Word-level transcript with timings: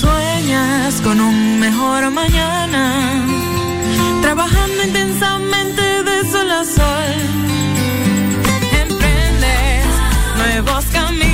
Sueñas 0.00 1.00
con 1.02 1.20
un 1.20 1.60
mejor 1.60 2.10
mañana, 2.10 3.24
trabajando 4.22 4.82
intensamente 4.84 5.82
de 6.02 6.30
sol 6.30 6.50
a 6.50 6.64
sol. 6.64 7.14
Emprendes 8.82 9.86
nuevos 10.36 10.84
caminos 10.86 11.29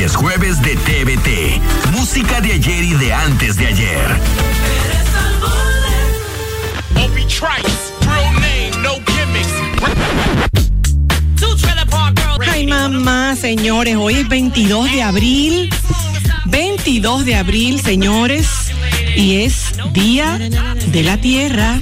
Hoy 0.00 0.06
es 0.06 0.16
jueves 0.16 0.62
de 0.62 0.76
TVT. 0.76 1.92
Música 1.92 2.40
de 2.40 2.54
ayer 2.54 2.84
y 2.84 2.94
de 2.94 3.12
antes 3.12 3.56
de 3.56 3.66
ayer. 3.66 4.00
Ay, 12.50 12.66
mamá, 12.66 13.36
señores, 13.36 13.96
hoy 13.96 14.14
es 14.14 14.28
22 14.30 14.90
de 14.90 15.02
abril. 15.02 15.70
22 16.46 17.26
de 17.26 17.34
abril, 17.34 17.82
señores. 17.82 18.48
Y 19.14 19.42
es 19.42 19.74
Día 19.92 20.38
de 20.38 21.02
la 21.02 21.18
Tierra. 21.18 21.78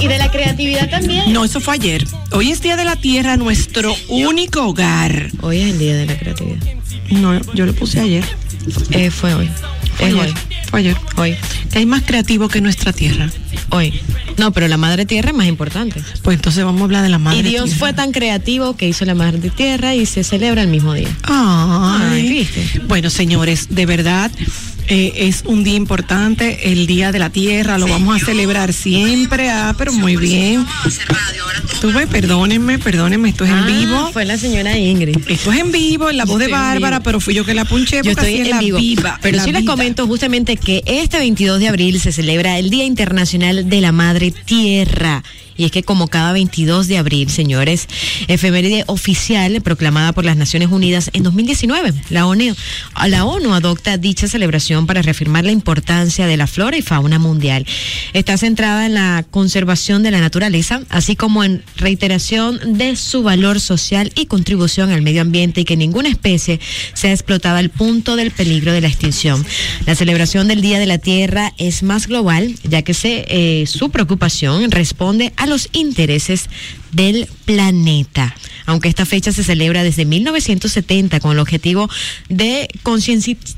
Y 0.00 0.08
de 0.08 0.18
la 0.18 0.28
creatividad 0.28 0.90
también. 0.90 1.32
No, 1.32 1.44
eso 1.44 1.60
fue 1.60 1.74
ayer. 1.74 2.04
Hoy 2.32 2.50
es 2.50 2.60
Día 2.62 2.74
de 2.74 2.84
la 2.84 2.96
Tierra, 2.96 3.36
nuestro 3.36 3.94
único 4.08 4.66
hogar. 4.66 5.28
Hoy 5.40 5.60
es 5.60 5.70
el 5.70 5.78
día 5.78 5.94
de 5.94 6.06
la 6.06 6.18
creatividad. 6.18 6.73
No, 7.10 7.38
yo 7.54 7.66
lo 7.66 7.74
puse 7.74 8.00
ayer. 8.00 8.24
Eh, 8.90 9.10
fue 9.10 9.34
hoy. 9.34 9.48
Fue 9.96 10.08
es 10.08 10.14
ayer. 10.14 10.26
hoy. 10.26 10.34
Fue 10.70 10.80
ayer. 10.80 10.96
Hoy. 11.16 11.36
¿Qué 11.70 11.78
hay 11.80 11.86
más 11.86 12.02
creativo 12.02 12.48
que 12.48 12.60
nuestra 12.60 12.92
tierra? 12.92 13.30
Hoy. 13.70 14.00
No, 14.38 14.52
pero 14.52 14.66
la 14.68 14.76
madre 14.76 15.06
tierra 15.06 15.30
es 15.30 15.36
más 15.36 15.46
importante. 15.46 16.02
Pues 16.22 16.36
entonces 16.36 16.64
vamos 16.64 16.80
a 16.80 16.84
hablar 16.84 17.02
de 17.02 17.08
la 17.08 17.18
madre 17.18 17.40
y 17.40 17.42
Dios 17.42 17.64
tierra. 17.64 17.78
fue 17.78 17.92
tan 17.92 18.12
creativo 18.12 18.76
que 18.76 18.88
hizo 18.88 19.04
la 19.04 19.14
madre 19.14 19.50
tierra 19.50 19.94
y 19.94 20.06
se 20.06 20.24
celebra 20.24 20.62
el 20.62 20.68
mismo 20.68 20.94
día. 20.94 21.08
Ay, 21.22 22.10
Ay, 22.12 22.28
¿viste? 22.28 22.80
Bueno, 22.88 23.10
señores, 23.10 23.68
de 23.70 23.86
verdad 23.86 24.30
eh, 24.88 25.12
es 25.16 25.42
un 25.46 25.64
día 25.64 25.74
importante, 25.74 26.72
el 26.72 26.86
Día 26.86 27.12
de 27.12 27.18
la 27.18 27.30
Tierra, 27.30 27.78
lo 27.78 27.86
vamos 27.86 28.20
a 28.20 28.24
celebrar 28.24 28.72
siempre. 28.72 29.50
Ah, 29.50 29.74
pero 29.78 29.92
muy 29.92 30.16
bien. 30.16 30.64
Tú 31.80 31.92
ves, 31.92 32.06
perdónenme, 32.06 32.78
perdónenme, 32.78 33.28
esto 33.30 33.44
es 33.44 33.50
en 33.50 33.56
Ah, 33.58 33.66
vivo. 33.66 34.10
Fue 34.12 34.24
la 34.24 34.36
señora 34.38 34.76
Ingrid. 34.78 35.18
Esto 35.28 35.52
es 35.52 35.60
en 35.60 35.72
vivo, 35.72 36.10
en 36.10 36.16
la 36.16 36.24
voz 36.24 36.38
de 36.38 36.46
Estoy 36.46 36.58
Bárbara, 36.58 37.00
pero 37.00 37.20
fui 37.20 37.34
yo 37.34 37.44
que 37.44 37.54
la 37.54 37.64
punché 37.64 37.96
Yo 37.96 38.02
porque 38.02 38.10
estoy 38.12 38.26
así 38.34 38.40
es 38.40 38.44
en 38.46 38.50
la 38.50 38.58
vivo. 38.60 38.78
viva. 38.78 39.18
Pero 39.22 39.36
la 39.38 39.44
sí 39.44 39.52
les 39.52 39.64
comento 39.64 40.06
justamente 40.06 40.56
que 40.56 40.82
este 40.86 41.18
22 41.18 41.60
de 41.60 41.68
abril 41.68 42.00
se 42.00 42.12
celebra 42.12 42.58
el 42.58 42.70
Día 42.70 42.84
Internacional 42.84 43.68
de 43.68 43.80
la 43.80 43.92
Madre 43.92 44.30
Tierra. 44.32 45.22
Y 45.56 45.64
es 45.64 45.70
que 45.70 45.82
como 45.82 46.08
cada 46.08 46.32
22 46.32 46.88
de 46.88 46.98
abril, 46.98 47.30
señores, 47.30 47.88
efeméride 48.28 48.84
oficial 48.86 49.60
proclamada 49.62 50.12
por 50.12 50.24
las 50.24 50.36
Naciones 50.36 50.70
Unidas 50.70 51.10
en 51.12 51.22
2019, 51.22 51.92
la 52.10 52.26
ONU, 52.26 52.54
la 53.06 53.24
ONU 53.24 53.54
adopta 53.54 53.96
dicha 53.96 54.28
celebración 54.28 54.86
para 54.86 55.02
reafirmar 55.02 55.44
la 55.44 55.52
importancia 55.52 56.26
de 56.26 56.36
la 56.36 56.46
flora 56.46 56.76
y 56.76 56.82
fauna 56.82 57.18
mundial. 57.18 57.66
Está 58.12 58.36
centrada 58.36 58.86
en 58.86 58.94
la 58.94 59.24
conservación 59.30 60.02
de 60.02 60.10
la 60.10 60.20
naturaleza, 60.20 60.82
así 60.88 61.16
como 61.16 61.44
en 61.44 61.62
reiteración 61.76 62.78
de 62.78 62.96
su 62.96 63.22
valor 63.22 63.60
social 63.60 64.12
y 64.14 64.26
contribución 64.26 64.90
al 64.90 65.02
medio 65.02 65.22
ambiente 65.22 65.60
y 65.60 65.64
que 65.64 65.76
ninguna 65.76 66.08
especie 66.08 66.60
sea 66.92 67.12
explotada 67.12 67.58
al 67.58 67.70
punto 67.70 68.16
del 68.16 68.30
peligro 68.30 68.72
de 68.72 68.80
la 68.80 68.88
extinción. 68.88 69.44
La 69.86 69.94
celebración 69.94 70.48
del 70.48 70.60
Día 70.60 70.78
de 70.78 70.86
la 70.86 70.98
Tierra 70.98 71.52
es 71.58 71.82
más 71.82 72.06
global, 72.06 72.54
ya 72.64 72.82
que 72.82 72.94
se, 72.94 73.24
eh, 73.28 73.66
su 73.66 73.90
preocupación 73.90 74.70
responde 74.70 75.32
a 75.36 75.43
los 75.46 75.68
intereses 75.72 76.48
del 76.94 77.28
planeta. 77.44 78.34
Aunque 78.66 78.88
esta 78.88 79.04
fecha 79.04 79.30
se 79.32 79.44
celebra 79.44 79.82
desde 79.82 80.04
1970 80.06 81.20
con 81.20 81.32
el 81.32 81.38
objetivo 81.38 81.90
de 82.28 82.68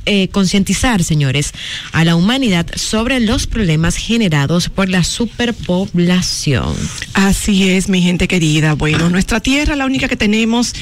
eh, 0.06 0.28
concientizar, 0.28 1.04
señores, 1.04 1.52
a 1.92 2.04
la 2.04 2.16
humanidad 2.16 2.66
sobre 2.74 3.20
los 3.20 3.46
problemas 3.46 3.96
generados 3.96 4.68
por 4.68 4.88
la 4.88 5.04
superpoblación. 5.04 6.74
Así 7.14 7.70
es, 7.70 7.88
mi 7.88 8.02
gente 8.02 8.26
querida. 8.26 8.74
Bueno, 8.74 9.08
nuestra 9.08 9.40
tierra, 9.40 9.76
la 9.76 9.86
única 9.86 10.08
que 10.08 10.16
tenemos, 10.16 10.74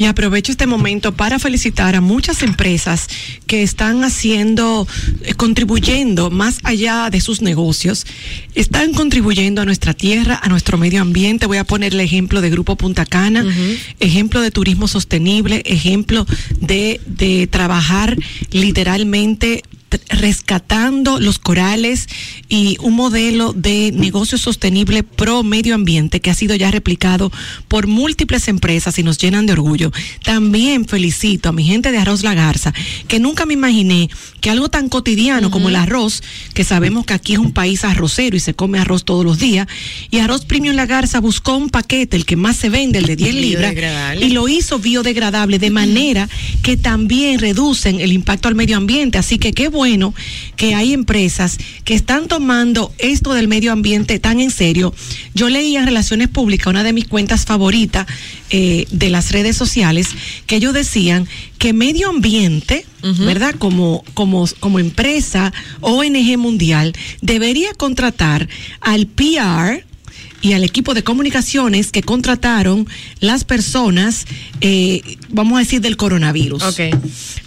y 0.00 0.06
aprovecho 0.06 0.50
este 0.50 0.66
momento 0.66 1.12
para 1.12 1.38
felicitar 1.38 1.94
a 1.94 2.00
muchas 2.00 2.42
empresas 2.42 3.06
que 3.46 3.62
están 3.62 4.02
haciendo, 4.02 4.88
eh, 5.20 5.34
contribuyendo 5.34 6.30
más 6.30 6.58
allá 6.62 7.10
de 7.10 7.20
sus 7.20 7.42
negocios, 7.42 8.06
están 8.54 8.94
contribuyendo 8.94 9.60
a 9.60 9.66
nuestra 9.66 9.92
tierra, 9.92 10.40
a 10.42 10.48
nuestro 10.48 10.78
medio 10.78 11.02
ambiente. 11.02 11.44
Voy 11.44 11.58
a 11.58 11.64
poner 11.64 11.92
el 12.00 12.06
ejemplo 12.06 12.40
de 12.40 12.50
Grupo 12.50 12.76
Punta 12.76 13.06
Cana, 13.06 13.44
ejemplo 14.00 14.40
de 14.40 14.50
turismo 14.50 14.88
sostenible, 14.88 15.62
ejemplo 15.64 16.26
de, 16.60 17.00
de 17.06 17.46
trabajar 17.46 18.16
literalmente 18.50 19.62
rescatando 20.08 21.18
los 21.18 21.38
corales 21.38 22.08
y 22.48 22.76
un 22.80 22.94
modelo 22.94 23.52
de 23.52 23.92
negocio 23.92 24.38
sostenible 24.38 25.02
pro 25.02 25.42
medio 25.42 25.74
ambiente 25.74 26.20
que 26.20 26.30
ha 26.30 26.34
sido 26.34 26.54
ya 26.54 26.70
replicado 26.70 27.32
por 27.68 27.86
múltiples 27.86 28.48
empresas 28.48 28.98
y 28.98 29.02
nos 29.02 29.18
llenan 29.18 29.46
de 29.46 29.52
orgullo. 29.52 29.92
También 30.22 30.86
felicito 30.86 31.48
a 31.48 31.52
mi 31.52 31.64
gente 31.64 31.92
de 31.92 31.98
Arroz 31.98 32.22
La 32.22 32.34
Garza, 32.34 32.72
que 33.08 33.18
nunca 33.18 33.46
me 33.46 33.54
imaginé 33.54 34.08
que 34.40 34.50
algo 34.50 34.68
tan 34.68 34.88
cotidiano 34.88 35.50
como 35.50 35.68
el 35.68 35.76
arroz, 35.76 36.22
que 36.54 36.64
sabemos 36.64 37.04
que 37.04 37.14
aquí 37.14 37.34
es 37.34 37.38
un 37.38 37.52
país 37.52 37.84
arrocero 37.84 38.36
y 38.36 38.40
se 38.40 38.54
come 38.54 38.78
arroz 38.78 39.04
todos 39.04 39.24
los 39.24 39.38
días, 39.38 39.66
y 40.10 40.18
Arroz 40.18 40.44
Premium 40.44 40.76
La 40.76 40.86
Garza 40.86 41.20
buscó 41.20 41.56
un 41.56 41.68
paquete, 41.68 42.16
el 42.16 42.24
que 42.24 42.36
más 42.36 42.56
se 42.56 42.68
vende, 42.68 42.98
el 42.98 43.06
de 43.06 43.16
10 43.16 43.34
libras, 43.34 43.74
y 44.20 44.30
lo 44.30 44.48
hizo 44.48 44.78
biodegradable 44.78 45.58
de 45.58 45.70
manera 45.70 46.28
que 46.62 46.76
también 46.76 47.38
reducen 47.38 48.00
el 48.00 48.12
impacto 48.12 48.48
al 48.48 48.54
medio 48.54 48.76
ambiente. 48.76 49.18
Así 49.18 49.38
que 49.38 49.52
qué 49.52 49.68
bueno 49.68 49.79
que 50.56 50.74
hay 50.74 50.92
empresas 50.92 51.58
que 51.84 51.94
están 51.94 52.28
tomando 52.28 52.92
esto 52.98 53.32
del 53.32 53.48
medio 53.48 53.72
ambiente 53.72 54.18
tan 54.18 54.40
en 54.40 54.50
serio. 54.50 54.94
Yo 55.34 55.48
leí 55.48 55.76
en 55.76 55.86
Relaciones 55.86 56.28
Públicas, 56.28 56.66
una 56.66 56.82
de 56.82 56.92
mis 56.92 57.08
cuentas 57.08 57.46
favoritas 57.46 58.06
eh, 58.50 58.86
de 58.90 59.10
las 59.10 59.32
redes 59.32 59.56
sociales, 59.56 60.08
que 60.46 60.56
ellos 60.56 60.74
decían 60.74 61.26
que 61.58 61.72
medio 61.72 62.10
ambiente, 62.10 62.84
¿verdad? 63.20 63.54
Como, 63.58 64.04
como, 64.14 64.46
como 64.60 64.78
empresa 64.78 65.52
ONG 65.80 66.36
mundial, 66.36 66.92
debería 67.22 67.72
contratar 67.74 68.48
al 68.80 69.06
PR 69.06 69.84
y 70.42 70.54
al 70.54 70.64
equipo 70.64 70.94
de 70.94 71.02
comunicaciones 71.02 71.92
que 71.92 72.02
contrataron 72.02 72.86
las 73.20 73.44
personas, 73.44 74.26
eh, 74.60 75.02
vamos 75.28 75.56
a 75.56 75.58
decir, 75.60 75.80
del 75.80 75.96
coronavirus. 75.96 76.62
Ok. 76.62 76.80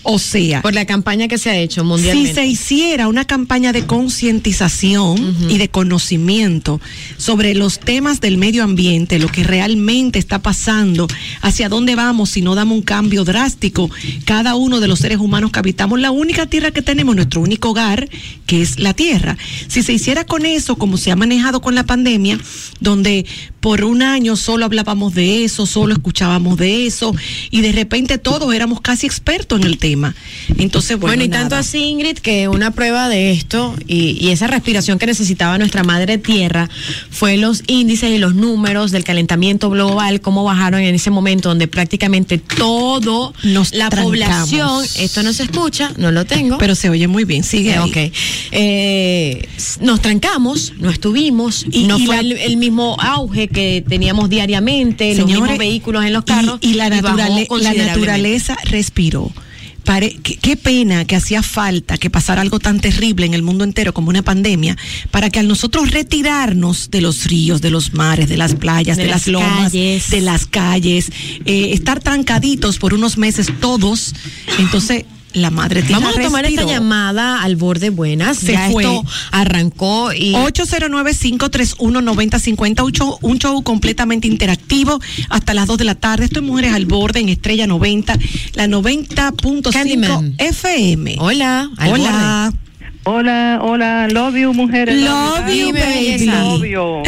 O 0.04 0.19
sea, 0.19 0.62
Por 0.62 0.74
la 0.74 0.86
campaña 0.86 1.28
que 1.28 1.38
se 1.38 1.50
ha 1.50 1.56
hecho 1.57 1.81
si 1.81 1.88
mundialmente. 1.88 2.34
se 2.34 2.45
hiciera 2.45 3.07
una 3.07 3.25
campaña 3.25 3.72
de 3.72 3.86
concientización 3.86 5.50
y 5.50 5.57
de 5.57 5.69
conocimiento 5.69 6.81
sobre 7.18 7.56
los 7.56 7.80
temas 7.80 8.19
del 8.19 8.38
medio 8.38 8.63
ambiente, 8.63 9.18
lo 9.18 9.30
que 9.30 9.44
realmente 9.44 10.19
está 10.19 10.42
pasando, 10.42 11.07
hacia 11.42 11.69
dónde 11.69 11.96
vamos 11.96 12.31
si 12.31 12.42
no 12.42 12.54
damos 12.54 12.78
un 12.78 12.84
cambio 12.84 13.24
drástico, 13.24 13.89
cada 14.25 14.56
uno 14.56 14.80
de 14.80 14.88
los 14.88 15.00
seres 15.00 15.19
humanos 15.19 15.51
que 15.51 15.60
habitamos 15.60 16.00
la 16.00 16.12
única 16.12 16.46
tierra 16.48 16.72
que 16.72 16.81
tenemos, 16.81 17.16
nuestro 17.16 17.42
único 17.42 17.69
hogar, 17.69 18.10
que 18.46 18.62
es 18.62 18.80
la 18.80 18.94
tierra. 18.94 19.38
Si 19.68 19.84
se 19.84 19.94
hiciera 19.94 20.25
con 20.25 20.46
eso, 20.46 20.75
como 20.75 20.98
se 20.98 21.12
ha 21.12 21.16
manejado 21.16 21.62
con 21.62 21.75
la 21.75 21.86
pandemia, 21.86 22.38
donde 22.83 23.25
por 23.59 23.83
un 23.85 24.01
año 24.01 24.35
solo 24.35 24.65
hablábamos 24.65 25.13
de 25.15 25.45
eso, 25.45 25.65
solo 25.65 25.94
escuchábamos 25.94 26.57
de 26.57 26.85
eso, 26.85 27.15
y 27.50 27.62
de 27.62 27.71
repente 27.71 28.18
todos 28.18 28.53
éramos 28.53 28.81
casi 28.81 29.06
expertos 29.07 29.62
en 29.62 29.65
el 29.68 29.77
tema. 29.77 30.13
Entonces, 30.57 30.97
bueno, 31.00 31.12
Bueno, 31.13 31.24
y 31.24 31.27
nada. 31.30 31.44
tanto 31.44 31.56
así, 31.56 31.77
Ingrid, 31.85 32.18
que 32.18 32.50
una 32.50 32.71
prueba 32.71 33.07
de 33.07 33.31
esto 33.31 33.74
y, 33.88 34.18
y 34.19 34.30
esa 34.31 34.47
respiración 34.47 35.00
que 35.00 35.06
necesitaba 35.06 35.57
nuestra 35.57 35.83
madre 35.83 36.18
tierra 36.18 36.69
fue 37.09 37.38
los 37.38 37.63
índices 37.68 38.12
y 38.12 38.18
los 38.18 38.35
números 38.35 38.91
del 38.91 39.06
calentamiento 39.06 39.69
global, 39.69 40.19
cómo 40.19 40.44
bajaron 40.44 40.81
en 40.81 40.94
ese 40.95 41.09
momento 41.09 41.47
donde 41.50 41.69
prácticamente 41.69 42.38
todo 42.39 43.33
Nos 43.44 43.74
la 43.74 43.89
trancamos. 43.89 44.12
población, 44.50 44.83
esto 44.97 45.24
no 45.24 45.31
se 45.31 45.44
escucha, 45.44 45.94
no 45.97 46.12
lo 46.12 46.25
tengo. 46.25 46.57
Pero 46.57 46.75
se 46.75 46.89
oye 46.89 47.07
muy 47.07 47.24
bien, 47.24 47.44
sigue 47.45 47.71
Eh, 47.71 47.77
ahí. 47.77 47.89
ok. 47.89 48.13
Eh, 48.51 49.47
nos 49.81 50.01
trancamos, 50.01 50.74
no 50.79 50.89
estuvimos, 50.89 51.65
Y- 51.71 51.83
no 51.86 51.97
y 51.97 52.06
fue 52.06 52.15
la- 52.15 52.21
el, 52.21 52.31
el 52.33 52.57
mismo 52.57 52.73
auge 52.80 53.48
que 53.48 53.84
teníamos 53.88 54.30
diariamente, 54.30 55.10
los 55.10 55.18
Señores, 55.18 55.42
mismos 55.42 55.58
vehículos 55.58 56.06
en 56.06 56.14
los 56.14 56.24
carros. 56.24 56.60
Y, 56.62 56.72
y 56.72 56.74
la, 56.74 56.90
naturaleza 56.90 58.58
respiró. 58.66 59.31
Pare- 59.84 60.18
qué, 60.24 60.38
qué 60.38 60.56
pena 60.56 61.04
que 61.04 61.18
hacía 61.18 61.44
falta 61.44 61.98
que 61.98 62.10
pasara 62.10 62.42
algo 62.42 62.58
tan 62.60 62.80
terrible 62.80 63.25
en 63.25 63.34
el 63.34 63.42
mundo 63.42 63.66
entero 63.66 63.94
como 63.94 64.08
una 64.08 64.22
pandemia 64.22 64.78
para 65.12 65.30
que 65.30 65.40
al 65.40 65.48
nosotros 65.50 65.92
retirarnos 65.92 66.90
de 66.90 67.02
los 67.02 67.25
ríos, 67.25 67.60
de 67.62 67.70
los 67.70 67.94
mares, 67.94 68.30
de 68.30 68.38
las 68.38 68.56
playas, 68.56 68.96
De 68.96 69.04
de, 69.04 69.10
las 69.10 69.28
las 69.28 69.34
lomas, 69.34 69.72
calles. 69.74 70.10
de 70.10 70.22
las 70.22 70.46
calles, 70.46 71.12
eh, 71.46 71.72
estar 71.74 72.00
trancaditos 72.00 72.78
por 72.80 72.94
unos 72.94 73.18
meses 73.18 73.48
todos, 73.60 74.14
entonces 74.58 75.04
la 75.33 75.50
madre 75.50 75.81
tierra 75.81 76.01
Vamos 76.01 76.18
a 76.18 76.21
tomar 76.21 76.45
esta 76.45 76.63
llamada 76.63 77.41
al 77.41 77.56
borde 77.56 77.89
buenas. 77.89 78.38
Se 78.38 78.53
ya 78.53 78.69
fue. 78.71 78.83
esto 78.83 79.03
arrancó 79.31 80.13
y 80.13 80.33
809-531-9050, 80.33 82.83
un 82.83 82.91
show, 82.91 83.18
un 83.21 83.39
show 83.39 83.63
completamente 83.63 84.27
interactivo 84.27 85.00
hasta 85.30 85.53
las 85.53 85.68
2 85.68 85.77
de 85.77 85.83
la 85.85 85.95
tarde. 85.95 86.25
Esto 86.25 86.39
es 86.39 86.45
Mujeres 86.45 86.74
al 86.74 86.85
Borde 86.85 87.19
en 87.19 87.30
Estrella 87.30 87.68
90, 87.68 88.18
la 88.53 88.68
90.5 88.68 89.71
Candyman. 89.71 90.35
FM. 90.38 91.18
Hola, 91.19 91.69
Hola. 91.79 92.53
Hola, 93.05 93.59
hola, 93.61 94.07
love 94.07 94.38
you, 94.38 94.53
mujeres. 94.53 94.95
Love 95.01 95.50
you, 95.53 95.73
baby. 95.73 96.25
Love 96.25 96.65
you. 96.65 97.03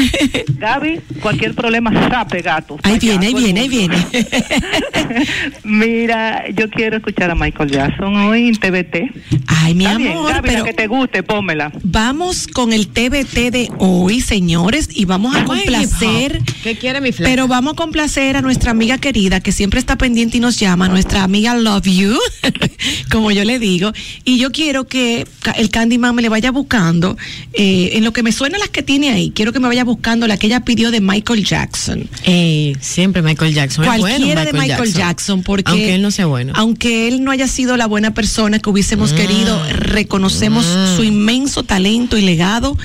Gaby, 0.60 1.00
cualquier 1.22 1.56
problema, 1.56 1.92
sape, 2.10 2.42
gato. 2.42 2.78
Ahí 2.84 3.00
viene, 3.00 3.28
ahí 3.28 3.34
viene, 3.34 3.62
ahí 3.62 3.70
viene. 3.70 3.96
Mira, 5.64 6.46
yo 6.54 6.70
quiero 6.70 6.98
escuchar 6.98 7.32
a 7.32 7.36
Michael 7.36 7.72
Jackson 7.72 8.14
hoy 8.14 8.50
en 8.50 8.56
TVT. 8.58 8.96
Ay, 9.48 9.74
mi 9.74 9.86
Está 9.86 9.98
bien, 9.98 10.12
amor, 10.18 10.34
Gaby, 10.34 10.48
la 10.48 10.54
pero 10.54 10.66
que 10.66 10.74
te 10.74 10.88
guste, 10.88 11.24
pómela. 11.24 11.72
vamos 11.84 12.48
con 12.48 12.74
el 12.74 12.88
TBT 12.88 13.52
de 13.52 13.70
hoy, 13.78 14.20
señores, 14.20 14.90
y 14.92 15.06
vamos 15.06 15.34
a 15.36 15.46
complacer. 15.46 16.42
¿Qué 16.62 16.78
quiere 16.78 17.00
mi 17.00 17.14
flaca? 17.14 17.30
Pero 17.32 17.48
vamos 17.48 17.74
a 17.74 17.76
complacer 17.78 18.36
a 18.36 18.42
nuestra 18.42 18.72
amiga 18.72 18.98
querida 18.98 19.40
que 19.40 19.54
siempre 19.54 19.80
está 19.80 19.98
pendiente 19.98 20.38
y 20.38 20.40
nos 20.42 20.60
llama, 20.60 20.90
nuestra 20.90 21.24
amiga 21.24 21.56
Love 21.56 21.86
You, 21.88 22.18
como 23.12 23.32
yo 23.32 23.46
le 23.46 23.60
digo. 23.60 23.94
Y 24.26 24.38
yo 24.40 24.52
quiero 24.52 24.88
que 24.88 25.26
el 25.56 25.70
Candyman 25.86 26.16
me 26.16 26.24
le 26.24 26.30
vaya 26.30 26.50
buscando, 26.52 27.16
eh, 27.54 27.92
en 27.94 28.04
lo 28.04 28.12
que 28.12 28.24
me 28.24 28.32
suena 28.32 28.58
las 28.58 28.70
que 28.70 28.82
tiene 28.82 29.12
ahí, 29.12 29.32
quiero 29.36 29.54
que 29.54 29.60
me 29.60 29.68
vaya 29.68 29.84
buscando 29.84 30.26
la 30.26 30.38
que 30.38 30.48
ella 30.48 30.62
pidió 30.62 30.90
de 30.90 31.00
Michael 31.00 31.46
Jackson. 31.46 32.10
Ey, 32.24 32.76
siempre 32.80 33.22
Michael 33.22 33.54
Jackson. 33.54 33.86
Cualquiera 33.86 34.42
bueno 34.42 34.52
de 34.52 34.54
Michael 34.54 34.94
Jackson, 34.94 35.44
porque 35.44 35.70
Aunque 35.70 35.94
él 35.96 36.02
no 36.02 36.10
sea 36.10 36.26
bueno. 36.26 36.54
aunque 36.56 37.08
él 37.08 37.24
no 37.24 37.30
haya 37.30 37.48
sido 37.48 37.78
la 37.78 37.86
buena 37.86 38.16
persona 38.16 38.58
que 38.58 38.68
hubiésemos 38.68 39.14
querido, 39.14 39.62
reconocemos 39.74 40.66
su 40.96 41.04
inmenso 41.04 41.62
talento 41.62 42.18
y 42.18 42.22
legado 42.22 42.76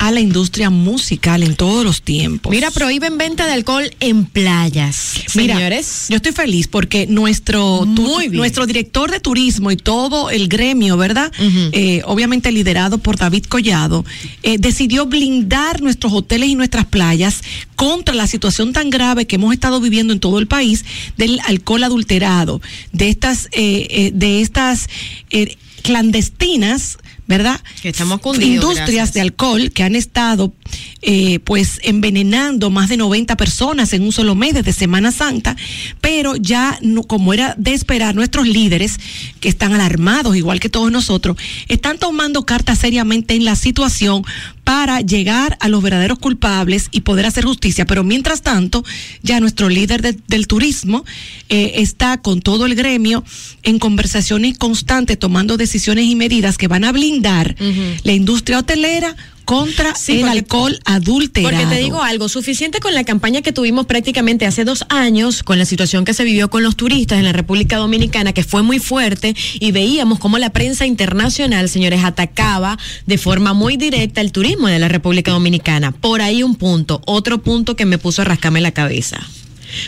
a 0.00 0.10
la 0.12 0.20
industria 0.20 0.70
musical 0.70 1.42
en 1.42 1.54
todos 1.56 1.84
los 1.84 2.02
tiempos. 2.02 2.50
Mira, 2.50 2.70
prohíben 2.70 3.18
venta 3.18 3.46
de 3.46 3.52
alcohol 3.52 3.90
en 4.00 4.24
playas. 4.24 5.14
Mira, 5.34 5.54
Señores. 5.56 6.06
yo 6.08 6.16
estoy 6.16 6.32
feliz 6.32 6.68
porque 6.68 7.06
nuestro, 7.06 7.86
tu- 7.94 8.20
nuestro 8.32 8.66
director 8.66 9.10
de 9.10 9.20
turismo 9.20 9.70
y 9.70 9.76
todo 9.76 10.30
el 10.30 10.48
gremio, 10.48 10.96
¿verdad? 10.96 11.32
Eh, 11.72 12.02
obviamente 12.04 12.52
liderado 12.52 12.98
por 12.98 13.16
David 13.16 13.44
Collado, 13.44 14.04
eh, 14.42 14.56
decidió 14.58 15.06
blindar 15.06 15.82
nuestros 15.82 16.12
hoteles 16.12 16.48
y 16.48 16.54
nuestras 16.54 16.86
playas 16.86 17.40
contra 17.76 18.14
la 18.14 18.26
situación 18.26 18.72
tan 18.72 18.90
grave 18.90 19.26
que 19.26 19.36
hemos 19.36 19.52
estado 19.52 19.80
viviendo 19.80 20.12
en 20.12 20.20
todo 20.20 20.38
el 20.38 20.46
país 20.46 20.84
del 21.16 21.40
alcohol 21.46 21.84
adulterado, 21.84 22.60
de 22.92 23.08
estas, 23.08 23.46
eh, 23.52 23.86
eh, 23.90 24.10
de 24.14 24.40
estas 24.42 24.88
eh, 25.30 25.56
clandestinas. 25.82 26.98
¿Verdad? 27.28 27.60
Que 27.82 27.90
estamos 27.90 28.20
cundidos, 28.20 28.48
Industrias 28.72 28.86
gracias. 28.88 29.12
de 29.14 29.20
alcohol 29.20 29.70
que 29.70 29.82
han 29.82 29.94
estado 29.94 30.54
eh, 31.02 31.38
pues 31.40 31.78
envenenando 31.84 32.70
más 32.70 32.88
de 32.88 32.96
90 32.96 33.36
personas 33.36 33.92
en 33.92 34.02
un 34.02 34.12
solo 34.12 34.34
mes 34.34 34.54
desde 34.54 34.72
Semana 34.72 35.12
Santa, 35.12 35.54
pero 36.00 36.34
ya 36.36 36.78
no- 36.80 37.02
como 37.04 37.32
era 37.34 37.54
de 37.58 37.74
esperar, 37.74 38.14
nuestros 38.14 38.48
líderes 38.48 38.98
que 39.40 39.48
están 39.50 39.74
alarmados 39.74 40.36
igual 40.36 40.58
que 40.58 40.70
todos 40.70 40.90
nosotros, 40.90 41.36
están 41.68 41.98
tomando 41.98 42.46
cartas 42.46 42.78
seriamente 42.78 43.34
en 43.34 43.44
la 43.44 43.56
situación 43.56 44.24
para 44.68 45.00
llegar 45.00 45.56
a 45.60 45.68
los 45.68 45.82
verdaderos 45.82 46.18
culpables 46.18 46.88
y 46.90 47.00
poder 47.00 47.24
hacer 47.24 47.46
justicia. 47.46 47.86
Pero 47.86 48.04
mientras 48.04 48.42
tanto, 48.42 48.84
ya 49.22 49.40
nuestro 49.40 49.70
líder 49.70 50.02
de- 50.02 50.18
del 50.28 50.46
turismo 50.46 51.06
eh, 51.48 51.72
está 51.76 52.18
con 52.20 52.42
todo 52.42 52.66
el 52.66 52.74
gremio 52.74 53.24
en 53.62 53.78
conversaciones 53.78 54.58
constantes, 54.58 55.18
tomando 55.18 55.56
decisiones 55.56 56.04
y 56.04 56.16
medidas 56.16 56.58
que 56.58 56.68
van 56.68 56.84
a 56.84 56.92
blindar 56.92 57.56
la 58.04 58.12
industria 58.12 58.58
hotelera 58.58 59.16
contra 59.48 59.94
Sí, 59.94 60.12
el 60.12 60.20
porque- 60.20 60.38
alcohol 60.38 60.78
adulterado. 60.84 61.56
Porque 61.56 61.74
te 61.74 61.80
digo 61.80 62.02
algo, 62.02 62.28
suficiente 62.28 62.80
con 62.80 62.94
la 62.94 63.04
campaña 63.04 63.40
que 63.40 63.50
tuvimos 63.50 63.86
prácticamente 63.86 64.44
hace 64.44 64.64
dos 64.66 64.84
años, 64.90 65.42
con 65.42 65.58
la 65.58 65.64
situación 65.64 66.04
que 66.04 66.12
se 66.12 66.22
vivió 66.22 66.50
con 66.50 66.62
los 66.62 66.76
turistas 66.76 67.18
en 67.18 67.24
la 67.24 67.32
República 67.32 67.78
Dominicana, 67.78 68.34
que 68.34 68.44
fue 68.44 68.62
muy 68.62 68.78
fuerte, 68.78 69.34
y 69.58 69.72
veíamos 69.72 70.18
cómo 70.18 70.36
la 70.36 70.50
prensa 70.50 70.84
internacional, 70.84 71.70
señores, 71.70 72.04
atacaba 72.04 72.76
de 73.06 73.16
forma 73.16 73.54
muy 73.54 73.78
directa 73.78 74.20
el 74.20 74.32
turismo 74.32 74.68
de 74.68 74.78
la 74.80 74.88
República 74.88 75.30
Dominicana. 75.30 75.92
Por 75.92 76.20
ahí 76.20 76.42
un 76.42 76.54
punto, 76.54 77.00
otro 77.06 77.38
punto 77.38 77.74
que 77.74 77.86
me 77.86 77.96
puso 77.96 78.20
a 78.20 78.26
rascarme 78.26 78.60
la 78.60 78.72
cabeza. 78.72 79.18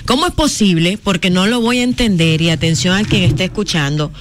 ¿Cómo 0.06 0.26
es 0.26 0.32
posible, 0.32 0.98
porque 1.02 1.30
no 1.30 1.46
lo 1.46 1.60
voy 1.60 1.78
a 1.78 1.84
entender 1.84 2.40
y 2.40 2.50
atención 2.50 2.96
a 2.96 3.04
quien 3.04 3.24
esté 3.24 3.44
escuchando, 3.44 4.12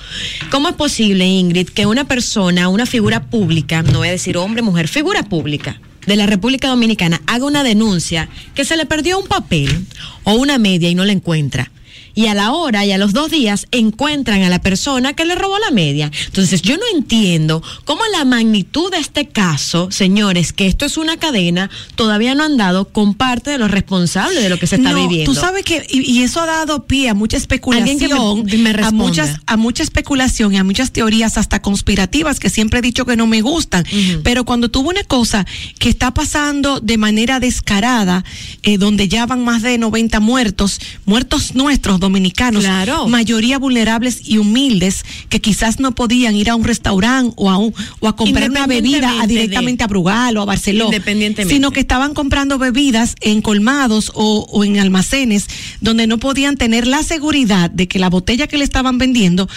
cómo 0.50 0.70
es 0.70 0.76
posible, 0.76 1.26
Ingrid, 1.26 1.70
que 1.70 1.86
una 1.86 2.08
persona, 2.08 2.70
una 2.70 2.86
figura 2.86 3.26
pública, 3.26 3.82
no 3.82 4.00
voy 4.00 4.10
a 4.10 4.12
decir 4.12 4.38
hombre, 4.38 4.62
mujer, 4.62 4.88
figura 4.88 5.24
pública 5.24 5.80
de 6.06 6.16
la 6.16 6.26
República 6.26 6.70
Dominicana 6.70 7.22
haga 7.28 7.46
una 7.46 7.64
denuncia 7.64 8.30
que 8.56 8.66
se 8.66 8.78
le 8.78 8.86
perdió 8.86 9.20
un 9.20 9.28
papel 9.28 9.86
o 10.24 10.34
una 10.34 10.58
media 10.58 10.90
y 10.90 10.96
no 10.96 11.06
la 11.06 11.12
encuentra? 11.12 11.72
Y 12.20 12.28
a 12.28 12.34
la 12.34 12.52
hora 12.52 12.86
y 12.86 12.92
a 12.92 12.98
los 12.98 13.14
dos 13.14 13.32
días 13.32 13.66
encuentran 13.72 14.44
a 14.44 14.50
la 14.50 14.60
persona 14.60 15.14
que 15.14 15.24
le 15.24 15.36
robó 15.36 15.58
la 15.60 15.72
media. 15.72 16.12
Entonces 16.26 16.62
yo 16.62 16.76
no 16.76 16.84
entiendo 16.94 17.64
cómo 17.86 18.02
la 18.12 18.26
magnitud 18.26 18.92
de 18.92 18.98
este 18.98 19.30
caso, 19.30 19.90
señores, 19.90 20.52
que 20.52 20.68
esto 20.68 20.84
es 20.86 20.98
una 20.98 21.16
cadena, 21.16 21.70
todavía 21.96 22.36
no 22.36 22.44
han 22.44 22.58
dado 22.58 22.90
con 22.90 23.14
parte 23.14 23.52
de 23.52 23.58
los 23.58 23.72
responsables 23.72 24.44
de 24.44 24.50
lo 24.50 24.60
que 24.60 24.68
se 24.68 24.76
está 24.76 24.92
No, 24.92 25.00
viviendo. 25.08 25.32
Tú 25.32 25.40
sabes 25.40 25.64
que, 25.64 25.86
y, 25.90 26.02
y 26.12 26.24
eso 26.24 26.42
ha 26.42 26.46
dado 26.46 26.86
pie 26.88 27.08
a 27.08 27.14
mucha 27.14 27.38
especulación, 27.38 28.46
que 28.46 28.58
me- 28.58 28.74
me 28.74 28.84
a 28.84 28.92
muchas, 28.92 29.38
a 29.46 29.56
mucha 29.56 29.84
especulación 29.84 30.54
y 30.54 30.58
a 30.58 30.64
muchas 30.66 30.92
teorías 30.92 31.38
hasta 31.38 31.62
conspirativas 31.62 32.40
que 32.42 32.50
siempre 32.50 32.80
he 32.80 32.82
dicho 32.82 33.06
que 33.06 33.16
no 33.16 33.28
me 33.28 33.42
gustan. 33.42 33.86
Pero 34.24 34.44
cuando 34.44 34.70
tuvo 34.70 34.90
una 34.90 35.04
cosa 35.06 35.46
que 35.80 35.88
está 35.88 36.14
pasando 36.14 36.82
de 36.82 36.98
manera 36.98 37.40
descarada, 37.40 38.26
eh, 38.64 38.78
donde 38.78 39.08
ya 39.08 39.26
van 39.26 39.44
más 39.46 39.62
de 39.62 39.78
90 39.78 40.20
muertos, 40.20 40.80
muertos 41.06 41.56
nuestros 41.56 42.00
dominicanos, 42.10 42.64
Claro. 42.64 43.08
mayoría 43.08 43.58
vulnerables 43.60 44.22
y 44.26 44.38
humildes, 44.40 45.06
que 45.30 45.40
quizás 45.40 45.80
no 45.80 45.94
podían 45.94 46.36
ir 46.36 46.50
a 46.50 46.56
un 46.56 46.64
restaurante 46.64 47.34
o 47.38 47.50
a, 47.50 47.58
un, 47.58 47.74
o 48.00 48.08
a 48.08 48.16
comprar 48.16 48.50
una 48.50 48.66
bebida 48.68 48.98
a 49.10 49.14
Independientemente 49.14 49.28
de- 49.28 49.34
directamente 49.42 49.84
a 49.84 49.88
Brugal 49.88 50.38
o 50.38 50.42
a 50.42 50.46
Barcelona, 50.46 50.96
Independientemente. 50.96 51.54
sino 51.54 51.72
que 51.72 51.80
estaban 51.80 52.14
comprando 52.14 52.58
bebidas 52.58 53.16
en 53.22 53.42
colmados 53.42 54.12
o, 54.16 54.48
o 54.52 54.64
en 54.64 54.80
almacenes 54.80 55.48
donde 55.82 56.08
no 56.08 56.18
podían 56.18 56.58
tener 56.58 56.88
la 56.88 57.04
seguridad 57.04 57.70
de 57.70 57.88
que 57.88 58.00
la 58.00 58.10
botella 58.10 58.48
que 58.48 58.58
le 58.58 58.64
estaban 58.64 58.98
vendiendo 58.98 59.48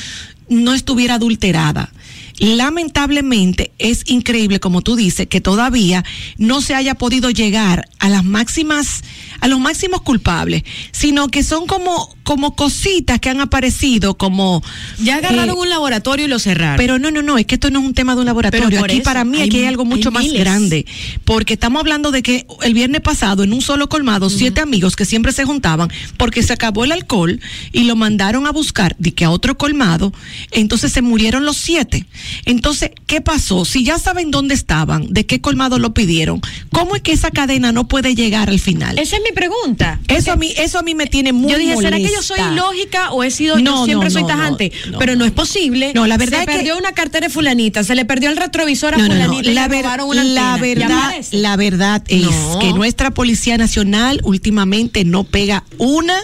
no 0.48 0.74
estuviera 0.74 1.14
adulterada. 1.14 1.90
Lamentablemente 2.38 3.72
es 3.78 4.02
increíble, 4.06 4.58
como 4.58 4.82
tú 4.82 4.96
dices, 4.96 5.26
que 5.28 5.40
todavía 5.40 6.04
no 6.38 6.60
se 6.60 6.74
haya 6.74 6.94
podido 6.94 7.30
llegar 7.30 7.88
a 7.98 8.08
las 8.08 8.24
máximas, 8.24 9.02
a 9.42 9.48
los 9.48 9.58
máximos 9.58 10.02
culpables, 10.02 10.62
sino 10.92 11.26
que 11.26 11.42
son 11.42 11.66
como, 11.66 12.14
como 12.22 12.54
cositas 12.54 13.18
que 13.18 13.28
han 13.28 13.40
aparecido, 13.40 14.16
como 14.16 14.62
ya 15.00 15.16
agarraron 15.16 15.56
eh, 15.56 15.60
un 15.60 15.68
laboratorio 15.68 16.26
y 16.26 16.28
lo 16.28 16.38
cerraron. 16.38 16.76
pero 16.76 17.00
no, 17.00 17.10
no, 17.10 17.22
no, 17.22 17.36
es 17.38 17.46
que 17.46 17.56
esto 17.56 17.68
no 17.68 17.80
es 17.80 17.84
un 17.84 17.92
tema 17.92 18.14
de 18.14 18.20
un 18.20 18.26
laboratorio. 18.26 18.84
Aquí 18.84 18.94
eso, 18.94 19.02
para 19.02 19.24
mí 19.24 19.38
hay 19.40 19.48
aquí 19.48 19.58
hay 19.58 19.64
algo 19.64 19.82
hay 19.82 19.88
mucho 19.88 20.12
más 20.12 20.24
grande, 20.32 20.86
porque 21.24 21.54
estamos 21.54 21.80
hablando 21.80 22.12
de 22.12 22.22
que 22.22 22.46
el 22.62 22.72
viernes 22.72 23.00
pasado 23.00 23.42
en 23.42 23.52
un 23.52 23.62
solo 23.62 23.88
colmado 23.88 24.30
siete 24.30 24.60
amigos 24.60 24.94
que 24.94 25.04
siempre 25.04 25.32
se 25.32 25.44
juntaban 25.44 25.90
porque 26.16 26.44
se 26.44 26.52
acabó 26.52 26.84
el 26.84 26.92
alcohol 26.92 27.40
y 27.72 27.82
lo 27.82 27.96
mandaron 27.96 28.46
a 28.46 28.52
buscar 28.52 28.94
de 29.00 29.12
que 29.12 29.24
a 29.24 29.30
otro 29.30 29.58
colmado, 29.58 30.12
entonces 30.52 30.92
se 30.92 31.02
murieron 31.02 31.44
los 31.44 31.56
siete. 31.56 32.06
Entonces, 32.44 32.92
¿qué 33.08 33.20
pasó? 33.20 33.64
Si 33.64 33.82
ya 33.82 33.98
saben 33.98 34.30
dónde 34.30 34.54
estaban, 34.54 35.12
de 35.12 35.26
qué 35.26 35.40
colmado 35.40 35.80
lo 35.80 35.94
pidieron, 35.94 36.40
¿cómo 36.70 36.94
es 36.94 37.02
que 37.02 37.10
esa 37.10 37.32
cadena 37.32 37.72
no 37.72 37.88
puede 37.88 38.14
llegar 38.14 38.48
al 38.48 38.60
final? 38.60 39.00
Esa 39.00 39.16
es 39.16 39.22
mi 39.24 39.31
pregunta. 39.32 40.00
Eso 40.08 40.32
a 40.32 40.36
mí, 40.36 40.52
eso 40.56 40.78
a 40.78 40.82
mí 40.82 40.94
me 40.94 41.06
tiene 41.06 41.32
muy 41.32 41.50
yo 41.52 41.58
dije, 41.58 41.76
¿será 41.76 41.96
que 41.96 42.04
yo 42.14 42.22
soy 42.22 42.38
ilógica 42.52 43.10
o 43.12 43.24
he 43.24 43.30
sido, 43.30 43.58
No, 43.58 43.80
yo 43.80 43.84
siempre 43.86 44.08
no, 44.08 44.12
soy 44.12 44.26
tajante? 44.26 44.72
no, 44.90 44.98
pero 44.98 45.16
no, 45.16 45.24
es 45.24 45.32
posible. 45.32 45.92
No, 45.94 46.06
la 46.06 46.16
verdad 46.16 46.38
se 46.38 46.44
es 46.44 46.48
que- 46.50 46.56
perdió 46.56 46.78
una 46.78 46.92
cartera 46.92 47.26
de 47.26 47.32
fulanita, 47.32 47.82
se 47.84 47.94
le 47.94 48.04
perdió 48.04 48.30
el 48.30 48.36
retrovisor 48.36 48.94
a 48.94 48.98
fulanita 48.98 49.50
y 49.50 49.54
La, 49.54 49.68
ver- 49.68 49.84
una 50.06 50.24
la 50.24 50.54
antena. 50.54 50.80
¿Ya 50.80 50.86
verdad, 50.88 51.14
la 51.32 51.56
verdad 51.56 52.02
es 52.08 52.26
que 52.60 52.72
nuestra 52.72 53.10
Policía 53.10 53.56
Nacional 53.58 54.20
últimamente 54.24 55.04
no 55.04 55.24
pega 55.24 55.64
una 55.78 56.14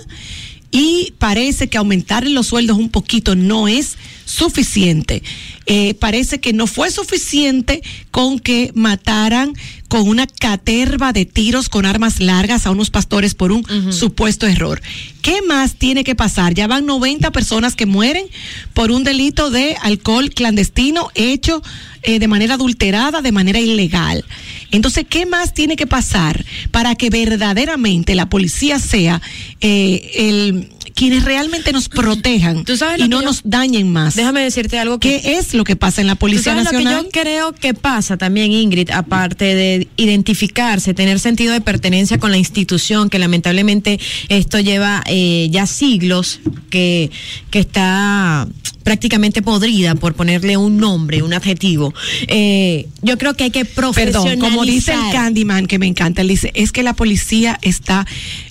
y 0.70 1.14
parece 1.18 1.68
que 1.68 1.78
aumentar 1.78 2.26
los 2.26 2.46
sueldos 2.48 2.76
un 2.76 2.90
poquito 2.90 3.34
no 3.34 3.68
es 3.68 3.96
suficiente. 4.26 5.22
Eh, 5.66 5.94
parece 5.94 6.40
que 6.40 6.52
no 6.52 6.66
fue 6.66 6.90
suficiente 6.90 7.82
con 8.10 8.38
que 8.38 8.70
mataran 8.74 9.52
con 9.88 10.06
una 10.06 10.26
caterva 10.26 11.12
de 11.12 11.24
tiros 11.24 11.68
con 11.68 11.86
armas 11.86 12.20
largas 12.20 12.66
a 12.66 12.70
unos 12.70 12.90
pastores 12.90 13.34
por 13.34 13.52
un 13.52 13.92
supuesto 13.92 14.46
error. 14.46 14.80
¿Qué 15.22 15.42
más 15.42 15.74
tiene 15.74 16.04
que 16.04 16.14
pasar? 16.14 16.54
Ya 16.54 16.66
van 16.66 16.86
90 16.86 17.30
personas 17.32 17.74
que 17.74 17.86
mueren 17.86 18.24
por 18.72 18.90
un 18.90 19.04
delito 19.04 19.50
de 19.50 19.76
alcohol 19.82 20.30
clandestino 20.30 21.08
hecho 21.14 21.62
eh, 22.02 22.18
de 22.18 22.28
manera 22.28 22.54
adulterada, 22.54 23.20
de 23.20 23.32
manera 23.32 23.58
ilegal. 23.58 24.24
Entonces, 24.70 25.04
¿qué 25.08 25.26
más 25.26 25.54
tiene 25.54 25.76
que 25.76 25.86
pasar 25.86 26.44
para 26.70 26.94
que 26.94 27.10
verdaderamente 27.10 28.14
la 28.14 28.28
policía 28.28 28.78
sea 28.78 29.20
eh, 29.60 30.10
el 30.14 30.68
quienes 30.94 31.24
realmente 31.24 31.70
nos 31.72 31.88
protejan 31.88 32.64
Tú 32.64 32.76
sabes 32.76 32.98
y 32.98 33.08
no 33.08 33.20
yo- 33.20 33.26
nos 33.26 33.42
dañen 33.44 33.92
más? 33.92 34.16
Déjame 34.16 34.40
decirte 34.42 34.80
algo 34.80 34.98
que 34.98 35.20
¿Qué 35.20 35.38
es 35.38 35.54
lo 35.54 35.62
que 35.62 35.76
pasa 35.76 36.00
en 36.00 36.08
la 36.08 36.14
¿Tú 36.14 36.20
Policía 36.20 36.52
sabes 36.54 36.64
Nacional? 36.64 36.94
Lo 37.04 37.08
que 37.10 37.18
yo 37.18 37.22
creo 37.22 37.52
que 37.52 37.72
pasa 37.72 38.16
también, 38.16 38.50
Ingrid, 38.50 38.90
aparte 38.90 39.54
de 39.54 39.86
identificarse, 39.96 40.94
tener 40.94 41.20
sentido 41.20 41.52
de 41.52 41.60
pertenencia 41.60 42.18
con 42.18 42.32
la 42.32 42.36
institución, 42.38 43.10
que 43.10 43.20
lamentablemente 43.20 44.00
esto 44.28 44.58
lleva 44.58 45.04
eh, 45.08 45.48
ya 45.50 45.66
siglos 45.66 46.40
que, 46.70 47.10
que 47.50 47.60
está 47.60 48.46
prácticamente 48.88 49.42
podrida, 49.42 49.96
por 49.96 50.14
ponerle 50.14 50.56
un 50.56 50.78
nombre, 50.78 51.22
un 51.22 51.34
adjetivo. 51.34 51.92
Eh, 52.26 52.88
yo 53.02 53.18
creo 53.18 53.34
que 53.34 53.44
hay 53.44 53.50
que 53.50 53.66
profesionalizar. 53.66 54.38
Perdón, 54.38 54.50
como 54.50 54.64
dice 54.64 54.94
el 54.94 55.12
Candyman, 55.12 55.66
que 55.66 55.78
me 55.78 55.86
encanta, 55.86 56.22
él 56.22 56.28
dice, 56.28 56.52
es 56.54 56.72
que 56.72 56.82
la 56.82 56.94
policía 56.94 57.58
está, 57.60 58.06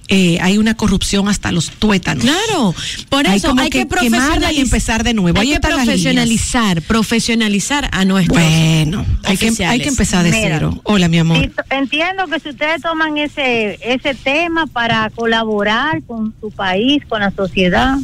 eh, 0.10 0.40
hay 0.42 0.58
una 0.58 0.76
corrupción 0.76 1.28
hasta 1.28 1.52
los 1.52 1.70
tuétanos. 1.72 2.24
Claro, 2.24 2.74
por 3.10 3.28
Hay 3.28 3.38
eso 3.38 3.50
como 3.50 3.62
hay 3.62 3.70
que, 3.70 3.88
que 3.88 3.96
quemarla 3.96 4.52
y 4.54 4.60
empezar 4.60 5.04
de 5.04 5.14
nuevo. 5.14 5.40
Hay 5.40 5.50
Ahí 5.50 5.54
que 5.56 5.60
profesionalizar, 5.60 6.82
profesionalizar 6.82 7.90
a 7.92 8.06
nuestros 8.06 8.38
Bueno, 8.38 9.06
hay 9.24 9.38
que, 9.38 9.66
hay 9.66 9.80
que 9.80 9.90
empezar 9.90 10.24
de 10.24 10.32
Mira. 10.32 10.48
cero. 10.48 10.82
Hola, 10.84 11.10
mi 11.10 11.18
amor. 11.18 11.52
Entiendo 11.70 12.28
que 12.28 12.40
si 12.40 12.50
ustedes 12.50 12.82
toman 12.82 13.18
ese 13.18 13.80
ese 13.82 14.14
tema 14.16 14.66
para 14.68 15.10
colaborar 15.10 16.02
con 16.04 16.34
su 16.40 16.52
país, 16.52 17.04
con 17.08 17.20
la 17.22 17.32
sociedad, 17.32 17.96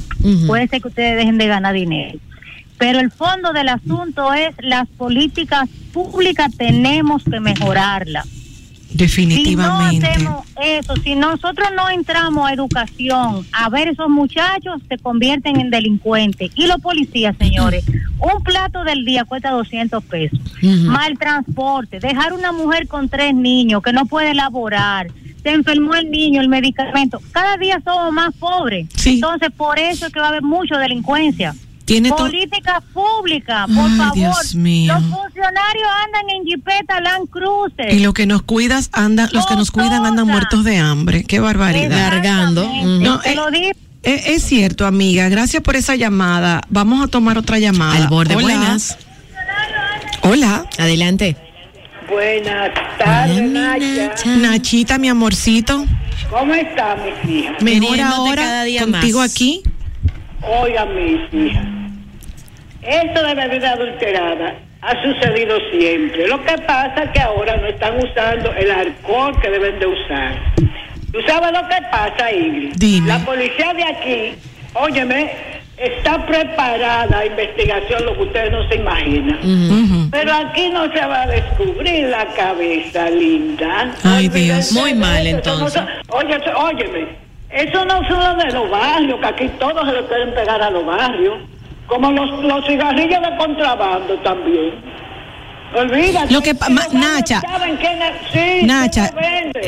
puede 0.48 0.67
ser 0.67 0.81
que 0.81 0.88
ustedes 0.89 1.15
dejen 1.15 1.38
de 1.38 1.48
ganar 1.48 1.74
dinero. 1.74 2.19
Pero 2.77 3.00
el 3.00 3.12
fondo 3.12 3.53
del 3.53 3.69
asunto 3.69 4.33
es 4.33 4.53
las 4.60 4.89
políticas 4.89 5.69
públicas 5.93 6.51
tenemos 6.57 7.24
que 7.24 7.39
mejorarlas. 7.39 8.27
Definitivamente. 8.94 10.14
Si 10.18 10.24
no 10.24 10.44
hacemos 10.44 10.46
eso, 10.64 10.96
si 11.04 11.16
nosotros 11.16 11.70
no 11.76 11.90
entramos 11.90 12.48
a 12.48 12.54
educación, 12.54 13.46
a 13.52 13.70
ver 13.70 13.90
esos 13.90 14.10
muchachos 14.10 14.82
se 14.88 14.98
convierten 14.98 15.60
en 15.60 15.70
delincuentes. 15.70 16.52
Y 16.56 16.68
los 16.68 16.80
policías, 16.80 17.36
señores, 17.38 17.84
un 18.20 18.44
plato 18.44 18.84
del 18.84 19.06
día 19.06 19.26
cuesta 19.26 19.52
200 19.52 20.04
pesos. 20.04 20.40
Ujú. 20.62 20.92
Mal 20.92 21.18
transporte, 21.18 22.00
dejar 22.00 22.34
una 22.34 22.52
mujer 22.52 22.88
con 22.88 23.10
tres 23.10 23.34
niños 23.34 23.82
que 23.82 23.94
no 23.94 24.06
puede 24.06 24.34
laborar. 24.34 25.08
Se 25.42 25.52
enfermó 25.52 25.96
el 25.96 26.10
niño, 26.10 26.40
el 26.40 26.48
medicamento. 26.48 27.22
Cada 27.32 27.58
día 27.58 27.82
somos 27.84 28.14
más 28.14 28.34
pobres. 28.36 28.88
Sí. 28.96 29.16
Entonces, 29.16 29.50
por 29.52 29.78
eso 29.78 30.06
es 30.06 30.14
que 30.14 30.20
va 30.20 30.28
a 30.28 30.30
haber 30.30 30.44
mucha 30.44 30.78
delincuencia. 30.78 31.54
Tiene 31.86 32.10
to- 32.10 32.16
Política 32.16 32.82
pública, 32.94 33.66
por 33.68 33.90
Ay, 33.90 33.98
favor. 33.98 34.13
Dios 34.13 34.56
mío. 34.56 34.94
Los 34.94 35.04
funcionarios 35.04 35.90
andan 36.06 36.30
en 36.30 36.46
jipeta 36.46 37.02
Land 37.02 37.30
Cruiser. 37.30 37.94
Y 37.94 38.00
lo 38.00 38.13
que 38.13 38.25
nos 38.25 38.42
cuidas 38.44 38.90
andan, 38.94 39.30
los 39.34 39.46
que 39.46 39.56
nos 39.56 39.70
cuidan 39.72 40.06
andan 40.06 40.25
muertos 40.28 40.63
de 40.63 40.78
hambre. 40.78 41.24
Qué 41.25 41.40
barbaridad. 41.40 41.90
Largando. 42.13 42.70
No, 42.84 43.20
Te 43.20 43.32
eh, 43.32 43.36
lo 43.36 43.52
digo. 43.52 43.72
Eh, 44.04 44.24
es 44.36 44.44
cierto, 44.44 44.86
amiga. 44.86 45.28
Gracias 45.30 45.62
por 45.63 45.75
esa 45.75 45.96
llamada. 45.96 46.62
Vamos 46.70 47.04
a 47.04 47.08
tomar 47.08 47.38
otra 47.38 47.60
llamada. 47.60 47.96
Al 47.96 48.08
borde, 48.08 48.36
Hola. 48.36 48.44
buenas. 48.44 48.98
Hola. 50.22 50.66
Adelante. 50.78 51.36
Buenas 52.10 52.72
tardes, 52.98 53.42
Nacha. 53.50 54.36
Nachita, 54.38 54.98
mi 54.98 55.10
amorcito. 55.10 55.86
¿Cómo 56.30 56.54
está, 56.54 56.96
mis 56.98 57.32
hijas? 57.42 57.62
Mejor 57.62 58.00
ahora 58.02 58.42
cada 58.44 58.63
día 58.66 58.82
contigo 58.84 59.20
más. 59.20 59.32
aquí. 59.32 59.63
Oigan, 60.48 60.96
mis 60.96 61.34
hijas. 61.34 61.66
Esto 62.82 63.24
de 63.24 63.36
bebida 63.36 63.72
adulterada 63.72 64.56
ha 64.82 65.02
sucedido 65.02 65.58
siempre. 65.72 66.28
Lo 66.28 66.44
que 66.44 66.58
pasa 66.68 67.04
es 67.04 67.10
que 67.12 67.20
ahora 67.22 67.56
no 67.58 67.68
están 67.68 67.98
usando 67.98 68.52
el 68.54 68.70
alcohol 68.72 69.40
que 69.42 69.50
deben 69.50 69.80
de 69.80 69.86
usar. 69.88 70.36
¿Tú 71.12 71.20
sabes 71.28 71.52
lo 71.54 71.68
que 71.70 71.76
pasa, 71.92 72.32
Ingrid? 72.32 72.74
Dime. 72.76 73.08
La 73.08 73.20
policía 73.20 73.74
de 73.74 73.84
aquí, 73.84 74.34
óyeme, 74.74 75.32
está 75.78 76.26
preparada 76.26 77.20
a 77.20 77.26
investigación, 77.26 78.04
lo 78.06 78.16
que 78.16 78.24
ustedes 78.24 78.52
no 78.52 78.68
se 78.68 78.76
imaginan. 78.76 80.10
Pero 80.12 80.34
aquí 80.34 80.70
no 80.70 80.92
se 80.92 81.06
va 81.06 81.22
a 81.22 81.28
descubrir 81.28 82.10
la 82.10 82.26
cabeza, 82.36 83.10
linda. 83.12 83.94
Ay, 84.04 84.28
Dios. 84.28 84.74
Muy 84.74 84.94
mal, 84.96 85.24
no 85.24 85.30
entonces. 85.30 85.82
eso- 85.82 86.58
óyeme, 86.60 87.08
eso 87.53 87.86
no 87.86 88.07
solo 88.07 88.36
de 88.36 88.51
los 88.51 88.69
barrios, 88.69 89.19
que 89.19 89.25
aquí 89.27 89.50
todos 89.60 89.88
se 89.88 89.93
le 89.93 90.03
pueden 90.03 90.33
pegar 90.33 90.62
a 90.62 90.69
los 90.69 90.86
barrios, 90.86 91.36
como 91.88 92.12
los, 92.12 92.43
los 92.43 92.65
cigarrillos 92.65 93.22
de 93.22 93.38
contrabando 93.38 94.15
también. 94.19 94.74
Olvídate. 95.75 96.31
Lo 96.31 96.41
que 96.41 96.53
ma- 96.69 96.88
Nacha. 96.93 97.41
sí, 98.31 98.63
Nacha. 98.65 99.12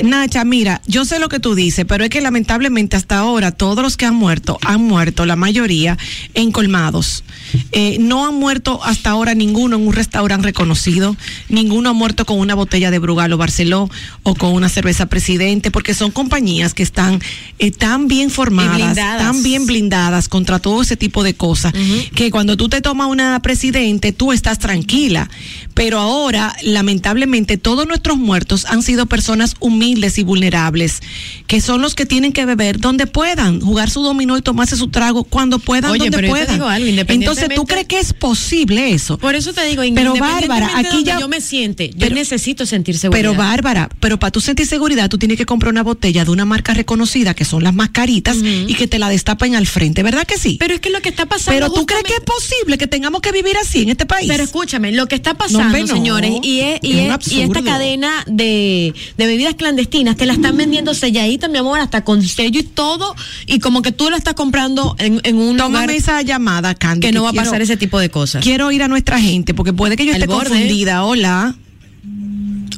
Nacha, 0.03 0.43
mira, 0.45 0.81
yo 0.85 1.03
sé 1.03 1.17
lo 1.19 1.29
que 1.29 1.39
tú 1.39 1.55
dices, 1.55 1.83
pero 1.87 2.03
es 2.03 2.11
que 2.11 2.21
lamentablemente 2.21 2.95
hasta 2.95 3.17
ahora 3.17 3.51
todos 3.51 3.81
los 3.83 3.97
que 3.97 4.05
han 4.05 4.15
muerto, 4.15 4.59
han 4.63 4.81
muerto, 4.81 5.25
la 5.25 5.35
mayoría, 5.35 5.97
en 6.35 6.51
colmados. 6.51 7.23
Eh, 7.71 7.97
no 7.99 8.27
han 8.27 8.35
muerto 8.35 8.79
hasta 8.83 9.09
ahora 9.09 9.35
ninguno 9.35 9.75
en 9.75 9.87
un 9.87 9.93
restaurante 9.93 10.47
reconocido, 10.47 11.15
ninguno 11.49 11.89
ha 11.89 11.93
muerto 11.93 12.25
con 12.25 12.39
una 12.39 12.55
botella 12.55 12.91
de 12.91 12.99
Brugal 12.99 13.33
o 13.33 13.37
Barceló 13.37 13.89
o 14.23 14.35
con 14.35 14.53
una 14.53 14.69
cerveza 14.69 15.07
presidente, 15.07 15.71
porque 15.71 15.93
son 15.93 16.11
compañías 16.11 16.73
que 16.73 16.83
están 16.83 17.19
eh, 17.59 17.71
tan 17.71 18.07
bien 18.07 18.29
formadas, 18.29 18.95
tan 18.95 19.43
bien 19.43 19.65
blindadas 19.65 20.27
contra 20.29 20.59
todo 20.59 20.81
ese 20.81 20.97
tipo 20.97 21.23
de 21.23 21.33
cosas, 21.33 21.73
que 22.13 22.31
cuando 22.31 22.57
tú 22.57 22.69
te 22.69 22.81
tomas 22.81 23.07
una 23.07 23.39
presidente, 23.41 24.11
tú 24.11 24.31
estás 24.31 24.59
tranquila. 24.59 25.29
Pero 25.73 25.99
ahora, 25.99 26.55
lamentablemente, 26.63 27.57
todos 27.57 27.85
nuestros 27.85 28.17
muertos 28.17 28.65
han 28.65 28.81
sido 28.81 29.05
personas 29.07 29.55
humildes 29.59 30.17
y 30.17 30.23
vulnerables, 30.23 31.01
que 31.47 31.59
son 31.59 31.81
los 31.81 31.95
que 31.95 32.05
tienen 32.05 32.31
que 32.31 32.45
beber 32.45 32.79
donde 32.79 33.07
puedan, 33.07 33.59
jugar 33.59 33.89
su 33.89 34.01
dominó 34.01 34.37
y 34.37 34.41
tomarse 34.41 34.77
su 34.77 34.87
trago 34.87 35.23
cuando 35.23 35.59
puedan, 35.59 35.91
Oye, 35.91 35.99
donde 35.99 36.17
pero 36.17 36.27
yo 36.27 36.33
te 36.33 36.39
puedan. 36.39 36.55
digo 36.55 36.67
algo, 36.69 37.11
Entonces, 37.11 37.44
¿tú 37.49 37.65
crees 37.65 37.85
que 37.87 37.99
es 37.99 38.13
posible 38.13 38.91
eso? 38.93 39.17
Por 39.17 39.35
eso 39.35 39.53
te 39.53 39.65
digo, 39.65 39.83
Pero 39.93 40.15
Bárbara, 40.15 40.69
aquí 40.75 41.03
ya- 41.03 41.19
yo 41.19 41.27
me 41.27 41.41
siente, 41.41 41.89
yo 41.89 41.95
Pero- 41.99 42.15
necesito 42.15 42.65
sentir 42.65 42.97
seguridad. 42.97 43.29
Pero 43.29 43.35
Bárbara, 43.35 43.89
pero 43.99 44.17
para 44.19 44.31
tú 44.31 44.41
sentir 44.41 44.65
seguridad, 44.67 45.09
tú 45.09 45.17
tienes 45.17 45.37
que 45.37 45.45
comprar 45.45 45.71
una 45.71 45.83
botella 45.83 46.25
de 46.25 46.31
una 46.31 46.45
marca 46.45 46.73
reconocida, 46.73 47.33
que 47.33 47.45
son 47.45 47.63
las 47.63 47.73
más 47.73 47.89
caritas, 47.89 48.37
y 48.37 48.73
que 48.75 48.87
te 48.87 48.99
la 48.99 49.09
destapen 49.09 49.55
al 49.55 49.67
frente, 49.67 50.03
¿verdad 50.03 50.25
que 50.25 50.37
sí? 50.37 50.57
Pero 50.59 50.73
es 50.75 50.79
que 50.79 50.89
lo 50.89 51.01
que 51.01 51.09
está 51.09 51.25
pasando. 51.25 51.59
Pero 51.59 51.71
tú 51.73 51.85
crees 51.85 52.03
que 52.03 52.13
es 52.13 52.21
posible 52.21 52.77
que 52.77 52.87
tengamos 52.87 53.21
que 53.21 53.31
vivir 53.31 53.55
así 53.57 53.81
en 53.83 53.89
este 53.89 54.05
país. 54.05 54.27
Pero 54.29 54.43
escúchame, 54.43 54.91
lo 54.91 55.07
que 55.07 55.15
está 55.15 55.33
pasando, 55.35 55.77
no. 55.77 55.87
señores, 55.87 56.31
y, 56.43 56.59
es, 56.61 56.79
y, 56.81 56.99
Es 56.99 57.31
y 57.31 57.41
esta 57.41 57.61
cadena 57.63 58.23
de, 58.27 58.93
de 59.17 59.27
bebidas 59.27 59.55
clandestinas 59.55 60.15
te 60.17 60.25
la 60.25 60.33
están 60.33 60.57
vendiendo 60.57 60.93
selladita, 60.93 61.47
mi 61.47 61.57
amor, 61.57 61.79
hasta 61.79 62.03
con 62.03 62.23
sello 62.23 62.59
y 62.59 62.63
todo, 62.63 63.15
y 63.47 63.59
como 63.59 63.81
que 63.81 63.91
tú 63.91 64.09
la 64.09 64.17
estás 64.17 64.33
comprando 64.33 64.95
en, 64.99 65.19
en 65.23 65.37
un 65.37 65.57
Tómame 65.57 65.85
lugar 65.85 65.91
esa 65.91 66.21
llamada, 66.21 66.75
Candy. 66.75 67.07
que 67.07 67.11
no 67.13 67.24
va 67.25 67.31
a 67.31 67.33
pasar 67.33 67.61
ese 67.61 67.77
tipo 67.77 67.99
de 67.99 68.09
cosas. 68.09 68.43
Quiero 68.43 68.71
ir 68.71 68.81
a 68.83 68.87
nuestra 68.87 69.19
gente, 69.19 69.53
porque 69.53 69.73
puede 69.73 69.97
que 69.97 70.05
yo 70.05 70.13
esté 70.13 70.27
borde. 70.27 70.49
confundida. 70.49 71.03
Hola, 71.03 71.55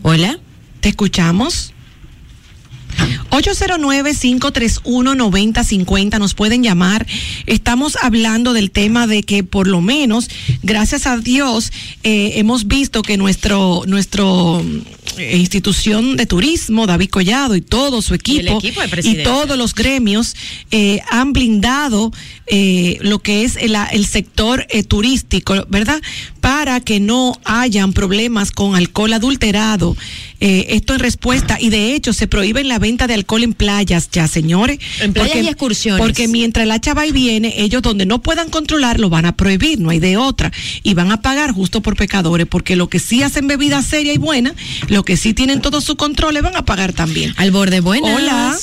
Hola. 0.04 0.40
¿te 0.80 0.90
escuchamos? 0.90 1.74
809-531-9050 3.30 6.20
nos 6.20 6.34
pueden 6.34 6.64
llamar. 6.64 7.06
Estamos 7.46 7.98
hablando 8.02 8.54
del 8.54 8.72
tema 8.72 9.06
de 9.08 9.24
que 9.24 9.44
por 9.44 9.68
lo 9.68 9.82
menos, 9.82 10.30
gracias 10.64 11.06
a 11.08 11.18
Dios, 11.18 11.74
eh, 12.04 12.34
hemos 12.36 12.68
visto 12.68 13.02
que 13.02 13.18
nuestro, 13.18 13.82
nuestro 13.86 14.64
eh, 15.18 15.38
institución 15.38 16.16
de 16.18 16.26
turismo, 16.26 16.88
David 16.88 17.10
Collado 17.10 17.56
y 17.56 17.62
todo 17.62 18.02
su 18.02 18.14
Y 18.14 18.18
equipo 18.18 18.60
y 19.04 19.24
todos 19.24 19.58
los 19.58 19.76
gremios 19.76 20.36
eh, 20.72 21.02
han 21.10 21.34
blindado 21.34 22.14
lo 23.02 23.20
que 23.20 23.44
es 23.44 23.58
el, 23.58 23.76
el 23.92 24.06
sector 24.06 24.66
turístico, 24.88 25.66
¿verdad? 25.68 26.02
Para 26.40 26.80
que 26.80 27.02
no 27.02 27.38
hayan 27.44 27.92
problemas 27.92 28.52
con 28.52 28.74
alcohol 28.76 29.12
adulterado. 29.12 29.98
Eh, 30.40 30.68
esto 30.70 30.94
en 30.94 31.00
respuesta, 31.00 31.58
y 31.60 31.70
de 31.70 31.96
hecho 31.96 32.14
se 32.14 32.28
prohíbe 32.28 32.64
la 32.64 32.78
venta 32.80 33.08
de 33.08 33.16
alcohol 33.16 33.44
en 33.44 33.54
playas 33.54 34.10
ya, 34.12 34.28
señores. 34.28 34.80
En 35.02 35.14
playas 35.14 35.44
y 35.44 35.48
excursiones. 35.48 36.06
Porque 36.06 36.28
mientras 36.28 36.68
la 36.68 36.80
chava 36.80 37.08
y 37.08 37.12
viene, 37.12 37.54
ellos 37.58 37.82
donde 37.82 38.06
no 38.06 38.22
puedan 38.22 38.50
controlar 38.50 39.00
lo 39.00 39.10
van 39.10 39.26
a 39.26 39.36
prohibir, 39.36 39.80
no 39.80 39.90
hay 39.90 40.00
de 40.00 40.18
otra. 40.18 40.52
Y 40.84 40.94
van 40.94 41.12
a 41.12 41.22
pagar 41.22 41.52
justo 41.54 41.82
por 41.82 41.96
pecadores, 41.96 42.48
porque 42.48 42.76
lo 42.76 42.88
que 42.88 43.00
sí 43.00 43.24
hacen 43.24 43.48
bebida 43.48 43.82
seria 43.82 44.14
y 44.14 44.18
buena, 44.18 44.54
lo 44.88 45.04
que 45.04 45.18
sí 45.18 45.34
tienen 45.34 45.62
todo 45.62 45.82
su 45.82 45.96
control, 45.96 46.36
le 46.36 46.42
van 46.42 46.56
a 46.56 46.66
pagar 46.66 46.94
también. 46.94 47.34
Al 47.38 47.52
borde, 47.52 47.80
buenas. 47.80 48.16
Hola. 48.16 48.58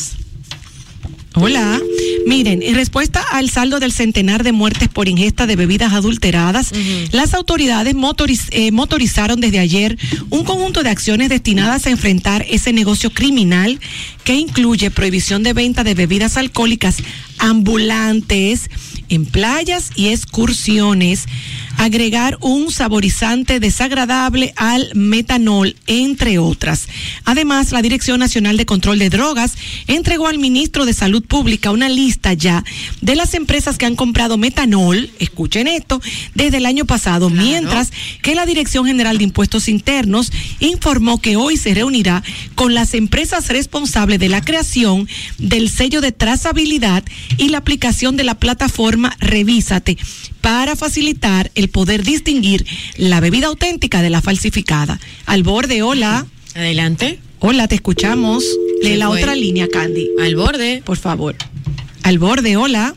Hola. 1.34 1.80
Miren, 2.26 2.62
en 2.62 2.74
respuesta 2.74 3.22
al 3.32 3.50
saldo 3.50 3.80
del 3.80 3.92
centenar 3.92 4.44
de 4.44 4.52
muertes 4.52 4.88
por 4.88 5.08
ingesta 5.08 5.46
de 5.46 5.56
bebidas 5.56 5.92
adulteradas, 5.92 6.72
las 7.12 7.34
autoridades 7.34 7.94
motoriz- 7.94 8.48
eh, 8.50 8.70
motorizaron 8.72 9.40
desde 9.40 9.58
ayer 9.58 9.98
un 10.30 10.44
conjunto 10.44 10.82
de 10.82 10.88
acciones 10.90 11.28
destinadas 11.28 11.86
a 11.86 11.90
enfrentar 11.90 12.46
ese 12.48 12.72
negocio 12.72 13.10
criminal 13.10 13.78
que 14.22 14.36
incluye 14.36 14.90
prohibición 14.90 15.42
de 15.42 15.52
venta 15.52 15.84
de 15.84 15.94
bebidas 15.94 16.36
alcohólicas 16.38 16.96
ambulantes 17.38 18.70
en 19.08 19.26
playas 19.26 19.90
y 19.94 20.08
excursiones, 20.08 21.26
agregar 21.76 22.38
un 22.40 22.70
saborizante 22.70 23.60
desagradable 23.60 24.52
al 24.56 24.90
metanol, 24.94 25.76
entre 25.86 26.38
otras. 26.38 26.88
Además, 27.24 27.72
la 27.72 27.82
Dirección 27.82 28.20
Nacional 28.20 28.56
de 28.56 28.66
Control 28.66 28.98
de 28.98 29.10
Drogas 29.10 29.54
entregó 29.86 30.28
al 30.28 30.38
ministro 30.38 30.86
de 30.86 30.92
Salud 30.92 31.24
Pública 31.24 31.70
una 31.70 31.88
lista 31.88 32.32
ya 32.32 32.64
de 33.00 33.16
las 33.16 33.34
empresas 33.34 33.78
que 33.78 33.86
han 33.86 33.96
comprado 33.96 34.38
metanol, 34.38 35.10
escuchen 35.18 35.68
esto, 35.68 36.00
desde 36.34 36.58
el 36.58 36.66
año 36.66 36.84
pasado, 36.84 37.30
mientras 37.30 37.92
que 38.22 38.34
la 38.34 38.46
Dirección 38.46 38.86
General 38.86 39.18
de 39.18 39.24
Impuestos 39.24 39.68
Internos 39.68 40.32
informó 40.60 41.20
que 41.20 41.36
hoy 41.36 41.56
se 41.56 41.74
reunirá 41.74 42.22
con 42.54 42.74
las 42.74 42.94
empresas 42.94 43.48
responsables 43.48 44.18
de 44.18 44.28
la 44.28 44.42
creación 44.42 45.08
del 45.38 45.68
sello 45.68 46.00
de 46.00 46.12
trazabilidad 46.12 47.04
y 47.36 47.48
la 47.48 47.58
aplicación 47.58 48.16
de 48.16 48.24
la 48.24 48.38
plataforma 48.38 48.93
Revísate 49.20 49.96
para 50.40 50.76
facilitar 50.76 51.50
el 51.54 51.68
poder 51.68 52.02
distinguir 52.02 52.66
la 52.96 53.20
bebida 53.20 53.46
auténtica 53.48 54.02
de 54.02 54.10
la 54.10 54.20
falsificada. 54.22 55.00
Al 55.26 55.42
borde, 55.42 55.82
hola. 55.82 56.26
Adelante. 56.54 57.18
Hola, 57.40 57.68
te 57.68 57.74
escuchamos. 57.74 58.44
Lee 58.82 58.90
Se 58.90 58.96
la 58.96 59.08
fue. 59.08 59.20
otra 59.20 59.34
línea, 59.34 59.68
Candy, 59.68 60.08
Al 60.22 60.36
borde. 60.36 60.82
por 60.84 60.96
favor. 60.96 61.36
Al 62.02 62.18
borde, 62.18 62.56
hola. 62.56 62.94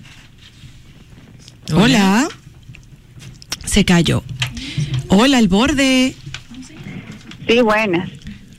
Hola. 1.73 2.27
Se 3.65 3.83
cayó. 3.85 4.23
Hola, 5.09 5.37
al 5.37 5.47
borde. 5.47 6.15
Sí, 7.47 7.61
buenas. 7.61 8.09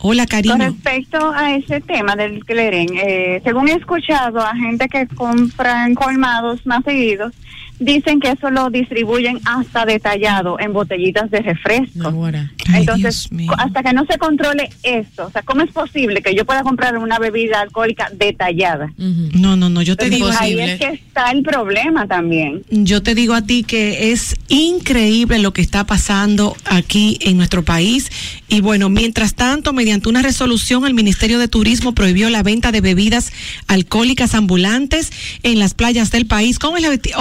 Hola, 0.00 0.26
Con 0.26 0.60
respecto 0.60 1.32
a 1.34 1.54
ese 1.54 1.80
tema 1.80 2.14
del 2.14 2.44
cleren, 2.44 2.88
eh, 2.96 3.40
según 3.42 3.68
he 3.68 3.72
escuchado 3.72 4.38
a 4.38 4.54
gente 4.54 4.88
que 4.88 5.08
compran 5.08 5.94
colmados 5.94 6.64
más 6.66 6.84
seguidos, 6.84 7.34
dicen 7.78 8.20
que 8.20 8.30
eso 8.30 8.50
lo 8.50 8.70
distribuyen 8.70 9.40
hasta 9.44 9.84
detallado 9.86 10.58
en 10.60 10.72
botellitas 10.72 11.30
de 11.30 11.40
refresco. 11.40 12.08
Ahora. 12.08 12.52
Ay, 12.68 12.80
Entonces, 12.80 13.28
hasta 13.56 13.82
que 13.82 13.92
no 13.92 14.04
se 14.04 14.18
controle 14.18 14.68
esto, 14.82 15.26
o 15.26 15.30
sea, 15.30 15.42
¿cómo 15.42 15.62
es 15.62 15.72
posible 15.72 16.20
que 16.20 16.34
yo 16.34 16.44
pueda 16.44 16.62
comprar 16.62 16.98
una 16.98 17.18
bebida 17.18 17.60
alcohólica 17.60 18.10
detallada? 18.12 18.92
No, 18.96 19.56
no, 19.56 19.68
no, 19.70 19.80
yo 19.82 19.96
te 19.96 20.06
Entonces, 20.06 20.40
digo 20.40 20.60
ahí 20.62 20.70
es 20.70 20.78
que 20.78 20.88
está 20.88 21.30
el 21.30 21.42
problema 21.42 22.06
también. 22.06 22.62
Yo 22.70 23.02
te 23.02 23.14
digo 23.14 23.34
a 23.34 23.42
ti 23.42 23.62
que 23.62 24.12
es 24.12 24.36
increíble 24.48 25.38
lo 25.38 25.52
que 25.52 25.62
está 25.62 25.84
pasando 25.84 26.56
aquí 26.64 27.18
en 27.22 27.36
nuestro 27.36 27.64
país. 27.64 28.10
Y 28.48 28.60
bueno, 28.60 28.88
mientras 28.88 29.34
tanto, 29.34 29.72
mediante 29.72 30.08
una 30.08 30.22
resolución, 30.22 30.86
el 30.86 30.94
Ministerio 30.94 31.38
de 31.38 31.48
Turismo 31.48 31.94
prohibió 31.94 32.28
la 32.30 32.42
venta 32.42 32.72
de 32.72 32.80
bebidas 32.80 33.32
alcohólicas 33.66 34.34
ambulantes 34.34 35.10
en 35.42 35.58
las 35.58 35.74
playas 35.74 36.10
del 36.10 36.26
país 36.26 36.58
con 36.58 36.76
el 36.76 36.84
objet- 36.84 37.12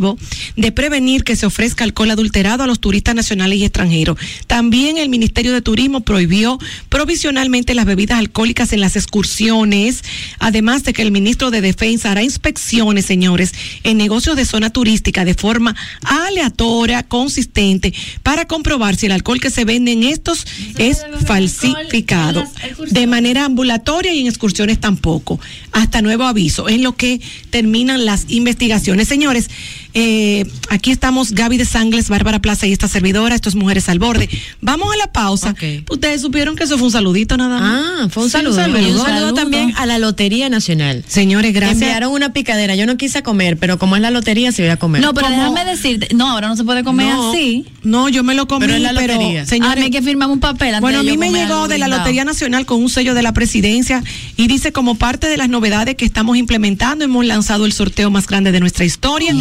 objetivo 0.00 0.18
de 0.56 0.72
prevenir 0.72 1.24
que 1.24 1.36
se 1.36 1.46
ofrezca 1.46 1.84
alcohol 1.84 2.10
adulterado 2.10 2.64
a 2.64 2.66
los 2.66 2.80
turistas 2.80 3.14
nacionales 3.14 3.58
y 3.58 3.64
extranjeros. 3.64 4.18
También 4.46 4.98
el 4.98 5.08
Ministerio 5.08 5.52
de 5.52 5.62
Turismo 5.62 6.00
prohibió 6.00 6.58
provisionalmente 6.88 7.74
las 7.74 7.86
bebidas 7.86 8.18
alcohólicas 8.18 8.72
en 8.72 8.80
las 8.80 8.96
excursiones, 8.96 10.02
además 10.38 10.84
de 10.84 10.92
que 10.92 11.02
el 11.02 11.12
ministro 11.12 11.50
de 11.50 11.60
Defensa 11.60 12.10
hará 12.10 12.22
inspecciones, 12.22 13.06
señores, 13.06 13.52
en 13.84 13.96
negocios 13.96 14.36
de 14.36 14.44
zona 14.44 14.70
turística 14.70 15.24
de 15.24 15.34
forma 15.34 15.76
aleatoria, 16.02 17.02
consistente, 17.02 17.92
para 18.22 18.46
comprobar 18.46 18.96
si 18.96 19.06
el 19.06 19.12
alcohol 19.12 19.40
que 19.40 19.50
se 19.50 19.64
vende 19.64 19.92
en 19.92 20.04
estos 20.04 20.46
es 20.78 21.04
falsificado. 21.26 22.44
De 22.90 23.06
manera 23.06 23.44
ambulatoria 23.44 24.12
y 24.12 24.20
en 24.20 24.26
excursiones 24.26 24.80
tampoco. 24.80 25.40
Hasta 25.72 26.02
nuevo 26.02 26.24
aviso. 26.24 26.68
Es 26.68 26.80
lo 26.80 26.96
que 26.96 27.20
terminan 27.50 28.04
las 28.04 28.24
investigaciones. 28.28 29.08
Señores, 29.08 29.48
eh, 29.94 30.44
aquí 30.68 30.90
estamos 30.90 31.32
Gaby 31.32 31.58
de 31.58 31.64
Sangles, 31.64 32.08
Bárbara 32.08 32.40
Plaza 32.40 32.66
y 32.66 32.72
esta 32.72 32.88
servidora. 32.88 33.34
Esto 33.34 33.48
es 33.48 33.54
Mujeres 33.54 33.88
al 33.88 33.98
Borde. 33.98 34.28
Vamos 34.60 34.92
a 34.92 34.96
la 34.96 35.12
pausa. 35.12 35.54
Ustedes 35.90 36.20
supieron 36.22 36.56
que 36.56 36.64
eso 36.64 36.76
fue 36.78 36.86
un 36.86 36.92
saludito 36.92 37.36
nada 37.36 37.60
más. 37.60 37.84
Ah, 38.04 38.08
fue 38.10 38.24
un 38.24 38.28
Sí, 38.30 38.32
saludo. 38.32 38.60
Y 38.80 38.90
un 38.90 38.98
saludo 38.98 39.34
también 39.34 39.72
a 39.76 39.86
la 39.86 39.98
Lotería 39.98 40.48
Nacional. 40.48 41.04
Señores, 41.06 41.52
gracias. 41.52 41.82
Enviaron 41.82 42.12
una 42.12 42.32
picadera. 42.32 42.74
Yo 42.74 42.86
no 42.86 42.96
quise 42.96 43.22
comer, 43.22 43.56
pero 43.56 43.78
como 43.78 43.96
es 43.96 44.02
la 44.02 44.10
lotería, 44.10 44.52
se 44.52 44.62
voy 44.62 44.70
a 44.70 44.76
comer. 44.76 45.02
No, 45.02 45.12
pero 45.14 45.28
¿Cómo? 45.28 45.38
déjame 45.54 45.64
decirte, 45.70 46.14
no, 46.14 46.28
ahora 46.30 46.48
no 46.48 46.56
se 46.56 46.64
puede 46.64 46.84
comer 46.84 47.06
No, 47.14 47.30
así. 47.32 47.64
No, 47.82 48.08
yo 48.08 48.22
me 48.22 48.34
lo 48.34 48.46
comí, 48.48 48.66
Pero 48.66 48.74
pero, 48.74 48.88
es 48.88 48.94
la 48.94 49.00
lotería. 49.00 49.42
a 49.42 49.46
señores, 49.46 49.78
mí 49.78 49.84
hay 49.84 49.90
que 49.90 50.02
firmar 50.02 50.28
un 50.30 50.40
papel 50.40 50.68
antes 50.68 50.80
Bueno, 50.80 51.00
a 51.00 51.02
mí 51.02 51.16
me 51.16 51.30
llegó 51.32 51.68
de 51.68 51.78
la. 51.78 51.88
Lotería 51.90 52.24
Nacional 52.24 52.66
con 52.66 52.80
un 52.80 52.88
sello 52.88 53.14
de 53.14 53.22
la 53.22 53.32
presidencia 53.32 54.02
y 54.36 54.46
dice 54.46 54.70
como 54.72 54.94
parte 54.94 55.26
de 55.28 55.36
las 55.36 55.48
novedades 55.60 55.94
que 55.94 56.06
estamos 56.06 56.38
implementando 56.38 57.04
hemos 57.04 57.24
lanzado 57.26 57.66
el 57.66 57.72
sorteo 57.74 58.10
más 58.10 58.26
grande 58.26 58.50
de 58.50 58.60
nuestra 58.60 58.86
historia, 58.86 59.34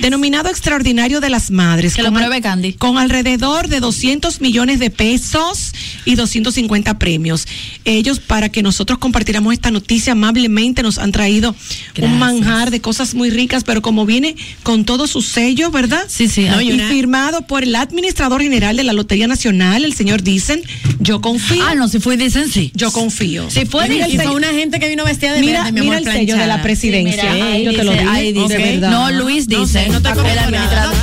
denominado 0.00 0.48
Extraordinario 0.48 1.20
de 1.20 1.28
las 1.28 1.50
Madres. 1.50 1.94
Que 1.94 2.02
lo 2.02 2.08
con 2.08 2.16
pruebe 2.16 2.40
Candy. 2.40 2.72
Con 2.72 2.96
alrededor 2.96 3.68
de 3.68 3.80
200 3.80 4.40
millones 4.40 4.78
de 4.80 4.88
pesos 4.88 5.72
y 6.06 6.14
250 6.14 6.98
premios. 6.98 7.46
Ellos, 7.84 8.20
para 8.20 8.48
que 8.48 8.62
nosotros 8.62 8.98
compartiéramos 8.98 9.52
esta 9.52 9.70
noticia, 9.70 10.12
amablemente 10.12 10.82
nos 10.82 10.96
han 10.96 11.12
traído 11.12 11.54
un 12.00 12.18
manjar 12.18 12.70
de 12.70 12.80
cosas 12.80 13.14
muy 13.14 13.28
ricas, 13.28 13.62
pero 13.62 13.82
como 13.82 14.06
viene 14.06 14.34
con 14.62 14.86
todo 14.86 15.06
su 15.06 15.20
sello, 15.20 15.70
¿verdad? 15.70 16.04
Sí, 16.08 16.28
sí. 16.28 16.44
No, 16.44 16.62
y 16.62 16.72
una- 16.72 16.88
firmado 16.88 17.42
por 17.46 17.64
el 17.64 17.76
administrador 17.76 18.40
general 18.40 18.76
de 18.78 18.84
la 18.84 18.94
Lotería 18.94 19.26
Nacional, 19.26 19.84
el 19.84 19.92
señor 19.92 20.22
Dicen. 20.22 20.62
Yo 21.00 21.20
confío. 21.20 21.62
Ah, 21.68 21.74
no, 21.74 21.86
si 21.88 21.98
fue 22.00 22.16
dicen 22.16 22.50
sí. 22.50 22.72
Yo 22.74 22.90
confío. 22.92 23.50
Si 23.50 23.66
fue 23.66 23.86
sello- 23.88 24.34
una 24.34 24.48
gente 24.48 24.80
que 24.80 24.88
vino 24.88 25.04
vestida 25.04 25.34
de 25.34 25.40
Mira, 25.40 25.65
mi 25.72 25.80
mira 25.82 25.98
el 25.98 26.04
sello 26.04 26.36
de 26.36 26.46
la 26.46 26.62
presidencia. 26.62 27.22
Sí, 27.22 27.28
mira, 27.32 27.46
ahí 27.46 27.64
yo 27.64 27.74
te 27.74 27.84
lo 27.84 27.92
dice, 27.92 28.04
ahí. 28.08 28.78
No, 28.80 29.10
Luis 29.12 29.48
No 29.48 29.60
dice. 29.60 29.84
sé, 29.84 29.88
no 29.90 29.96
estoy 29.98 30.30
el 30.30 30.38
administrador. 30.38 30.94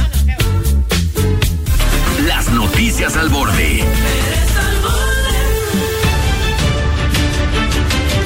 Las 2.28 2.50
noticias 2.50 3.16
al 3.18 3.30
borde. 3.30 3.84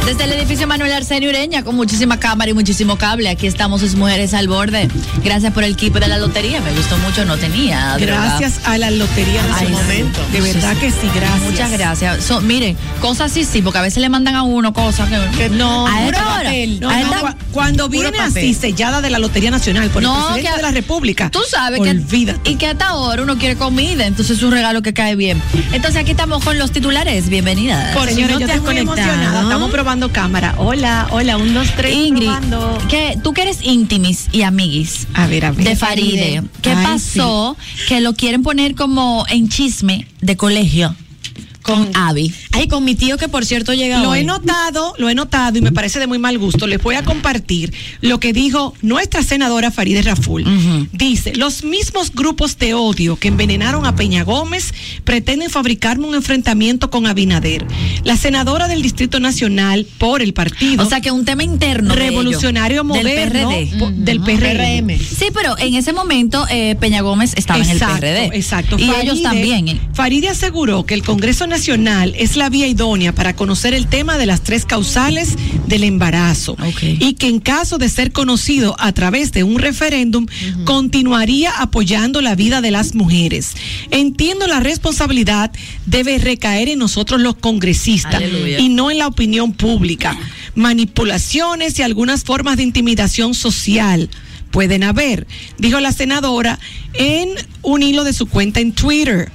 Desde 0.05 0.23
el 0.23 0.33
edificio 0.47 0.65
Manuel 0.67 0.93
Arsenio 0.93 1.29
Ureña, 1.29 1.61
con 1.63 1.75
muchísima 1.75 2.21
cámara 2.21 2.49
y 2.49 2.53
muchísimo 2.53 2.95
cable, 2.97 3.27
aquí 3.27 3.47
estamos 3.47 3.81
sus 3.81 3.95
mujeres 3.95 4.33
al 4.33 4.47
borde. 4.47 4.87
Gracias 5.21 5.51
por 5.51 5.65
el 5.65 5.73
equipo 5.73 5.99
de 5.99 6.07
la 6.07 6.17
lotería, 6.17 6.61
me 6.61 6.71
gustó 6.71 6.97
mucho, 6.99 7.25
no 7.25 7.35
tenía. 7.35 7.97
Gracias 7.99 8.61
a 8.63 8.77
la 8.77 8.89
Lotería 8.89 9.41
Ay, 9.43 9.67
Nacional. 9.67 9.83
sí. 9.89 10.31
De 10.31 10.39
verdad 10.41 10.71
Sí, 10.75 10.79
que 10.79 10.91
sí, 10.91 11.09
gracias. 11.13 11.41
Muchas 11.51 11.71
gracias. 11.71 12.23
So, 12.23 12.39
miren, 12.39 12.77
cosas 13.01 13.31
así 13.31 13.43
sí, 13.43 13.61
porque 13.61 13.79
a 13.79 13.81
veces 13.81 13.99
le 14.01 14.07
mandan 14.07 14.35
a 14.35 14.43
uno 14.43 14.71
cosas 14.71 15.09
que, 15.09 15.37
Que 15.37 15.49
no, 15.49 15.85
a 15.85 15.91
puro 15.91 16.05
esta 16.17 16.33
hora, 16.35 16.43
papel. 16.45 16.79
No, 16.79 16.89
a 16.91 17.01
esta- 17.01 17.35
cuando 17.51 17.89
viene 17.89 18.17
así 18.19 18.53
sellada 18.53 19.01
de 19.01 19.09
la 19.09 19.19
Lotería 19.19 19.51
Nacional 19.51 19.89
por 19.89 20.01
No, 20.01 20.15
el 20.15 20.23
presidente 20.35 20.49
que- 20.51 20.55
de 20.57 20.61
la 20.61 20.71
República. 20.71 21.29
Tú 21.29 21.41
sabes 21.49 21.81
olvídate. 21.81 22.39
que 22.43 22.51
y 22.51 22.55
que 22.55 22.67
hasta 22.67 22.87
ahora 22.87 23.21
uno 23.23 23.37
quiere 23.37 23.57
comida, 23.57 24.05
entonces 24.05 24.37
es 24.37 24.43
un 24.43 24.51
regalo 24.53 24.81
que 24.81 24.93
cae 24.93 25.17
bien. 25.17 25.41
Entonces 25.73 25.99
aquí 26.01 26.11
estamos 26.11 26.41
con 26.43 26.57
los 26.57 26.71
titulares, 26.71 27.27
bienvenida. 27.27 27.91
Por 27.93 28.07
si 28.07 28.15
Señores, 28.15 28.35
no 28.35 28.39
yo 28.39 28.45
estoy 28.45 28.61
muy 28.61 28.77
emocionada. 28.77 29.41
Estamos 29.41 29.71
probando 29.71 30.09
cámara. 30.11 30.36
Hola, 30.37 31.07
hola, 31.11 31.37
un, 31.37 31.53
dos, 31.55 31.67
tres. 31.75 31.95
Ingrid, 31.95 32.27
probando. 32.27 32.77
que 32.89 33.17
tú 33.23 33.33
que 33.33 33.41
eres 33.41 33.59
íntimis 33.63 34.27
y 34.31 34.43
amiguis 34.43 35.07
A 35.15 35.25
ver, 35.25 35.45
a 35.45 35.51
ver. 35.51 35.65
de 35.65 35.75
Faride, 35.75 36.43
¿qué 36.61 36.71
Ay, 36.71 36.85
pasó? 36.85 37.57
Que 37.87 38.01
lo 38.01 38.13
quieren 38.13 38.43
poner 38.43 38.75
como 38.75 39.25
en 39.29 39.49
chisme 39.49 40.07
de 40.21 40.37
colegio 40.37 40.95
con 41.67 41.89
Abby. 41.95 42.33
Ay, 42.53 42.67
con 42.67 42.83
mi 42.83 42.95
tío 42.95 43.17
que 43.17 43.27
por 43.27 43.45
cierto 43.45 43.73
llega 43.73 44.01
Lo 44.01 44.11
hoy. 44.11 44.19
he 44.19 44.23
notado, 44.23 44.93
lo 44.97 45.09
he 45.09 45.15
notado 45.15 45.57
y 45.57 45.61
me 45.61 45.71
parece 45.71 45.99
de 45.99 46.07
muy 46.07 46.17
mal 46.17 46.37
gusto. 46.39 46.65
Les 46.65 46.81
voy 46.81 46.95
a 46.95 47.03
compartir 47.03 47.73
lo 48.01 48.19
que 48.19 48.33
dijo 48.33 48.73
nuestra 48.81 49.21
senadora 49.21 49.69
Farideh 49.69 50.01
Raful. 50.01 50.45
Dice, 50.93 51.33
los 51.35 51.63
mismos 51.63 52.11
grupos 52.13 52.57
de 52.57 52.73
odio 52.73 53.17
que 53.17 53.27
envenenaron 53.27 53.85
a 53.85 53.95
Peña 53.95 54.23
Gómez 54.23 54.73
pretenden 55.03 55.49
fabricarme 55.49 56.07
un 56.07 56.15
enfrentamiento 56.15 56.89
con 56.89 57.05
Abinader. 57.05 57.65
La 58.03 58.15
senadora 58.17 58.67
del 58.67 58.81
Distrito 58.81 59.19
Nacional 59.19 59.85
por 59.97 60.21
el 60.21 60.33
partido 60.33 60.83
O 60.83 60.89
sea 60.89 61.01
que 61.01 61.11
un 61.11 61.25
tema 61.25 61.43
interno 61.43 61.93
de 61.93 61.99
revolucionario 61.99 62.77
ellos, 62.81 62.85
moderno 62.85 63.49
del 63.49 63.67
PRD. 63.69 63.93
del 63.97 64.19
PRM. 64.21 64.99
Sí, 64.99 65.25
pero 65.33 65.57
en 65.57 65.75
ese 65.75 65.91
momento 65.93 66.45
eh, 66.49 66.75
Peña 66.79 67.01
Gómez 67.01 67.33
estaba 67.35 67.61
en 67.63 67.69
el 67.69 67.77
PRD. 67.79 68.25
Exacto. 68.37 68.77
Y 68.79 68.83
Faride- 68.87 69.01
ellos 69.03 69.21
también. 69.21 69.67
eh. 69.67 69.79
Faride 69.93 70.29
aseguró 70.29 70.85
que 70.85 70.93
el 70.93 71.03
Congreso 71.03 71.45
Nacional 71.45 71.56
es 71.57 72.35
la 72.37 72.49
vía 72.49 72.67
idónea 72.67 73.15
para 73.15 73.35
conocer 73.35 73.73
el 73.73 73.87
tema 73.87 74.19
de 74.19 74.27
las 74.27 74.41
tres 74.41 74.63
causales 74.63 75.29
del 75.65 75.83
embarazo 75.85 76.51
Ok. 76.53 76.83
y 76.99 77.13
que 77.13 77.27
en 77.29 77.39
caso 77.39 77.79
de 77.79 77.89
ser 77.89 78.11
conocido 78.11 78.75
a 78.77 78.91
través 78.91 79.31
de 79.31 79.43
un 79.43 79.57
referéndum 79.57 80.27
continuaría 80.65 81.51
apoyando 81.57 82.21
la 82.21 82.35
vida 82.35 82.61
de 82.61 82.69
las 82.69 82.93
mujeres. 82.93 83.53
Entiendo 83.89 84.45
la 84.45 84.59
responsabilidad 84.59 85.51
debe 85.87 86.19
recaer 86.19 86.69
en 86.69 86.77
nosotros 86.77 87.19
los 87.21 87.35
congresistas 87.37 88.15
Aleluya. 88.15 88.59
y 88.59 88.69
no 88.69 88.91
en 88.91 88.99
la 88.99 89.07
opinión 89.07 89.53
pública. 89.53 90.15
Manipulaciones 90.53 91.79
y 91.79 91.81
algunas 91.81 92.23
formas 92.23 92.57
de 92.57 92.63
intimidación 92.63 93.33
social 93.33 94.11
pueden 94.51 94.83
haber, 94.83 95.25
dijo 95.57 95.79
la 95.79 95.91
senadora 95.91 96.59
en 96.93 97.29
un 97.63 97.81
hilo 97.81 98.03
de 98.03 98.13
su 98.13 98.27
cuenta 98.27 98.59
en 98.59 98.73
Twitter. 98.73 99.31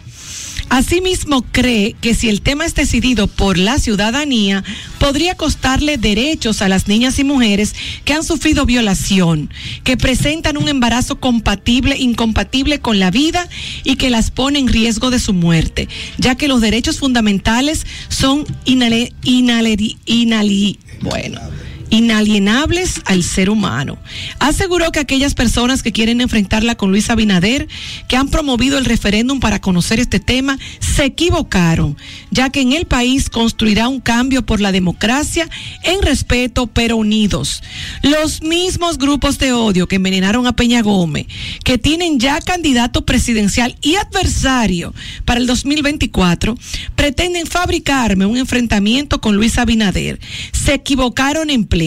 Asimismo, 0.72 1.42
cree 1.52 1.94
que 2.00 2.14
si 2.14 2.30
el 2.30 2.40
tema 2.40 2.64
es 2.64 2.74
decidido 2.74 3.26
por 3.26 3.58
la 3.58 3.78
ciudadanía, 3.78 4.64
podría 4.98 5.35
costarle 5.35 5.98
derechos 5.98 6.62
a 6.62 6.68
las 6.70 6.88
niñas 6.88 7.18
y 7.18 7.24
mujeres 7.24 7.74
que 8.06 8.14
han 8.14 8.24
sufrido 8.24 8.64
violación, 8.64 9.50
que 9.85 9.98
presentan 9.98 10.56
un 10.56 10.70
embarazo 10.70 11.20
compatible, 11.20 11.98
incompatible 11.98 12.78
con 12.78 12.98
la 12.98 13.11
vida 13.11 13.46
y 13.85 13.96
que 13.96 14.08
las 14.08 14.30
pone 14.30 14.61
en 14.61 14.68
riesgo 14.68 15.11
de 15.11 15.18
su 15.18 15.35
muerte, 15.35 15.90
ya 16.16 16.37
que 16.37 16.48
los 16.48 16.62
derechos 16.62 17.00
fundamentales 17.00 17.87
son 18.08 18.46
inale- 18.64 19.12
bueno, 21.02 21.38
inalienables 21.92 23.02
al 23.05 23.22
ser 23.22 23.50
humano. 23.50 23.98
Aseguró 24.38 24.90
que 24.92 24.98
aquellas 24.98 25.35
personas 25.35 25.83
que 25.83 25.92
quieren 25.92 26.22
enfrentarla 26.22 26.74
con 26.74 26.90
Luis 26.90 27.11
Abinader, 27.11 27.68
que 28.09 28.16
han 28.16 28.28
promovido 28.28 28.78
el 28.78 28.87
referéndum 28.87 29.40
para 29.40 29.61
conocer 29.61 30.00
este 30.00 30.18
tema, 30.18 30.59
se 30.81 31.05
equivocaron, 31.05 31.98
ya 32.31 32.48
que 32.48 32.62
en 32.62 32.72
el 32.72 32.87
país 32.87 33.28
construirá 33.28 33.88
un 33.88 34.00
cambio 34.00 34.46
por 34.46 34.62
la 34.62 34.72
democracia 34.72 35.50
en 35.83 36.00
respeto 36.00 36.66
pero 36.66 36.96
unidos. 36.96 37.62
Los 38.00 38.40
mismos 38.40 38.96
grupos 38.96 39.38
de 39.38 39.52
odio 39.52 39.87
que 39.87 39.96
envenenaron 39.96 40.46
a 40.46 40.57
Peña 40.57 40.81
Gómez, 40.81 41.26
que 41.62 41.76
tienen 41.76 42.18
ya 42.18 42.40
candidato 42.40 43.05
presidencial 43.05 43.76
y 43.83 43.96
adversario 43.96 44.94
para 45.26 45.40
el 45.40 45.46
2024, 45.46 46.57
pretenden 46.96 47.46
fabricarme 47.46 48.24
un 48.24 48.38
enfrentamiento 48.38 49.20
con 49.20 49.37
Luis 49.37 49.59
Abinader. 49.59 50.18
Se 50.52 50.72
equivocaron 50.72 51.50
en 51.50 51.66
pleno. 51.66 51.82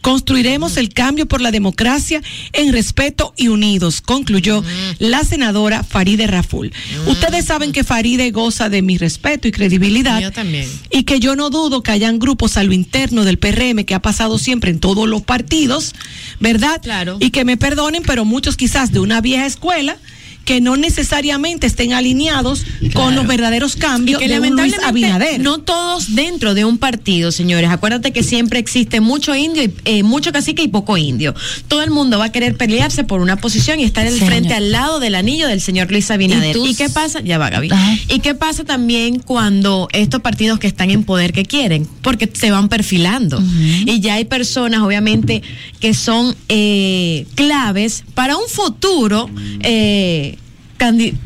Construiremos 0.00 0.76
el 0.76 0.92
cambio 0.92 1.26
por 1.26 1.40
la 1.40 1.50
democracia 1.50 2.22
en 2.52 2.72
respeto 2.72 3.34
y 3.36 3.48
unidos, 3.48 4.00
concluyó 4.00 4.62
la 4.98 5.24
senadora 5.24 5.84
Faride 5.84 6.26
Raful. 6.26 6.72
Ustedes 7.06 7.44
saben 7.44 7.72
que 7.72 7.84
Faride 7.84 8.30
goza 8.30 8.68
de 8.68 8.82
mi 8.82 8.98
respeto 8.98 9.48
y 9.48 9.52
credibilidad. 9.52 10.20
Yo 10.20 10.32
también. 10.32 10.68
Y 10.90 11.04
que 11.04 11.20
yo 11.20 11.36
no 11.36 11.50
dudo 11.50 11.82
que 11.82 11.92
hayan 11.92 12.18
grupos 12.18 12.56
a 12.56 12.64
lo 12.64 12.72
interno 12.72 13.24
del 13.24 13.38
PRM 13.38 13.84
que 13.84 13.94
ha 13.94 14.02
pasado 14.02 14.38
siempre 14.38 14.70
en 14.70 14.80
todos 14.80 15.08
los 15.08 15.22
partidos, 15.22 15.94
¿verdad? 16.40 16.80
Claro. 16.82 17.18
Y 17.20 17.30
que 17.30 17.44
me 17.44 17.56
perdonen, 17.56 18.02
pero 18.02 18.24
muchos 18.24 18.56
quizás 18.56 18.92
de 18.92 19.00
una 19.00 19.20
vieja 19.20 19.46
escuela 19.46 19.96
que 20.44 20.60
no 20.60 20.76
necesariamente 20.76 21.66
estén 21.66 21.92
alineados 21.92 22.64
con 22.92 23.14
los 23.14 23.26
verdaderos 23.26 23.76
Y 23.76 23.78
cambios 23.80 24.20
que 24.20 24.28
de 24.28 24.50
Luis 24.50 24.74
Abinader. 24.84 25.40
no 25.40 25.58
todos 25.58 26.14
dentro 26.14 26.54
de 26.54 26.64
un 26.64 26.78
partido, 26.78 27.32
señores. 27.32 27.70
Acuérdate 27.70 28.12
que 28.12 28.22
siempre 28.22 28.58
existe 28.58 29.00
mucho 29.00 29.34
indio, 29.34 29.62
y, 29.64 29.72
eh, 29.84 30.02
mucho 30.02 30.32
cacique 30.32 30.62
y 30.62 30.68
poco 30.68 30.96
indio. 30.96 31.34
Todo 31.68 31.82
el 31.82 31.90
mundo 31.90 32.18
va 32.18 32.26
a 32.26 32.32
querer 32.32 32.56
pelearse 32.56 33.04
por 33.04 33.20
una 33.20 33.36
posición 33.36 33.80
y 33.80 33.84
estar 33.84 34.06
el 34.06 34.14
Señor. 34.14 34.28
frente 34.28 34.54
al 34.54 34.70
lado 34.72 35.00
del 35.00 35.14
anillo 35.14 35.48
del 35.48 35.60
señor 35.60 35.90
Luis 35.90 36.10
Abinader. 36.10 36.50
¿Y 36.50 36.52
tú- 36.52 36.66
¿Y, 36.66 36.74
qué 36.74 36.88
pasa? 36.88 37.20
Ya 37.20 37.38
va, 37.38 37.50
Gaby. 37.50 37.70
Ajá. 37.72 37.96
¿Y 38.08 38.20
qué 38.20 38.34
pasa 38.34 38.64
también 38.64 39.18
cuando 39.20 39.88
estos 39.92 40.20
partidos 40.20 40.58
que 40.58 40.66
están 40.66 40.90
en 40.90 41.04
poder 41.04 41.32
que 41.32 41.44
quieren? 41.44 41.86
Porque 42.02 42.30
se 42.32 42.50
van 42.50 42.68
perfilando. 42.68 43.42
Y 43.86 44.00
ya 44.00 44.14
hay 44.14 44.24
personas, 44.26 44.80
obviamente, 44.82 45.42
que 45.80 45.94
son 45.94 46.34
eh, 46.48 47.26
claves 47.34 48.04
para 48.14 48.36
un 48.36 48.48
futuro. 48.48 49.30
eh, 49.60 50.33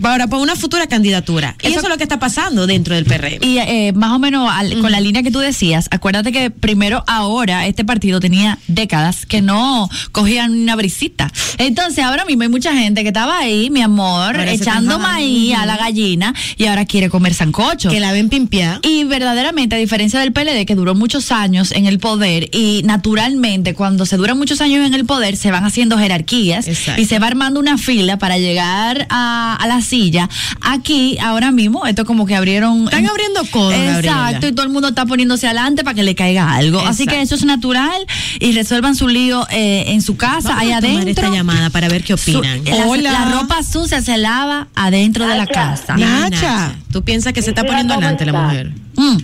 para, 0.01 0.27
para 0.27 0.43
una 0.43 0.57
futura 0.57 0.87
candidatura. 0.87 1.57
Y 1.63 1.69
Eso- 1.69 1.81
es 1.81 1.89
lo 1.89 1.97
que 1.97 2.03
está 2.03 2.19
pasando 2.19 2.67
dentro 2.67 2.95
del 2.95 3.05
PRM. 3.05 3.39
Y 3.43 3.59
eh, 3.59 3.93
más 3.95 4.13
o 4.13 4.19
menos 4.19 4.51
al- 4.53 4.79
con 4.81 4.91
la 4.93 5.01
línea 5.01 5.23
que 5.23 5.31
tú 5.31 5.39
decías, 5.39 5.89
acuérdate 5.91 6.33
que 6.33 6.51
primero 6.51 7.05
ahora 7.07 7.67
este 7.67 7.85
partido 7.85 8.21
tenía 8.21 8.59
décadas 8.69 9.27
que 9.27 9.41
no 9.43 9.89
cogían 10.13 10.53
una 10.53 10.77
brisita. 10.77 11.31
Entonces 11.59 12.05
ahora 12.05 12.25
mismo 12.25 12.43
hay 12.43 12.49
mucha 12.49 12.73
gente 12.75 13.03
que 13.03 13.09
estaba 13.09 13.39
ahí, 13.39 13.71
mi 13.71 13.83
amor, 13.83 14.37
Ahora 14.37 14.53
echando 14.53 14.99
maíz 14.99 15.55
a 15.55 15.67
la 15.67 15.77
gallina 15.77 16.35
y 16.57 16.67
ahora 16.67 16.85
quiere 16.85 17.09
comer 17.11 17.35
sancocho. 17.35 17.89
que 17.91 18.01
la 18.01 18.13
ven 18.13 18.29
pimpear. 18.29 18.81
Y 18.83 19.05
verdaderamente, 19.05 19.77
a 19.77 19.79
diferencia 19.79 20.21
del 20.21 20.33
PLD, 20.33 20.67
que 20.67 20.75
duró 20.75 20.95
muchos 20.95 21.33
años 21.33 21.73
en 21.73 21.87
el 21.87 21.99
poder, 21.99 22.49
y 22.53 22.83
naturalmente, 22.85 23.75
cuando 23.75 24.05
se 24.07 24.17
duran 24.17 24.37
muchos 24.39 24.61
años 24.61 24.87
en 24.87 24.95
el 24.95 25.05
poder, 25.05 25.37
se 25.37 25.51
van 25.51 25.65
haciendo 25.65 25.99
jerarquías 25.99 26.67
Exacto. 26.69 27.01
y 27.01 27.05
se 27.07 27.19
va 27.19 27.27
armando 27.27 27.59
una 27.61 27.79
fila 27.79 28.19
para 28.19 28.39
llegar 28.39 29.07
a 29.11 29.48
la, 29.49 29.55
a 29.55 29.67
la 29.67 29.81
silla. 29.83 30.29
Aquí, 30.61 31.19
ahora 31.21 31.51
mismo, 31.51 31.87
esto 31.87 32.05
como 32.05 32.27
que 32.27 32.35
abrieron. 32.35 32.85
Están 32.85 33.07
abriendo 33.07 33.41
codo, 33.51 33.73
Exacto, 33.73 34.09
Gabriela. 34.09 34.49
y 34.49 34.53
todo 34.53 34.67
el 34.67 34.73
mundo 34.73 34.89
está 34.89 35.07
poniéndose 35.07 35.47
adelante 35.47 35.85
para 35.85 35.95
que 35.95 36.03
le 36.03 36.15
caiga 36.15 36.55
algo. 36.55 36.81
Así 36.81 37.07
que 37.07 37.21
eso 37.21 37.35
es 37.35 37.45
natural 37.45 38.07
y 38.41 38.53
resuelvan 38.53 38.95
su 38.97 39.09
lío 39.09 39.47
eh, 39.51 39.85
en 39.89 40.03
su 40.03 40.17
casa, 40.17 40.51
Vamos 40.51 40.63
ahí 40.63 40.73
a 40.73 40.81
tomar 40.81 41.03
adentro. 41.03 41.25
esta 41.25 41.37
llamada 41.37 41.71
para 41.71 41.89
ver 41.89 42.03
qué 42.05 42.15
opinan. 42.15 42.65
la, 42.65 42.87
Hola. 42.87 43.13
la 43.13 43.25
ropa 43.33 43.63
sucia 43.63 44.01
se 44.03 44.17
lava 44.19 44.69
adentro 44.75 45.27
de 45.27 45.37
la 45.37 45.47
casa. 45.47 45.97
Nacha. 45.97 46.75
¿Tú 46.93 47.03
piensas 47.03 47.33
que 47.33 47.43
se 47.43 47.51
está 47.51 47.65
poniendo 47.65 47.95
¿cómo 47.95 48.07
adelante 48.07 48.27
la 48.27 48.33
mujer? 48.43 48.73
Mm. 48.97 49.17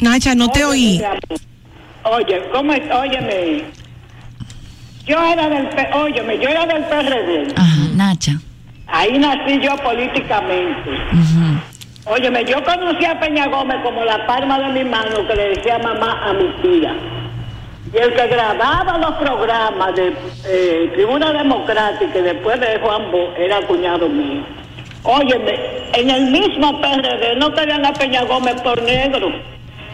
Nacha, 0.00 0.34
no 0.34 0.48
te 0.50 0.64
Oye, 0.64 1.00
oí. 1.00 1.02
Oye, 2.04 2.40
¿cómo 2.52 2.72
es? 2.72 2.82
Óyeme. 2.92 3.64
Yo 5.06 5.18
era 5.24 5.48
del, 5.48 5.66
óyeme, 5.94 6.34
yo 6.36 6.48
era 6.48 6.66
del 6.66 6.84
PRD. 6.84 7.54
Ajá, 7.56 7.76
Nacha. 7.94 8.40
Ahí 8.88 9.18
nací 9.18 9.60
yo 9.60 9.76
políticamente. 9.76 10.90
Óyeme, 12.06 12.44
yo 12.46 12.64
conocí 12.64 13.04
a 13.04 13.20
Peña 13.20 13.46
Gómez 13.48 13.76
como 13.82 14.02
la 14.02 14.26
palma 14.26 14.58
de 14.60 14.68
mi 14.82 14.84
mano 14.88 15.26
que 15.26 15.34
le 15.34 15.48
decía 15.50 15.78
mamá 15.78 16.22
a 16.24 16.32
mi 16.32 16.48
tía. 16.62 16.94
Y 17.92 17.96
el 17.96 18.14
que 18.14 18.26
grababa 18.28 18.98
los 18.98 19.12
programas 19.16 19.94
de 19.94 20.14
eh, 20.46 20.90
Tribuna 20.94 21.32
Democrática 21.32 22.18
y 22.18 22.22
después 22.22 22.58
de 22.60 22.78
Juan 22.80 23.10
Bo 23.10 23.34
era 23.36 23.60
cuñado 23.62 24.08
mío. 24.08 24.42
Óyeme, 25.02 25.58
en 25.92 26.10
el 26.10 26.30
mismo 26.30 26.80
PRD 26.80 27.36
no 27.36 27.52
querían 27.54 27.84
a 27.84 27.92
Peña 27.92 28.24
Gómez 28.24 28.60
por 28.62 28.82
negro. 28.82 29.30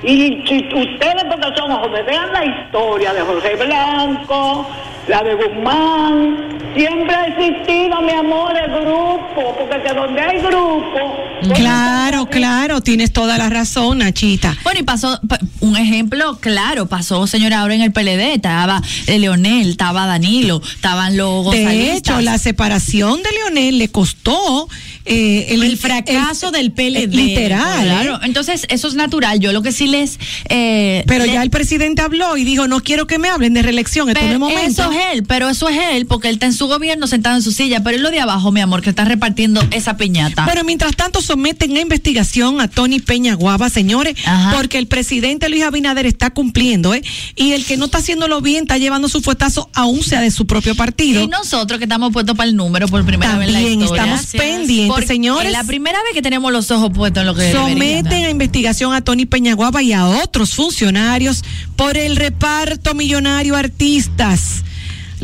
Y 0.03 0.45
si 0.47 0.69
ustedes, 0.75 1.25
porque 1.25 1.57
son 1.57 1.73
jóvenes, 1.73 2.07
vean 2.07 2.33
la 2.33 2.45
historia 2.45 3.13
de 3.13 3.21
José 3.23 3.57
Blanco, 3.57 4.67
la 5.09 5.23
de 5.23 5.35
Guzmán. 5.35 6.55
Siempre 6.77 7.15
ha 7.15 7.27
existido, 7.27 8.01
mi 8.03 8.11
amor, 8.11 8.53
el 8.57 8.69
grupo, 8.81 9.55
porque 9.57 9.81
que 9.87 9.95
donde 9.95 10.21
hay 10.21 10.39
grupo. 10.41 11.17
Claro, 11.55 12.27
claro, 12.27 12.81
tienes 12.81 13.13
toda 13.13 13.39
la 13.39 13.49
razón, 13.49 13.99
Nachita. 13.99 14.57
Bueno, 14.65 14.81
y 14.81 14.83
pasó, 14.83 15.21
pa- 15.29 15.39
un 15.61 15.77
ejemplo 15.77 16.37
claro, 16.41 16.87
pasó, 16.87 17.29
señora, 17.29 17.61
ahora 17.61 17.75
en 17.77 17.83
el 17.83 17.93
PLD, 17.93 18.35
estaba 18.35 18.83
eh, 19.07 19.19
Leonel, 19.21 19.71
estaba 19.71 20.07
Danilo, 20.07 20.61
estaban 20.75 21.17
los 21.17 21.49
De 21.53 21.93
hecho, 21.95 22.21
la 22.21 22.39
separación 22.39 23.23
de 23.23 23.31
Leonel 23.31 23.79
le 23.79 23.89
costó 23.89 24.69
eh, 25.05 25.47
el, 25.51 25.63
El 25.63 25.77
fracaso 25.77 26.51
del 26.51 26.73
PLD. 26.73 27.15
Literal. 27.15 27.85
Claro, 27.85 28.15
¿eh? 28.17 28.21
entonces 28.25 28.67
eso 28.71 28.89
es 28.89 28.95
natural. 28.95 29.39
Yo 29.39 29.53
lo 29.53 29.63
que 29.63 29.71
sí 29.71 29.87
les. 29.87 30.19
eh, 30.49 31.05
Pero 31.07 31.25
ya 31.27 31.43
el 31.43 31.51
presidente 31.51 32.03
habló 32.03 32.37
y 32.37 32.43
dijo, 32.45 32.67
no 32.67 32.81
quiero 32.81 33.07
que 33.07 33.19
me 33.21 33.29
hablen 33.29 33.53
de 33.55 33.63
reelección, 33.63 34.09
esto 34.09 34.25
no 34.25 34.33
es 34.33 34.39
momento. 34.39 34.83
eso 34.83 34.91
es 34.95 35.01
él, 35.13 35.25
pero 35.25 35.49
eso 35.49 35.69
es 35.69 35.79
él, 35.93 36.07
porque 36.07 36.29
él 36.29 36.35
está 36.35 36.47
en 36.47 36.53
su 36.53 36.67
gobierno 36.67 37.07
sentado 37.07 37.37
en 37.37 37.43
su 37.43 37.53
silla, 37.53 37.83
pero 37.83 37.97
es 37.97 38.03
lo 38.03 38.11
de 38.11 38.21
abajo, 38.21 38.53
mi 38.53 38.61
amor, 38.61 38.83
que 38.83 38.91
está 38.91 39.05
repartiendo 39.05 39.61
esa 39.71 39.97
piñata. 39.97 40.47
Pero 40.47 40.65
mientras 40.65 40.97
tanto 40.97 41.21
someten 41.21 41.77
a 41.77 41.81
investigación 41.81 42.61
a 42.61 42.69
Tony 42.69 43.01
Peña 43.01 43.35
Guava, 43.35 43.69
señores, 43.71 44.17
Ajá. 44.25 44.53
porque 44.57 44.79
el 44.79 44.87
presidente 44.87 45.49
Luis 45.49 45.63
Abinader 45.65 46.07
está 46.07 46.31
cumpliendo, 46.31 46.95
¿eh? 46.95 47.03
Y 47.37 47.53
el 47.53 47.65
que 47.65 47.77
no 47.77 47.87
está 47.87 47.99
haciéndolo 47.99 48.41
bien 48.41 48.63
está 48.63 48.79
llevando 48.79 49.09
su 49.09 49.21
fuetazo 49.21 49.69
aún 49.75 50.03
sea 50.03 50.21
de 50.21 50.31
su 50.31 50.47
propio 50.47 50.75
partido. 50.75 51.23
y 51.23 51.27
nosotros 51.29 51.79
que 51.79 51.85
estamos 51.85 52.13
puestos 52.13 52.37
para 52.37 52.49
el 52.49 52.57
número 52.57 52.89
por 52.89 53.05
primera 53.05 53.37
vez 53.37 53.49
en 53.49 53.55
También 53.55 53.79
la 53.79 53.85
historia. 53.85 54.03
estamos 54.15 54.27
pendientes, 54.33 54.89
Porque 54.89 55.07
señores. 55.07 55.47
Es 55.47 55.53
la 55.53 55.65
primera 55.65 55.99
vez 56.03 56.13
que 56.15 56.23
tenemos 56.23 56.53
los 56.53 56.71
ojos 56.71 56.91
puestos 56.95 57.21
en 57.23 57.27
lo 57.27 57.35
que 57.35 57.53
Someten 57.53 58.25
a 58.25 58.31
investigación 58.31 58.93
a 58.95 59.01
Tony 59.03 59.27
Peñaguaba 59.27 59.83
y 59.83 59.93
a 59.93 60.07
otros 60.07 60.55
funcionarios 60.55 61.43
por 61.77 61.97
el 61.97 62.17
reparto 62.17 62.95
millonario 62.95 63.57
artistas. 63.57 64.63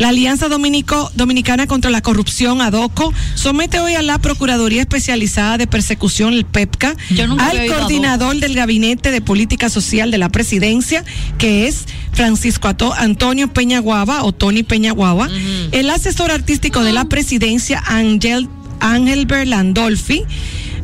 La 0.01 0.09
Alianza 0.09 0.49
Dominico, 0.49 1.13
Dominicana 1.15 1.67
contra 1.67 1.91
la 1.91 2.01
Corrupción, 2.01 2.63
ADOCO, 2.63 3.13
somete 3.35 3.81
hoy 3.81 3.97
a 3.97 4.03
la 4.03 4.17
Procuraduría 4.19 4.81
Especializada 4.81 5.59
de 5.59 5.67
Persecución, 5.67 6.33
el 6.33 6.47
PEPCA, 6.47 6.97
al 7.39 7.59
coordinador 7.77 8.37
del 8.37 8.55
Gabinete 8.55 9.11
de 9.11 9.21
Política 9.21 9.69
Social 9.69 10.11
de 10.11 10.17
la 10.17 10.31
Presidencia, 10.31 11.05
que 11.37 11.69
es 11.69 11.85
Francisco 12.13 12.67
Ato- 12.69 12.95
Antonio 12.97 13.53
Peñaguaba 13.53 14.25
o 14.25 14.33
Tony 14.33 14.63
Peñaguaba, 14.63 15.29
el 15.73 15.91
asesor 15.91 16.31
artístico 16.31 16.83
de 16.83 16.95
la 16.95 17.05
Presidencia, 17.05 17.83
Ángel, 17.87 18.49
Ángel 18.81 19.27
Berlandolfi, 19.27 20.25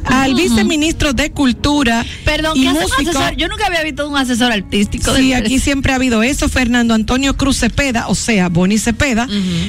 al 0.07 0.35
viceministro 0.35 1.13
de 1.13 1.31
Cultura 1.31 2.05
Perdón, 2.25 2.57
y 2.57 2.63
¿qué 2.63 2.69
hace 2.69 2.79
un 2.79 2.85
músico. 2.85 3.11
asesor? 3.11 3.37
Yo 3.37 3.49
nunca 3.49 3.67
había 3.67 3.83
visto 3.83 4.09
un 4.09 4.17
asesor 4.17 4.53
artístico. 4.53 5.15
Sí, 5.15 5.33
aquí 5.33 5.59
siempre 5.59 5.93
ha 5.93 5.97
habido 5.97 6.23
eso, 6.23 6.49
Fernando 6.49 6.95
Antonio 6.95 7.37
Cruz 7.37 7.59
Cepeda, 7.59 8.09
o 8.09 8.15
sea, 8.15 8.49
Boni 8.49 8.79
Cepeda, 8.79 9.29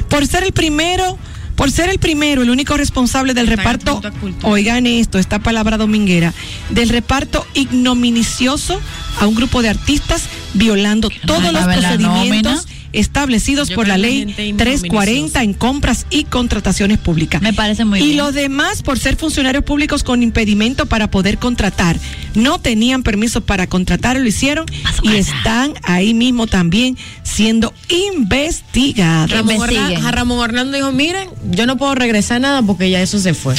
por 0.10 0.26
ser 0.28 0.44
el 0.44 0.54
primero, 0.54 1.18
por 1.56 1.72
ser 1.72 1.90
el 1.90 2.00
primero, 2.00 2.44
el 2.44 2.50
único 2.50 2.78
responsable 2.78 3.34
del 3.34 3.48
reparto, 3.48 4.02
oigan 4.44 4.86
esto, 4.86 5.18
esta 5.18 5.40
palabra 5.40 5.78
dominguera, 5.78 6.34
del 6.70 6.90
reparto 6.90 7.46
ignominicioso 7.54 8.80
a 9.20 9.28
un 9.28 9.36
grupo 9.36 9.62
de 9.62 9.70
artistas 9.70 10.24
violando 10.54 11.10
todos 11.26 11.52
los 11.52 11.64
procedimientos 11.64 12.66
nómina. 12.66 12.77
Establecidos 13.00 13.70
Yo 13.70 13.76
por 13.76 13.88
la 13.88 13.98
ley 13.98 14.20
gente 14.20 14.54
340 14.58 15.44
en 15.44 15.54
compras 15.54 16.06
y 16.10 16.24
contrataciones 16.26 16.98
públicas. 16.98 17.42
Me 17.42 17.54
parece 17.54 17.86
muy 17.86 18.00
y 18.00 18.04
bien. 18.06 18.18
los 18.18 18.34
demás 18.34 18.82
por 18.84 19.00
ser 19.00 19.16
funcionarios 19.16 19.64
públicos 19.64 20.04
con 20.04 20.24
impedimento 20.24 20.86
para 20.86 21.10
poder 21.12 21.38
contratar. 21.38 21.98
No 22.36 22.60
tenían 22.60 23.04
permiso 23.04 23.42
para 23.42 23.68
contratar, 23.68 24.18
lo 24.18 24.28
hicieron 24.28 24.66
y 25.04 25.16
están 25.16 25.74
ahí 25.84 26.14
mismo 26.14 26.48
también 26.48 26.98
siendo 27.24 27.74
investigados. 27.90 29.32
Ramón. 29.32 29.58
Orla- 29.58 30.12
Ramón 30.12 30.40
Orlando 30.40 30.78
dijo, 30.78 30.92
miren, 30.92 31.30
yo 31.52 31.66
no 31.66 31.78
puedo 31.78 31.96
regresar 31.96 32.42
nada 32.42 32.62
porque 32.62 32.90
ya 32.90 33.02
eso 33.02 33.20
se 33.20 33.34
fue. 33.34 33.56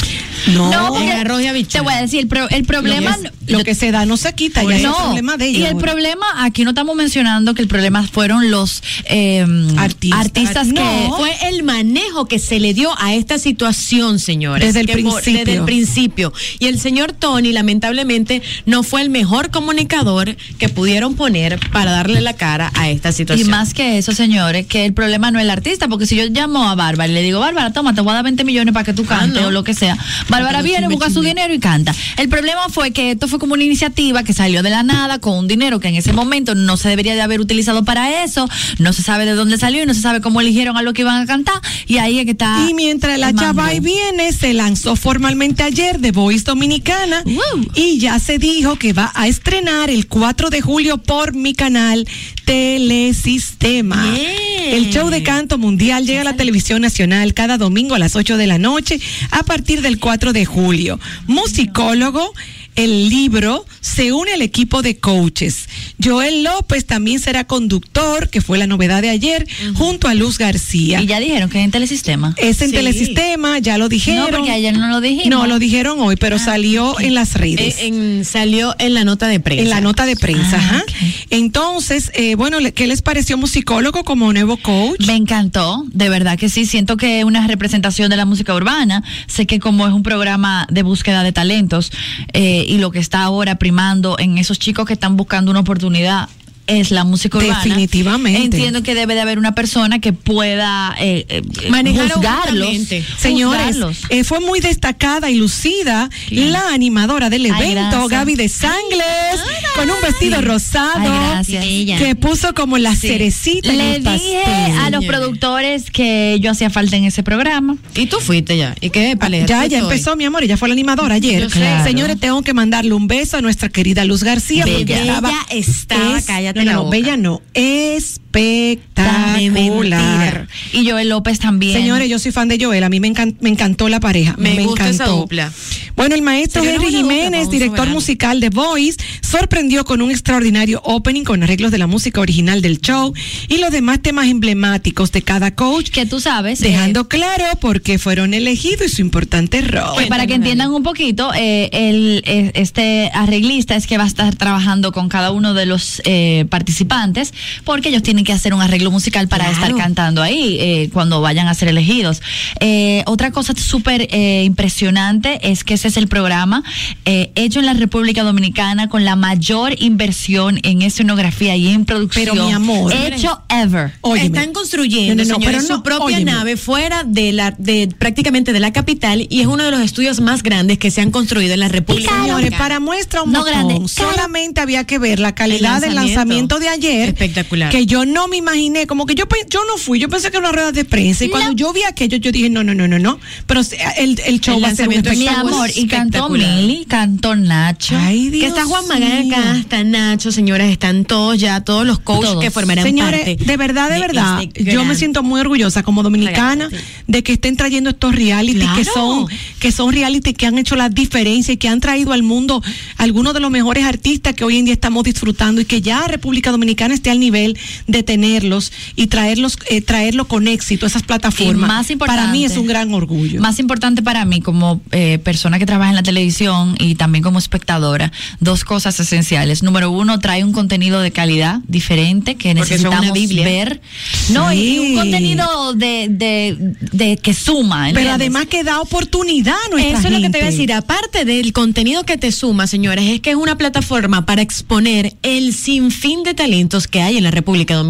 No, 0.53 0.71
No, 0.71 0.87
porque 0.89 1.59
y 1.59 1.63
te 1.65 1.81
voy 1.81 1.93
a 1.93 2.01
decir, 2.01 2.21
el, 2.21 2.27
pro- 2.27 2.49
el 2.49 2.63
problema... 2.63 3.17
lo, 3.17 3.23
que, 3.45 3.51
lo 3.53 3.63
que 3.63 3.75
se 3.75 3.91
da 3.91 4.05
no 4.05 4.17
se 4.17 4.33
quita, 4.33 4.63
ya 4.63 4.75
es 4.77 4.83
el 4.83 4.91
problema 4.91 5.37
de 5.37 5.45
ellos. 5.47 5.59
Y 5.61 5.65
el 5.65 5.73
ahora. 5.73 5.85
problema, 5.91 6.25
aquí 6.43 6.63
no 6.63 6.71
estamos 6.71 6.95
mencionando 6.95 7.53
que 7.53 7.61
el 7.61 7.67
problema 7.67 8.03
fueron 8.07 8.49
los 8.51 8.81
eh, 9.05 9.28
Artistas. 9.77 10.19
artistas 10.19 10.67
que... 10.67 10.73
No, 10.73 11.17
fue 11.17 11.31
el 11.49 11.63
manejo 11.63 12.25
que 12.25 12.39
se 12.39 12.59
le 12.59 12.73
dio 12.73 12.89
a 12.99 13.13
esta 13.13 13.37
situación, 13.37 14.19
señores. 14.19 14.65
Desde 14.67 14.81
el 14.81 14.87
Que 14.87 14.93
principio. 14.93 15.33
desde 15.39 15.53
el 15.55 15.63
principio. 15.65 16.33
Y 16.59 16.65
el 16.67 16.79
señor 16.79 17.13
Tony, 17.13 17.51
lamentablemente, 17.51 18.41
no 18.65 18.83
fue 18.83 19.01
el 19.01 19.09
mejor 19.09 19.51
comunicador 19.51 20.35
que 20.57 20.69
pudieron 20.69 21.15
poner 21.15 21.59
para 21.71 21.91
darle 21.91 22.21
la 22.21 22.33
cara 22.33 22.71
a 22.75 22.89
esta 22.89 23.09
Y 23.09 23.13
situación. 23.13 23.49
más 23.49 23.73
que 23.73 23.97
eso, 23.97 24.11
señores, 24.13 24.65
que 24.67 24.85
el 24.85 24.93
problema 24.93 25.31
no 25.31 25.39
es 25.39 25.43
el 25.45 25.49
artista, 25.51 25.87
porque 25.87 26.05
si 26.05 26.15
yo 26.15 26.25
llamo 26.27 26.69
a 26.69 26.75
Bárbara 26.75 27.09
y 27.11 27.13
le 27.15 27.21
digo, 27.21 27.39
Bárbara, 27.39 27.71
toma, 27.73 27.93
te 27.93 28.01
voy 28.01 28.11
a 28.11 28.15
dar 28.15 28.23
20 28.23 28.43
millones 28.43 28.73
para 28.73 28.83
que 28.85 28.93
tú 28.93 29.05
cantes 29.05 29.41
no. 29.41 29.47
o 29.49 29.51
lo 29.51 29.63
que 29.63 29.73
sea, 29.73 29.97
Bárbara 30.29 30.61
viene, 30.61 30.87
busca 30.87 31.09
su 31.09 31.21
dinero 31.21 31.53
y 31.53 31.59
canta. 31.59 31.93
El 32.17 32.29
problema 32.29 32.69
fue 32.69 32.91
que 32.91 33.11
esto 33.11 33.27
fue 33.27 33.39
como 33.39 33.53
una 33.53 33.63
iniciativa 33.63 34.23
que 34.23 34.33
salió 34.33 34.63
de 34.63 34.69
la 34.69 34.83
nada 34.83 35.19
con 35.19 35.37
un 35.37 35.47
dinero 35.47 35.79
que 35.79 35.87
en 35.87 35.95
ese 35.95 36.13
momento 36.13 36.55
no 36.55 36.77
se 36.77 36.89
debería 36.89 37.15
de 37.15 37.21
haber 37.21 37.39
utilizado 37.39 37.83
para 37.83 38.23
eso, 38.23 38.47
no 38.77 38.93
se 38.93 39.01
sabe 39.09 39.25
de 39.25 39.33
dónde 39.33 39.57
salió 39.57 39.81
y 39.81 39.87
no 39.87 39.95
se 39.95 40.01
sabe 40.01 40.21
cómo 40.21 40.39
eligieron 40.39 40.77
a 40.77 40.83
lo 40.83 40.93
que 40.93 41.01
iban 41.01 41.19
a 41.19 41.25
cantar, 41.25 41.59
y 41.87 41.97
ahí 41.97 42.19
es 42.19 42.25
que 42.25 42.31
está. 42.31 42.67
Y 42.69 42.75
mientras 42.75 43.17
la 43.17 43.33
chava 43.33 43.65
ahí 43.65 43.79
viene, 43.79 44.31
se 44.33 44.53
lanzó 44.53 44.95
formalmente 44.95 45.63
ayer 45.63 45.99
de 45.99 46.11
Voice 46.11 46.43
Dominicana 46.43 47.23
Wow. 47.25 47.71
y 47.73 47.97
ya 47.97 48.19
se 48.19 48.37
dijo 48.37 48.75
que 48.75 48.93
va 48.93 49.11
a 49.15 49.27
estrenar 49.27 49.89
el 49.89 50.05
4 50.05 50.51
de 50.51 50.61
julio 50.61 50.99
por 50.99 51.33
mi 51.33 51.55
canal 51.55 52.07
Telesistema. 52.45 54.11
Bien. 54.11 54.73
El 54.75 54.91
show 54.91 55.09
de 55.09 55.23
canto 55.23 55.57
mundial 55.57 56.05
llega 56.05 56.21
a 56.21 56.23
la 56.23 56.35
televisión 56.35 56.83
nacional 56.83 57.33
cada 57.33 57.57
domingo 57.57 57.95
a 57.95 57.99
las 57.99 58.15
8 58.15 58.37
de 58.37 58.45
la 58.45 58.59
noche 58.59 58.99
a 59.31 59.41
partir 59.41 59.81
del 59.81 59.97
4 59.99 60.33
de 60.33 60.45
julio. 60.45 60.99
Musicólogo. 61.25 62.31
El 62.75 63.09
libro 63.09 63.65
se 63.81 64.13
une 64.13 64.31
al 64.33 64.41
equipo 64.41 64.81
de 64.81 64.97
coaches. 64.97 65.67
Joel 66.03 66.43
López 66.43 66.85
también 66.85 67.19
será 67.19 67.45
conductor, 67.45 68.29
que 68.29 68.41
fue 68.41 68.57
la 68.57 68.67
novedad 68.67 69.01
de 69.01 69.09
ayer, 69.09 69.45
junto 69.75 70.07
a 70.07 70.13
Luz 70.13 70.37
García. 70.37 71.01
Y 71.01 71.05
ya 71.07 71.19
dijeron 71.19 71.49
que 71.49 71.59
es 71.59 71.65
en 71.65 71.71
telesistema. 71.71 72.33
Es 72.37 72.61
en 72.61 72.69
Sí. 72.69 72.75
Telesistema, 72.75 73.59
ya 73.59 73.77
lo 73.77 73.89
dijeron. 73.89 74.31
No, 74.31 74.37
porque 74.37 74.51
ayer 74.51 74.77
no 74.77 74.87
lo 74.87 75.01
dijimos. 75.01 75.27
No, 75.29 75.45
lo 75.47 75.59
dijeron 75.59 75.99
hoy, 75.99 76.15
pero 76.15 76.39
salió 76.39 76.97
en 76.99 77.13
las 77.15 77.33
redes. 77.33 77.77
Eh, 77.79 77.87
en- 77.87 78.25
salió 78.25 78.75
en 78.79 78.93
la 78.93 79.03
nota 79.03 79.27
de 79.27 79.39
prensa. 79.39 79.63
en 79.63 79.69
la 79.69 79.81
nota 79.81 80.05
de 80.05 80.15
prensa, 80.15 80.57
Ah, 80.57 80.59
ajá. 80.59 80.83
Entonces, 81.29 82.11
eh, 82.15 82.35
bueno, 82.35 82.57
¿qué 82.73 82.87
les 82.87 83.01
pareció 83.01 83.37
musicólogo 83.37 84.03
como 84.03 84.31
nuevo 84.33 84.57
coach? 84.57 85.05
Me 85.05 85.15
encantó, 85.15 85.83
de 85.91 86.09
verdad 86.09 86.37
que 86.37 86.49
sí. 86.49 86.65
Siento 86.65 86.97
que 86.97 87.19
es 87.19 87.25
una 87.25 87.45
representación 87.47 88.09
de 88.09 88.17
la 88.17 88.25
música 88.25 88.53
urbana. 88.53 89.03
Sé 89.27 89.45
que 89.45 89.59
como 89.59 89.87
es 89.87 89.93
un 89.93 90.03
programa 90.03 90.67
de 90.69 90.83
búsqueda 90.83 91.23
de 91.23 91.31
talentos 91.31 91.91
eh, 92.33 92.58
y 92.67 92.77
lo 92.77 92.91
que 92.91 92.99
está 92.99 93.23
ahora 93.23 93.55
primando 93.55 94.17
en 94.19 94.37
esos 94.37 94.59
chicos 94.59 94.85
que 94.85 94.93
están 94.93 95.17
buscando 95.17 95.51
una 95.51 95.61
oportunidad 95.61 96.29
es 96.69 96.91
la 96.91 97.03
música 97.03 97.37
urbana. 97.37 97.61
Definitivamente. 97.63 98.43
Entiendo 98.43 98.83
que 98.83 98.95
debe 98.95 99.15
de 99.15 99.21
haber 99.21 99.37
una 99.39 99.55
persona 99.55 99.99
que 99.99 100.13
pueda 100.13 100.95
eh, 100.99 101.25
eh, 101.29 101.41
Manejar 101.69 102.11
juzgarlos. 102.11 102.69
Señores, 103.17 103.61
juzgarlos. 103.75 103.97
eh, 104.09 104.23
fue 104.23 104.39
muy 104.39 104.59
destacada 104.59 105.29
y 105.29 105.35
lucida 105.35 106.09
la 106.29 106.73
animadora 106.73 107.29
del 107.29 107.45
evento. 107.45 108.07
Gaby 108.07 108.35
de 108.35 108.49
Sangles, 108.49 109.41
con 109.75 109.89
un 109.89 109.97
vestido 110.01 110.41
rosado 110.41 111.11
Ay, 111.45 111.95
que 111.97 112.15
puso 112.15 112.53
como 112.53 112.77
la 112.77 112.95
cerecita 112.95 113.69
en 113.71 113.77
Le 113.77 113.95
el 113.95 114.03
dije 114.03 114.41
pastel. 114.43 114.77
a 114.79 114.89
los 114.89 115.05
productores 115.05 115.91
que 115.91 116.37
yo 116.41 116.51
hacía 116.51 116.69
falta 116.69 116.95
en 116.97 117.05
ese 117.05 117.23
programa. 117.23 117.77
Y 117.95 118.05
tú 118.07 118.17
fuiste 118.19 118.57
ya. 118.57 118.75
¿Y 118.81 118.89
qué, 118.89 119.15
Palea? 119.17 119.45
Ya, 119.45 119.63
Tú 119.63 119.69
ya 119.69 119.77
estoy. 119.79 119.91
empezó, 119.93 120.15
mi 120.15 120.25
amor, 120.25 120.43
ella 120.43 120.57
fue 120.57 120.67
la 120.69 120.73
animadora 120.73 121.15
ayer. 121.15 121.47
Claro. 121.47 121.83
Señores, 121.83 122.19
tengo 122.19 122.41
que 122.41 122.53
mandarle 122.53 122.93
un 122.93 123.07
beso 123.07 123.37
a 123.37 123.41
nuestra 123.41 123.69
querida 123.69 124.05
Luz 124.05 124.23
García. 124.23 124.65
porque 124.65 124.85
Bella 124.85 125.03
estaba, 125.13 125.31
estaba, 125.49 126.21
cállate 126.21 126.58
no. 126.65 126.89
Bella 126.89 127.17
no, 127.17 127.41
De 127.53 127.95
espectacular. 128.29 130.47
Y 130.73 130.89
Joel 130.89 131.09
López 131.09 131.39
también. 131.39 131.73
Señores, 131.73 132.09
yo 132.09 132.19
soy 132.19 132.31
fan 132.31 132.47
de 132.47 132.63
Joel, 132.63 132.83
a 132.83 132.89
mí 132.89 132.99
me, 132.99 133.11
encan- 133.13 133.35
me 133.41 133.49
encantó 133.49 133.89
la 133.89 133.99
pareja. 133.99 134.35
Me 134.37 134.53
me 134.55 134.63
gusta 134.65 134.89
esa 134.89 135.03
encantó. 135.05 135.21
dupla. 135.21 135.51
Bueno, 135.95 136.15
el 136.15 136.21
maestro 136.21 136.63
Henry 136.63 136.89
Jiménez, 136.91 137.49
director 137.49 137.87
musical 137.89 138.39
de 138.39 138.49
Voice, 138.49 138.97
sorprendió 139.21 139.83
con 139.85 140.01
un 140.01 140.11
extraordinario 140.11 140.81
opening 140.83 141.23
con 141.23 141.43
arreglos 141.43 141.71
de 141.71 141.77
la 141.77 141.87
música 141.87 142.21
original 142.21 142.61
del 142.61 142.79
show 142.79 143.13
y 143.49 143.57
los 143.57 143.71
demás 143.71 144.01
temas 144.01 144.27
emblemáticos 144.27 145.11
de 145.11 145.21
cada 145.23 145.55
coach, 145.55 145.89
que 145.89 146.05
tú 146.05 146.19
sabes. 146.21 146.59
dejando 146.59 147.01
eh, 147.01 147.05
claro 147.09 147.43
por 147.59 147.81
qué 147.81 147.99
fueron 147.99 148.33
elegidos 148.33 148.87
y 148.87 148.89
su 148.95 149.01
importante 149.01 149.61
rol. 149.61 149.97
que 149.97 150.05
para 150.07 150.25
que 150.25 150.35
entiendan 150.35 150.71
un 150.73 150.83
poquito, 150.83 151.31
eh, 151.35 151.69
el, 151.73 152.23
eh, 152.25 152.51
este 152.55 153.11
arreglista 153.13 153.75
es 153.75 153.85
que 153.87 153.97
va 153.97 154.05
a 154.05 154.07
estar 154.07 154.35
trabajando 154.35 154.91
con 154.93 155.09
cada 155.09 155.31
uno 155.31 155.53
de 155.53 155.65
los 155.65 156.01
eh, 156.05 156.45
participantes, 156.49 157.33
porque 157.65 157.89
ellos 157.89 158.03
tienen 158.03 158.18
que 158.23 158.33
hacer 158.33 158.53
un 158.53 158.61
arreglo 158.61 158.91
musical 158.91 159.27
para 159.27 159.45
Claro. 159.45 159.61
estar 159.65 159.75
cantando 159.77 160.21
ahí 160.21 160.57
eh, 160.59 160.89
cuando 160.93 161.21
vayan 161.21 161.47
a 161.47 161.53
ser 161.53 161.67
elegidos. 161.69 162.21
Eh, 162.59 163.03
otra 163.05 163.31
cosa 163.31 163.53
súper 163.55 164.07
eh, 164.11 164.43
impresionante 164.45 165.39
es 165.51 165.63
que 165.63 165.73
ese 165.73 165.87
es 165.87 165.97
el 165.97 166.07
programa 166.07 166.63
eh, 167.05 167.31
hecho 167.35 167.59
en 167.59 167.65
la 167.65 167.73
República 167.73 168.23
Dominicana 168.23 168.87
con 168.89 169.03
la 169.05 169.15
mayor 169.15 169.75
inversión 169.81 170.59
en 170.63 170.81
escenografía 170.81 171.55
y 171.55 171.67
en 171.69 171.85
producción 171.85 172.25
Pero, 172.33 172.45
mi 172.45 172.51
amor. 172.51 172.93
hecho 172.93 173.41
ever. 173.49 173.93
Óyeme. 174.01 174.27
Están 174.37 174.53
construyendo 174.53 175.23
No, 175.23 175.23
no, 175.23 175.29
no, 175.29 175.35
señores, 175.35 175.57
pero 175.63 175.67
no, 175.69 175.75
su 175.77 175.83
propia 175.83 176.17
óyeme. 176.17 176.31
nave 176.31 176.57
fuera 176.57 177.03
de 177.03 177.31
la 177.31 177.51
de 177.57 177.89
prácticamente 177.97 178.53
de 178.53 178.59
la 178.59 178.71
capital 178.73 179.25
y 179.29 179.41
es 179.41 179.47
uno 179.47 179.63
de 179.63 179.71
los 179.71 179.81
estudios 179.81 180.19
más 180.21 180.43
grandes 180.43 180.77
que 180.77 180.91
se 180.91 181.01
han 181.01 181.11
construido 181.11 181.53
en 181.53 181.59
la 181.61 181.67
República 181.67 182.09
Señores, 182.11 182.31
Dominicana. 182.33 182.57
para 182.57 182.79
muestra 182.79 183.23
un 183.23 183.31
No 183.31 183.39
botón, 183.39 183.53
grande, 183.53 183.73
caro. 183.75 183.87
solamente 183.87 184.61
había 184.61 184.83
que 184.85 184.99
ver 184.99 185.19
la 185.19 185.33
calidad 185.35 185.75
El 185.75 185.81
del 185.81 185.95
lanzamiento. 185.95 186.55
lanzamiento 186.55 186.59
de 186.59 186.69
ayer. 186.69 187.09
Espectacular. 187.09 187.69
Que 187.71 187.85
yo 187.85 188.05
no 188.11 188.27
me 188.27 188.37
imaginé, 188.37 188.87
como 188.87 189.05
que 189.05 189.15
yo 189.15 189.25
yo 189.49 189.61
no 189.65 189.77
fui, 189.77 189.99
yo 189.99 190.09
pensé 190.09 190.31
que 190.31 190.37
era 190.37 190.47
una 190.49 190.51
rueda 190.51 190.71
de 190.71 190.85
prensa. 190.85 191.25
Y 191.25 191.29
cuando 191.29 191.53
yo 191.53 191.71
vi 191.73 191.83
aquello, 191.83 192.17
yo 192.17 192.31
dije, 192.31 192.49
no, 192.49 192.63
no, 192.63 192.73
no, 192.73 192.87
no, 192.87 192.99
no. 192.99 193.19
Pero 193.47 193.61
el, 193.97 194.19
el 194.25 194.39
show 194.41 194.57
El 194.57 194.63
va 194.63 194.69
a 194.69 194.75
ser 194.75 194.87
Mi 194.87 195.27
amor, 195.27 195.69
y 195.75 195.87
cantó. 195.87 196.29
Mili, 196.29 196.85
cantó 196.85 197.35
Nacho. 197.35 197.95
Ay, 197.97 198.29
Dios 198.29 198.41
que 198.41 198.47
está 198.47 198.65
Juan 198.65 198.83
mío. 198.99 199.25
Magaca, 199.29 199.57
está 199.57 199.83
Nacho, 199.83 200.31
señores, 200.31 200.71
están 200.71 201.05
todos 201.05 201.37
ya, 201.39 201.61
todos 201.61 201.85
los 201.85 201.99
coaches 201.99 202.29
Todos. 202.31 202.43
que 202.43 202.51
formarán 202.51 202.83
Señores, 202.85 203.19
parte. 203.21 203.45
de 203.45 203.57
verdad, 203.57 203.89
de, 203.89 203.99
verdad, 203.99 204.41
este 204.43 204.63
yo 204.63 204.85
me 204.85 204.95
siento 204.95 205.23
muy 205.23 205.39
orgullosa 205.41 205.83
como 205.83 206.03
dominicana 206.03 206.69
de 207.07 207.23
que 207.23 207.33
estén 207.33 207.57
trayendo 207.57 207.89
estos 207.91 208.15
reality 208.15 208.59
que 208.75 208.81
Claro. 208.83 208.91
son 208.93 209.27
que 209.59 209.71
son 209.71 209.91
reality 209.93 210.33
que 210.33 210.45
han 210.45 210.57
hecho 210.57 210.75
la 210.75 210.89
diferencia 210.89 211.53
y 211.53 211.57
que 211.57 211.67
han 211.67 211.79
traído 211.79 212.13
al 212.13 212.23
mundo 212.23 212.61
algunos 212.97 213.33
de 213.33 213.39
los 213.39 213.51
mejores 213.51 213.83
artistas 213.85 214.33
que 214.33 214.43
hoy 214.43 214.57
en 214.57 214.65
día 214.65 214.73
estamos 214.73 215.03
disfrutando 215.03 215.61
y 215.61 215.65
que 215.65 215.81
ya 215.81 216.07
República 216.07 216.51
Dominicana 216.51 216.93
esté 216.93 217.09
al 217.09 217.19
nivel 217.19 217.57
de 217.87 217.98
tenerlos 218.03 218.71
y 218.95 219.07
traerlos 219.07 219.57
eh, 219.69 219.81
traerlo 219.81 220.27
con 220.27 220.47
éxito 220.47 220.85
a 220.85 220.89
esas 220.89 221.03
plataformas. 221.03 221.67
Más 221.67 221.89
importante, 221.89 222.21
Para 222.21 222.31
mí 222.31 222.45
es 222.45 222.57
un 222.57 222.67
gran 222.67 222.93
orgullo. 222.93 223.41
Más 223.41 223.59
importante 223.59 224.01
para 224.01 224.25
mí 224.25 224.41
como 224.41 224.81
eh, 224.91 225.19
persona 225.19 225.59
que 225.59 225.65
trabaja 225.65 225.89
en 225.89 225.95
la 225.95 226.03
televisión 226.03 226.75
y 226.79 226.95
también 226.95 227.23
como 227.23 227.39
espectadora, 227.39 228.11
dos 228.39 228.63
cosas 228.63 228.99
esenciales. 228.99 229.63
Número 229.63 229.91
uno, 229.91 230.19
trae 230.19 230.43
un 230.43 230.51
contenido 230.51 231.01
de 231.01 231.11
calidad 231.11 231.59
diferente 231.67 232.35
que 232.35 232.55
Porque 232.55 232.75
necesitamos 232.75 233.11
ver. 233.35 233.81
No, 234.29 234.51
y 234.53 234.79
un 234.79 234.95
contenido 234.95 235.73
de, 235.73 236.07
de, 236.09 236.75
de 236.91 237.17
que 237.17 237.33
suma. 237.33 237.89
Pero 237.93 238.11
además 238.11 238.45
que 238.45 238.63
da 238.63 238.81
oportunidad 238.81 239.55
a 239.65 239.69
nuestra 239.69 239.99
Eso 239.99 240.07
es 240.07 240.13
lo 240.13 240.21
que 240.21 240.29
te 240.29 240.37
voy 240.37 240.47
a 240.47 240.51
decir. 240.51 240.73
Aparte 240.73 241.25
del 241.25 241.53
contenido 241.53 242.03
que 242.03 242.17
te 242.17 242.31
suma, 242.31 242.67
señores, 242.67 243.05
es 243.05 243.21
que 243.21 243.31
es 243.31 243.35
una 243.35 243.57
plataforma 243.57 244.25
para 244.25 244.41
exponer 244.41 245.15
el 245.23 245.53
sinfín 245.53 246.23
de 246.23 246.33
talentos 246.33 246.87
que 246.87 247.01
hay 247.01 247.17
en 247.17 247.23
la 247.23 247.31
República 247.31 247.75
Dominicana. 247.75 247.88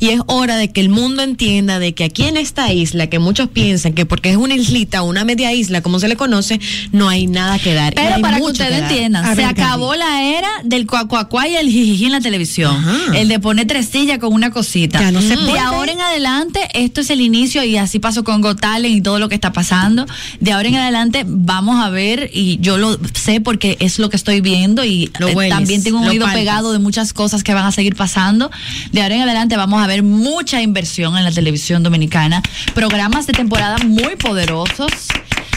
Y 0.00 0.08
es 0.10 0.20
hora 0.26 0.56
de 0.56 0.70
que 0.72 0.80
el 0.80 0.88
mundo 0.88 1.22
entienda 1.22 1.78
de 1.78 1.94
que 1.94 2.04
aquí 2.04 2.24
en 2.24 2.36
esta 2.36 2.72
isla, 2.72 3.06
que 3.08 3.18
muchos 3.18 3.48
piensan 3.48 3.92
que 3.92 4.06
porque 4.06 4.30
es 4.30 4.36
una 4.36 4.54
islita 4.54 5.02
o 5.02 5.06
una 5.08 5.24
media 5.24 5.52
isla, 5.52 5.80
como 5.82 5.98
se 6.00 6.08
le 6.08 6.16
conoce, 6.16 6.60
no 6.92 7.08
hay 7.08 7.26
nada 7.26 7.58
que 7.58 7.74
dar. 7.74 7.94
Pero 7.94 8.20
para 8.20 8.36
que 8.38 8.42
ustedes 8.42 8.82
entiendan, 8.82 9.24
A 9.24 9.30
se 9.30 9.36
ver, 9.36 9.46
acabó 9.46 9.94
la 9.94 10.22
era 10.22 10.48
del 10.64 10.86
cuacuacuá 10.86 11.48
y 11.48 11.56
el 11.56 11.68
jijiji 11.68 12.06
en 12.06 12.12
la 12.12 12.20
televisión. 12.20 12.76
Ajá. 12.76 13.16
El 13.18 13.28
de 13.28 13.38
poner 13.38 13.66
tres 13.66 13.86
sillas 13.88 14.18
con 14.18 14.32
una 14.32 14.50
cosita. 14.50 15.00
Ya 15.00 15.10
no 15.12 15.20
se 15.20 15.28
De 15.30 15.36
puede. 15.36 15.58
ahora 15.58 15.92
en 15.92 16.00
adelante, 16.00 16.60
esto 16.74 17.00
es 17.00 17.10
el 17.10 17.20
inicio 17.20 17.62
y 17.64 17.76
así 17.76 17.98
pasó 17.98 18.24
con 18.24 18.40
Got 18.40 18.60
Talent 18.60 18.94
y 18.96 19.00
todo 19.00 19.18
lo 19.18 19.28
que 19.28 19.34
está 19.34 19.52
pasando. 19.52 20.06
De 20.40 20.52
ahora 20.52 20.68
en 20.68 20.76
adelante 20.76 21.24
vamos 21.26 21.82
a 21.84 21.90
ver 21.90 22.30
y 22.32 22.58
yo 22.60 22.78
lo 22.78 22.98
sé 23.14 23.40
porque 23.40 23.76
es 23.80 23.98
lo 23.98 24.10
que 24.10 24.16
estoy 24.16 24.40
viendo 24.40 24.84
y 24.84 25.10
Lo 25.18 25.28
eh, 25.28 25.34
hueles, 25.34 25.54
también 25.54 25.82
tengo 25.82 25.98
un 26.00 26.06
oído 26.08 26.24
palpas. 26.24 26.40
pegado 26.40 26.72
de 26.72 26.78
muchas 26.78 27.12
cosas 27.12 27.42
que 27.42 27.54
van 27.54 27.66
a 27.66 27.72
seguir 27.72 27.94
pasando. 27.96 28.50
De 28.92 29.02
ahora 29.06 29.16
en 29.16 29.22
adelante 29.22 29.56
vamos 29.56 29.82
a 29.82 29.86
ver 29.86 30.02
mucha 30.02 30.60
inversión 30.62 31.16
en 31.16 31.22
la 31.24 31.30
televisión 31.30 31.82
dominicana, 31.84 32.42
programas 32.74 33.26
de 33.26 33.32
temporada 33.34 33.78
muy 33.84 34.16
poderosos. 34.16 34.90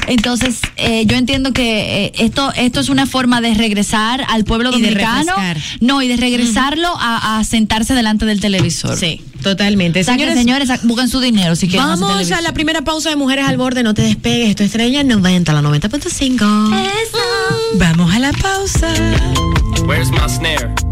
Entonces, 0.07 0.59
eh, 0.75 1.05
yo 1.05 1.17
entiendo 1.17 1.51
que 1.53 2.05
eh, 2.05 2.11
esto 2.17 2.51
esto 2.55 2.79
es 2.79 2.89
una 2.89 3.05
forma 3.05 3.41
de 3.41 3.53
regresar 3.53 4.25
al 4.27 4.43
pueblo 4.43 4.69
Y 4.69 4.81
de 4.81 4.89
dominicano. 4.89 5.33
no, 5.81 6.01
y 6.01 6.07
de 6.07 6.17
regresarlo 6.17 6.87
a, 6.99 7.37
a 7.39 7.43
sentarse 7.43 7.93
delante 7.93 8.25
del 8.25 8.39
televisor. 8.39 8.97
Sí, 8.97 9.21
totalmente. 9.43 10.01
O 10.01 10.03
sea, 10.03 10.17
que, 10.17 10.31
señores, 10.33 10.69
busquen 10.83 11.09
su 11.09 11.19
dinero 11.19 11.55
si 11.55 11.67
quieren 11.67 11.87
Vamos 11.87 12.31
a 12.31 12.41
la 12.41 12.53
primera 12.53 12.83
pausa 12.83 13.09
de 13.09 13.15
Mujeres 13.15 13.47
al 13.47 13.57
Borde. 13.57 13.83
No 13.83 13.93
te 13.93 14.01
despegues. 14.03 14.49
Esto 14.49 14.63
es 14.63 14.67
Estrella 14.67 15.03
90, 15.03 15.53
la 15.53 15.61
90.5. 15.61 16.89
Vamos 17.75 18.13
a 18.13 18.19
la 18.19 18.31
pausa. 18.33 18.91
Where's 19.85 20.09
my 20.11 20.27
snare? 20.27 20.88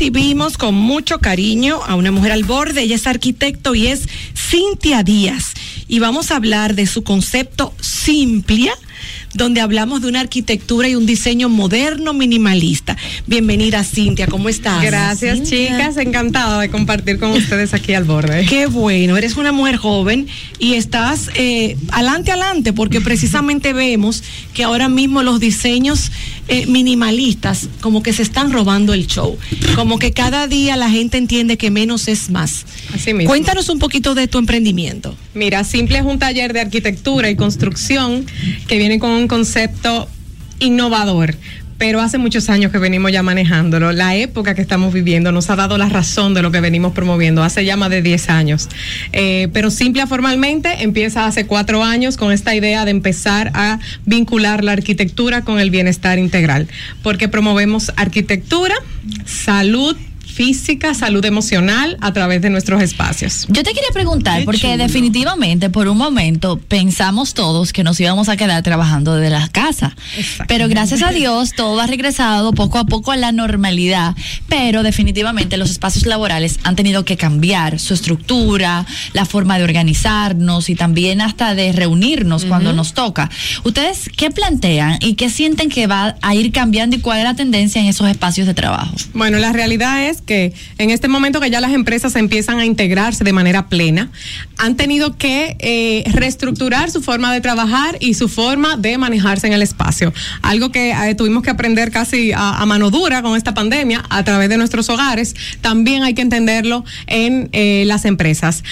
Recibimos 0.00 0.56
con 0.56 0.74
mucho 0.74 1.18
cariño 1.18 1.80
a 1.86 1.94
una 1.94 2.10
mujer 2.10 2.32
al 2.32 2.44
borde, 2.44 2.80
ella 2.80 2.94
es 2.94 3.06
arquitecto 3.06 3.74
y 3.74 3.88
es 3.88 4.08
Cintia 4.34 5.02
Díaz. 5.02 5.52
Y 5.88 5.98
vamos 5.98 6.30
a 6.30 6.36
hablar 6.36 6.74
de 6.74 6.86
su 6.86 7.04
concepto 7.04 7.74
Simplia, 7.82 8.72
donde 9.34 9.60
hablamos 9.60 10.00
de 10.00 10.08
una 10.08 10.20
arquitectura 10.20 10.88
y 10.88 10.94
un 10.94 11.04
diseño 11.04 11.50
moderno 11.50 12.14
minimalista. 12.14 12.96
Bienvenida 13.26 13.84
Cintia, 13.84 14.26
¿cómo 14.26 14.48
estás? 14.48 14.82
Gracias, 14.82 15.42
chicas. 15.42 15.98
Encantada 15.98 16.60
de 16.62 16.70
compartir 16.70 17.18
con 17.18 17.32
ustedes 17.32 17.74
aquí 17.74 17.92
al 17.92 18.04
borde. 18.04 18.46
Qué 18.48 18.64
bueno, 18.64 19.18
eres 19.18 19.36
una 19.36 19.52
mujer 19.52 19.76
joven 19.76 20.28
y 20.58 20.76
estás 20.76 21.28
eh, 21.34 21.76
adelante, 21.90 22.32
adelante, 22.32 22.72
porque 22.72 23.02
precisamente 23.02 23.74
vemos 23.74 24.22
que 24.54 24.64
ahora 24.64 24.88
mismo 24.88 25.22
los 25.22 25.40
diseños 25.40 26.10
eh, 26.52 26.66
minimalistas 26.66 27.68
como 27.80 28.02
que 28.02 28.12
se 28.12 28.22
están 28.22 28.52
robando 28.52 28.92
el 28.92 29.06
show, 29.06 29.38
como 29.76 30.00
que 30.00 30.10
cada 30.10 30.48
día 30.48 30.76
la 30.76 30.90
gente 30.90 31.16
entiende 31.16 31.56
que 31.56 31.70
menos 31.70 32.08
es 32.08 32.28
más. 32.28 32.66
Así 32.92 33.14
mismo. 33.14 33.30
Cuéntanos 33.30 33.68
un 33.68 33.78
poquito 33.78 34.16
de 34.16 34.26
tu 34.26 34.38
emprendimiento. 34.38 35.14
Mira, 35.32 35.62
Simple 35.62 35.98
es 35.98 36.04
un 36.04 36.18
taller 36.18 36.52
de 36.52 36.60
arquitectura 36.60 37.30
y 37.30 37.36
construcción 37.36 38.26
que 38.66 38.78
viene 38.78 38.98
con 38.98 39.10
un 39.10 39.28
concepto 39.28 40.08
innovador. 40.58 41.36
Pero 41.80 42.02
hace 42.02 42.18
muchos 42.18 42.50
años 42.50 42.70
que 42.70 42.76
venimos 42.76 43.10
ya 43.10 43.22
manejándolo. 43.22 43.90
La 43.92 44.14
época 44.14 44.54
que 44.54 44.60
estamos 44.60 44.92
viviendo 44.92 45.32
nos 45.32 45.48
ha 45.48 45.56
dado 45.56 45.78
la 45.78 45.88
razón 45.88 46.34
de 46.34 46.42
lo 46.42 46.50
que 46.50 46.60
venimos 46.60 46.92
promoviendo 46.92 47.42
hace 47.42 47.64
ya 47.64 47.74
más 47.78 47.88
de 47.88 48.02
10 48.02 48.28
años. 48.28 48.68
Eh, 49.14 49.48
pero 49.54 49.70
Simple 49.70 50.06
formalmente 50.06 50.82
empieza 50.82 51.24
hace 51.24 51.46
cuatro 51.46 51.82
años 51.82 52.18
con 52.18 52.32
esta 52.32 52.54
idea 52.54 52.84
de 52.84 52.90
empezar 52.90 53.50
a 53.54 53.78
vincular 54.04 54.62
la 54.62 54.72
arquitectura 54.72 55.40
con 55.40 55.58
el 55.58 55.70
bienestar 55.70 56.18
integral. 56.18 56.68
Porque 57.02 57.28
promovemos 57.28 57.92
arquitectura, 57.96 58.74
salud, 59.24 59.96
física, 60.40 60.94
salud 60.94 61.22
emocional 61.26 61.98
a 62.00 62.14
través 62.14 62.40
de 62.40 62.48
nuestros 62.48 62.80
espacios. 62.80 63.44
Yo 63.50 63.62
te 63.62 63.74
quería 63.74 63.90
preguntar, 63.92 64.38
Qué 64.38 64.44
porque 64.46 64.72
chulo. 64.72 64.78
definitivamente 64.78 65.68
por 65.68 65.86
un 65.86 65.98
momento 65.98 66.58
pensamos 66.58 67.34
todos 67.34 67.74
que 67.74 67.84
nos 67.84 68.00
íbamos 68.00 68.30
a 68.30 68.38
quedar 68.38 68.62
trabajando 68.62 69.16
desde 69.16 69.28
la 69.28 69.48
casa. 69.48 69.94
Pero 70.48 70.66
gracias 70.68 71.02
a 71.02 71.10
Dios 71.10 71.52
todo 71.54 71.78
ha 71.78 71.86
regresado 71.86 72.52
poco 72.52 72.78
a 72.78 72.86
poco 72.86 73.12
a 73.12 73.18
la 73.18 73.32
normalidad. 73.32 74.16
Pero 74.48 74.82
definitivamente 74.82 75.58
los 75.58 75.70
espacios 75.70 76.06
laborales 76.06 76.58
han 76.62 76.74
tenido 76.74 77.04
que 77.04 77.18
cambiar 77.18 77.78
su 77.78 77.92
estructura, 77.92 78.86
la 79.12 79.26
forma 79.26 79.58
de 79.58 79.64
organizarnos 79.64 80.70
y 80.70 80.74
también 80.74 81.20
hasta 81.20 81.54
de 81.54 81.72
reunirnos 81.72 82.46
cuando 82.46 82.72
nos 82.72 82.94
toca. 82.94 83.28
¿Ustedes 83.64 84.08
qué 84.16 84.30
plantean 84.30 84.96
y 85.02 85.16
qué 85.16 85.28
sienten 85.28 85.68
que 85.68 85.86
va 85.86 86.16
a 86.22 86.34
ir 86.34 86.50
cambiando 86.50 86.96
y 86.96 87.00
cuál 87.00 87.18
es 87.18 87.24
la 87.24 87.34
tendencia 87.34 87.82
en 87.82 87.88
esos 87.88 88.08
espacios 88.08 88.46
de 88.46 88.54
trabajo? 88.54 88.94
Bueno, 89.12 89.36
la 89.38 89.52
realidad 89.52 90.02
es 90.04 90.22
que 90.22 90.29
en 90.30 90.90
este 90.90 91.08
momento 91.08 91.40
que 91.40 91.50
ya 91.50 91.60
las 91.60 91.72
empresas 91.72 92.14
empiezan 92.16 92.58
a 92.58 92.64
integrarse 92.64 93.24
de 93.24 93.32
manera 93.32 93.68
plena, 93.68 94.10
han 94.58 94.76
tenido 94.76 95.16
que 95.16 95.56
eh, 95.58 96.04
reestructurar 96.12 96.90
su 96.90 97.02
forma 97.02 97.32
de 97.32 97.40
trabajar 97.40 97.96
y 98.00 98.14
su 98.14 98.28
forma 98.28 98.76
de 98.76 98.96
manejarse 98.98 99.46
en 99.46 99.52
el 99.52 99.62
espacio. 99.62 100.12
Algo 100.42 100.70
que 100.70 100.92
eh, 100.92 101.14
tuvimos 101.14 101.42
que 101.42 101.50
aprender 101.50 101.90
casi 101.90 102.32
a, 102.34 102.64
mano 102.66 102.90
dura 102.90 103.22
con 103.22 103.36
esta 103.36 103.54
pandemia 103.54 104.04
a 104.08 104.22
través 104.22 104.48
de 104.48 104.56
nuestros 104.56 104.88
hogares, 104.88 105.34
también 105.60 106.04
hay 106.04 106.14
que 106.14 106.22
entenderlo 106.22 106.84
en 107.06 107.48
eh, 107.52 107.84
las 107.86 108.04
empresas. 108.04 108.62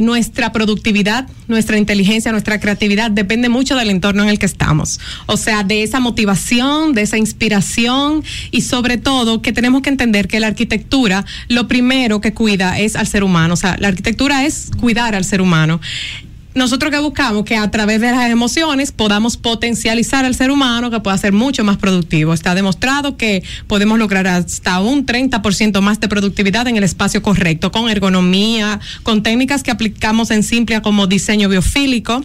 Nuestra 0.00 0.52
productividad, 0.52 1.28
nuestra 1.48 1.76
inteligencia, 1.76 2.32
nuestra 2.32 2.60
creatividad 2.60 3.10
depende 3.10 3.48
mucho 3.48 3.76
del 3.76 3.90
entorno 3.90 4.22
en 4.22 4.28
el 4.28 4.38
que 4.38 4.46
estamos. 4.46 5.00
O 5.26 5.36
sea, 5.36 5.64
de 5.64 5.82
esa 5.82 6.00
motivación, 6.00 6.94
de 6.94 7.02
esa 7.02 7.18
inspiración 7.18 8.22
y 8.50 8.62
sobre 8.62 8.96
todo 8.96 9.42
que 9.42 9.52
tenemos 9.52 9.82
que 9.82 9.90
entender 9.90 10.28
que 10.28 10.40
la 10.40 10.46
arquitectura 10.48 10.91
lo 11.48 11.68
primero 11.68 12.20
que 12.20 12.32
cuida 12.34 12.78
es 12.78 12.96
al 12.96 13.06
ser 13.06 13.24
humano. 13.24 13.54
O 13.54 13.56
sea, 13.56 13.76
la 13.78 13.88
arquitectura 13.88 14.44
es 14.44 14.70
cuidar 14.78 15.14
al 15.14 15.24
ser 15.24 15.40
humano. 15.40 15.80
Nosotros 16.54 16.90
que 16.90 16.98
buscamos 16.98 17.44
que 17.44 17.56
a 17.56 17.70
través 17.70 18.02
de 18.02 18.10
las 18.10 18.30
emociones 18.30 18.92
podamos 18.92 19.38
potencializar 19.38 20.26
al 20.26 20.34
ser 20.34 20.50
humano 20.50 20.90
que 20.90 21.00
pueda 21.00 21.16
ser 21.16 21.32
mucho 21.32 21.64
más 21.64 21.78
productivo. 21.78 22.34
Está 22.34 22.54
demostrado 22.54 23.16
que 23.16 23.42
podemos 23.68 23.98
lograr 23.98 24.26
hasta 24.26 24.78
un 24.80 25.06
30% 25.06 25.80
más 25.80 25.98
de 25.98 26.08
productividad 26.08 26.68
en 26.68 26.76
el 26.76 26.84
espacio 26.84 27.22
correcto, 27.22 27.72
con 27.72 27.88
ergonomía, 27.88 28.80
con 29.02 29.22
técnicas 29.22 29.62
que 29.62 29.70
aplicamos 29.70 30.30
en 30.30 30.42
Simplia 30.42 30.82
como 30.82 31.06
diseño 31.06 31.48
biofílico. 31.48 32.22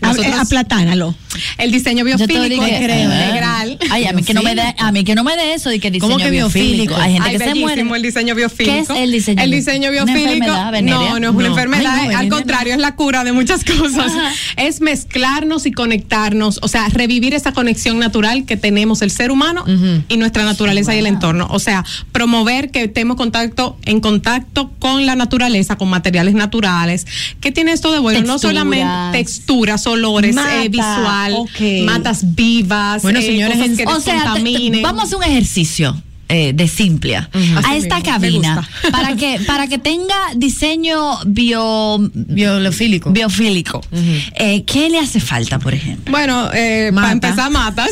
Nosotros- 0.00 0.26
Aplatánalo. 0.38 1.16
El 1.58 1.70
diseño 1.70 2.04
biofílico 2.04 2.66
integral. 2.66 3.78
Ay, 3.90 4.04
a 4.06 4.12
mí 4.12 4.22
que 4.22 4.34
no 4.34 4.42
me 4.42 4.54
dé, 4.54 4.74
a 4.78 4.92
mí 4.92 5.04
que 5.04 5.14
no 5.14 5.24
me 5.24 5.36
dé 5.36 5.54
eso 5.54 5.70
de 5.70 5.80
que 5.80 5.90
diseño 5.90 6.12
¿Cómo 6.12 6.22
que 6.24 6.30
biofílico. 6.30 6.94
biofílico? 6.94 6.96
Hay 6.96 7.12
gente 7.14 7.28
Ay, 7.28 7.32
que 7.32 7.38
se 7.38 7.44
bellísimo 7.46 7.66
muere. 7.66 7.96
el 7.96 8.02
diseño 8.02 8.34
biofílico. 8.34 8.74
¿Qué 8.74 8.80
es 8.80 8.90
el 9.02 9.12
diseño? 9.12 9.42
El 9.42 9.50
diseño 9.50 9.90
¿Una 9.90 10.04
biofílico. 10.04 10.46
no, 10.46 10.70
no 11.20 11.28
es 11.28 11.34
una 11.34 11.42
No. 11.42 11.46
enfermedad. 11.46 11.94
Ay, 11.98 12.08
no, 12.08 12.18
al 12.18 12.28
contrario, 12.28 12.72
es 12.74 12.80
la 12.80 12.94
cura 12.94 13.24
de 13.24 13.32
muchas 13.32 13.64
cosas. 13.78 14.12
Ajá. 14.12 14.32
Es 14.56 14.80
mezclarnos 14.80 15.66
y 15.66 15.72
conectarnos, 15.72 16.58
o 16.62 16.68
sea, 16.68 16.88
revivir 16.88 17.34
esa 17.34 17.52
conexión 17.52 17.98
natural 17.98 18.44
que 18.44 18.56
tenemos 18.56 19.02
el 19.02 19.10
ser 19.10 19.30
humano 19.30 19.64
y 20.08 20.16
nuestra 20.16 20.44
naturaleza 20.44 20.94
y 20.94 20.98
el 20.98 21.06
entorno. 21.06 21.48
O 21.50 21.58
sea, 21.58 21.84
promover 22.12 22.70
que 22.70 22.84
estemos 22.84 23.16
contacto, 23.16 23.76
en 23.84 24.00
contacto 24.00 24.70
con 24.78 25.06
la 25.06 25.16
naturaleza, 25.16 25.76
con 25.76 25.88
materiales 25.88 26.34
naturales. 26.34 27.06
¿Qué 27.40 27.52
tiene 27.52 27.72
esto 27.72 27.92
de 27.92 27.98
bueno? 27.98 28.20
No 28.22 28.38
solamente 28.38 28.86
texturas, 29.12 29.86
olores, 29.86 30.36
eh, 30.36 30.68
matas 31.84 32.34
vivas, 32.34 33.02
Bueno, 33.02 33.18
eh, 33.18 33.22
señores, 33.22 33.56
cosas 33.56 33.70
en- 33.70 33.76
que 33.76 33.84
O 33.86 34.00
sea, 34.00 34.00
te- 34.00 34.02
te- 34.02 34.14
descontaminen. 34.14 34.82
vamos 34.82 35.02
a 35.02 35.04
hacer 35.06 35.16
un 35.18 35.24
ejercicio. 35.24 36.02
Eh, 36.28 36.52
de 36.54 36.68
Simplia 36.68 37.28
a 37.32 37.58
Así 37.58 37.78
esta 37.78 37.96
mismo, 37.96 38.12
cabina 38.12 38.68
para 38.90 39.16
que 39.16 39.40
para 39.46 39.66
que 39.66 39.78
tenga 39.78 40.14
diseño 40.34 41.18
bio 41.26 41.98
biofílico 42.12 43.10
biofílico 43.10 43.80
eh, 44.34 44.64
¿qué 44.64 44.90
le 44.90 44.98
hace 44.98 45.20
falta 45.20 45.58
por 45.58 45.74
ejemplo? 45.74 46.10
Bueno, 46.10 46.50
eh, 46.52 46.90
para 46.94 47.12
empezar, 47.12 47.50
matas. 47.50 47.90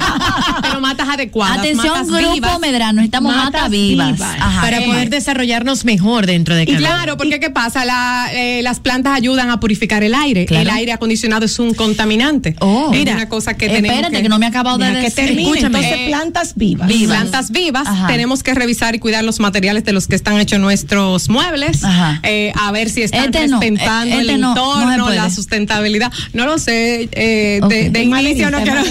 Pero 0.62 0.80
matas 0.80 1.08
adecuadas. 1.08 1.58
atención 1.58 1.88
matas 1.88 2.08
grupo 2.08 2.34
vivas. 2.34 2.60
Medrano 2.60 3.02
estamos 3.02 3.34
mata 3.34 3.50
Matas 3.50 3.70
vivas, 3.70 4.12
vivas. 4.12 4.36
Ajá. 4.40 4.60
para 4.60 4.78
Eh, 4.80 4.86
poder 4.86 5.10
desarrollarnos 5.10 5.84
mejor 5.84 6.26
dentro 6.26 6.54
de 6.54 6.62
Y 6.62 6.66
cada 6.66 6.78
claro, 6.78 7.16
porque 7.16 7.40
¿qué 7.40 7.50
pasa? 7.50 7.84
La, 7.84 8.28
eh, 8.32 8.62
las 8.62 8.80
plantas 8.80 9.14
ayudan 9.14 9.50
a 9.50 9.60
purificar 9.60 10.02
el 10.02 10.14
aire. 10.14 10.46
Claro. 10.46 10.62
El 10.62 10.70
aire 10.70 10.92
acondicionado 10.92 11.44
es 11.44 11.58
un 11.58 11.74
contaminante. 11.74 12.56
Oh. 12.60 12.90
Mira, 12.90 13.14
una 13.14 13.28
cosa 13.28 13.54
que 13.56 13.66
espérate, 13.66 13.90
tenemos 13.92 14.22
que 14.22 14.28
no 14.28 14.38
me 14.38 14.46
he 14.46 14.48
acabado 14.48 14.78
de 14.78 14.86
que 14.86 14.96
decir. 14.96 15.14
termine. 15.14 15.42
Escúchame, 15.42 15.66
Entonces, 15.66 15.90
entonces 15.92 16.08
plantas 16.08 16.54
vivas. 16.56 16.88
vivas. 16.88 17.16
plantas 17.18 17.50
vivas, 17.50 17.65
Ajá. 17.74 18.06
tenemos 18.06 18.42
que 18.42 18.54
revisar 18.54 18.94
y 18.94 18.98
cuidar 18.98 19.24
los 19.24 19.40
materiales 19.40 19.84
de 19.84 19.92
los 19.92 20.06
que 20.06 20.16
están 20.16 20.38
hechos 20.38 20.58
nuestros 20.60 21.28
muebles, 21.28 21.82
eh, 22.22 22.52
a 22.54 22.72
ver 22.72 22.90
si 22.90 23.02
están 23.02 23.26
Este 23.26 23.46
respetando 23.46 24.16
eh, 24.16 24.20
este 24.20 24.32
el 24.34 24.40
no, 24.40 24.54
se 24.54 24.60
entorno, 24.60 25.10
la 25.10 25.30
sustentabilidad. 25.30 26.12
No 26.32 26.46
lo 26.46 26.58
sé, 26.58 27.08
eh, 27.12 27.60
de, 27.68 28.02
inicio 28.02 28.50
no 28.50 28.62
quiero. 28.62 28.82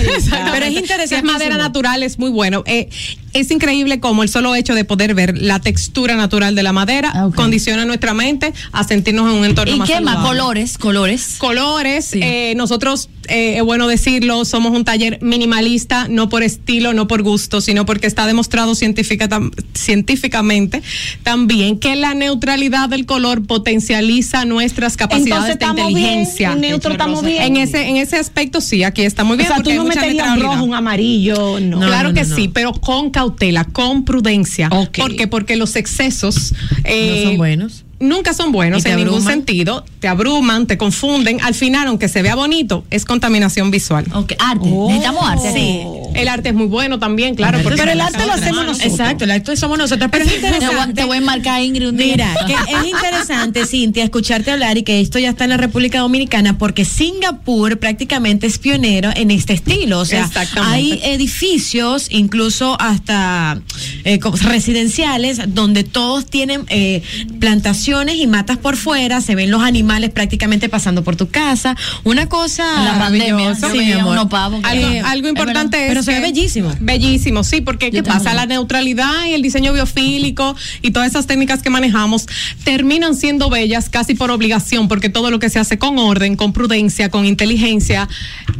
Pero 0.51 0.65
es 0.65 0.71
Si 0.71 0.77
es 0.77 0.81
interesantísimo. 0.81 1.31
madera 1.31 1.57
natural, 1.57 2.03
es 2.03 2.19
muy 2.19 2.29
bueno. 2.29 2.63
Eh, 2.65 2.89
es 3.35 3.51
increíble 3.51 3.99
como 3.99 4.23
el 4.23 4.29
solo 4.29 4.55
hecho 4.55 4.73
de 4.73 4.83
poder 4.85 5.13
ver 5.13 5.37
la 5.37 5.59
textura 5.59 6.15
natural 6.15 6.55
de 6.55 6.63
la 6.63 6.73
madera 6.73 7.11
Ah, 7.13 7.29
condiciona 7.35 7.85
nuestra 7.85 8.13
mente 8.13 8.53
a 8.71 8.83
sentirnos 8.83 9.29
en 9.31 9.37
un 9.39 9.45
entorno 9.45 9.75
y 9.75 9.77
más 9.77 9.87
qué 9.89 10.01
más 10.01 10.15
saludable. 10.15 10.39
colores 10.39 10.77
colores 10.77 11.35
Colores, 11.37 12.05
Sí. 12.05 12.19
eh, 12.23 12.53
nosotros, 12.55 13.09
eh, 13.27 13.57
es 13.57 13.63
bueno 13.63 13.87
decirlo, 13.87 14.45
somos 14.45 14.71
un 14.71 14.83
taller 14.85 15.19
minimalista, 15.21 16.07
no 16.09 16.29
por 16.29 16.43
estilo, 16.43 16.93
no 16.93 17.07
por 17.07 17.21
gusto, 17.23 17.61
sino 17.61 17.85
porque 17.85 18.07
está 18.07 18.25
demostrado 18.25 18.73
científica, 18.75 19.27
tam- 19.29 19.51
científicamente 19.73 20.81
también 21.23 21.77
que 21.79 21.95
la 21.95 22.13
neutralidad 22.13 22.89
del 22.89 23.05
color 23.05 23.45
potencializa 23.45 24.45
nuestras 24.45 24.97
capacidades 24.97 25.49
Entonces, 25.51 25.59
de 25.59 25.65
estamos 25.65 25.87
bien, 25.87 25.97
inteligencia. 25.99 26.51
en 26.53 26.61
neutro 26.61 26.91
estamos 26.91 27.23
bien. 27.23 27.43
En 27.43 27.57
ese, 27.57 27.87
en 27.87 27.97
ese 27.97 28.17
aspecto 28.17 28.61
sí, 28.61 28.83
aquí 28.83 29.01
está 29.01 29.23
muy 29.23 29.37
bien. 29.37 29.51
o 29.51 29.55
sea, 29.55 29.63
tú 29.63 29.73
no 29.73 29.83
meterías 29.85 30.29
un 30.37 30.39
rojo, 30.41 30.63
un 30.63 30.73
amarillo, 30.73 31.59
no. 31.59 31.79
claro 31.79 32.09
no, 32.09 32.13
que 32.15 32.23
no, 32.25 32.35
sí, 32.35 32.47
pero 32.47 32.71
con 32.73 33.09
cautela, 33.25 33.63
con 33.65 34.05
prudencia. 34.05 34.69
Ok. 34.71 34.99
¿Por 34.99 35.15
qué? 35.15 35.27
Porque 35.27 35.55
los 35.55 35.75
excesos 35.75 36.53
eh, 36.83 37.23
No 37.23 37.29
son 37.29 37.37
buenos. 37.37 37.84
Nunca 37.99 38.33
son 38.33 38.51
buenos 38.51 38.81
¿Y 38.81 38.83
te 38.83 38.89
en 38.89 38.97
ningún 38.97 39.13
abruman? 39.15 39.33
sentido. 39.33 39.85
Te 39.99 40.09
abruman, 40.09 40.67
te 40.67 40.77
confunden. 40.77 41.39
Al 41.41 41.53
final, 41.53 41.87
aunque 41.87 42.09
se 42.09 42.21
vea 42.21 42.35
bonito, 42.35 42.83
es 42.89 43.05
contaminación 43.05 43.71
visual. 43.71 44.05
Ok, 44.13 44.33
arte 44.37 44.69
necesitamos 44.69 45.29
arte 45.29 45.53
Sí, 45.53 45.81
el 46.13 46.27
arte 46.27 46.49
es 46.49 46.55
muy 46.55 46.65
bueno 46.67 46.99
también, 46.99 47.35
claro. 47.35 47.59
porque 47.63 47.77
Pero 47.77 47.91
el 47.91 48.01
arte 48.01 48.25
lo 48.25 48.33
hacemos 48.33 48.65
nosotros. 48.65 48.91
Exacto, 48.91 49.23
el 49.23 49.31
arte 49.31 49.55
somos 49.55 49.77
nosotros. 49.77 50.09
Pero 50.11 50.25
es 50.25 50.35
interesante. 50.35 50.93
te 51.01 51.05
voy 51.05 51.15
a 51.15 51.19
enmarcar 51.19 51.61
Ingrid 51.61 51.87
un 51.87 51.97
día. 51.97 52.13
Mira, 52.15 52.35
que 52.45 52.53
es 52.53 52.85
interesante, 52.93 53.65
Cintia, 53.65 54.03
escucharte 54.03 54.51
hablar 54.51 54.77
y 54.77 54.83
que 54.83 54.99
esto 54.99 55.17
ya 55.17 55.29
está 55.29 55.45
en 55.45 55.51
la 55.51 55.57
República 55.57 55.99
Dominicana 55.99 56.57
porque 56.57 56.83
Singapur 56.83 57.79
prácticamente 57.79 58.47
es 58.47 58.57
pionero 58.57 59.09
en 59.15 59.31
este 59.31 59.53
estilo. 59.53 59.99
O 59.99 60.05
sea, 60.05 60.25
Exactamente. 60.25 60.75
hay 60.75 61.13
edificios, 61.13 62.07
incluso 62.09 62.75
hasta 62.81 63.61
eh, 64.03 64.19
residenciales, 64.41 65.39
donde 65.47 65.85
todos 65.85 66.25
tienen 66.25 66.65
eh, 66.67 67.01
plantaciones 67.39 67.84
y 67.87 68.27
matas 68.27 68.57
por 68.57 68.77
fuera, 68.77 69.21
se 69.21 69.35
ven 69.35 69.51
los 69.51 69.61
animales 69.61 70.09
prácticamente 70.09 70.69
pasando 70.69 71.03
por 71.03 71.15
tu 71.15 71.29
casa. 71.29 71.75
Una 72.03 72.27
cosa 72.27 72.63
la 72.83 72.93
maravillosa, 72.93 73.67
yo 73.69 73.75
mi 73.75 73.91
amor. 73.91 74.17
Algo, 74.63 75.27
Eh, 75.27 75.29
importante 75.29 75.83
es. 75.83 75.87
Pero 75.89 76.03
se 76.03 76.13
ve 76.13 76.19
bellísimo. 76.21 76.73
Bellísimo, 76.79 77.43
sí, 77.43 77.61
porque 77.61 77.91
¿qué 77.91 77.97
Yo 77.97 78.03
pasa? 78.03 78.33
La 78.33 78.45
neutralidad 78.45 79.25
y 79.29 79.33
el 79.33 79.41
diseño 79.41 79.73
biofílico 79.73 80.55
y 80.81 80.91
todas 80.91 81.09
esas 81.09 81.27
técnicas 81.27 81.61
que 81.61 81.69
manejamos 81.69 82.25
terminan 82.63 83.15
siendo 83.15 83.49
bellas 83.49 83.89
casi 83.89 84.15
por 84.15 84.31
obligación, 84.31 84.87
porque 84.87 85.09
todo 85.09 85.29
lo 85.31 85.39
que 85.39 85.49
se 85.49 85.59
hace 85.59 85.77
con 85.77 85.97
orden, 85.99 86.35
con 86.35 86.53
prudencia, 86.53 87.09
con 87.09 87.25
inteligencia, 87.25 88.07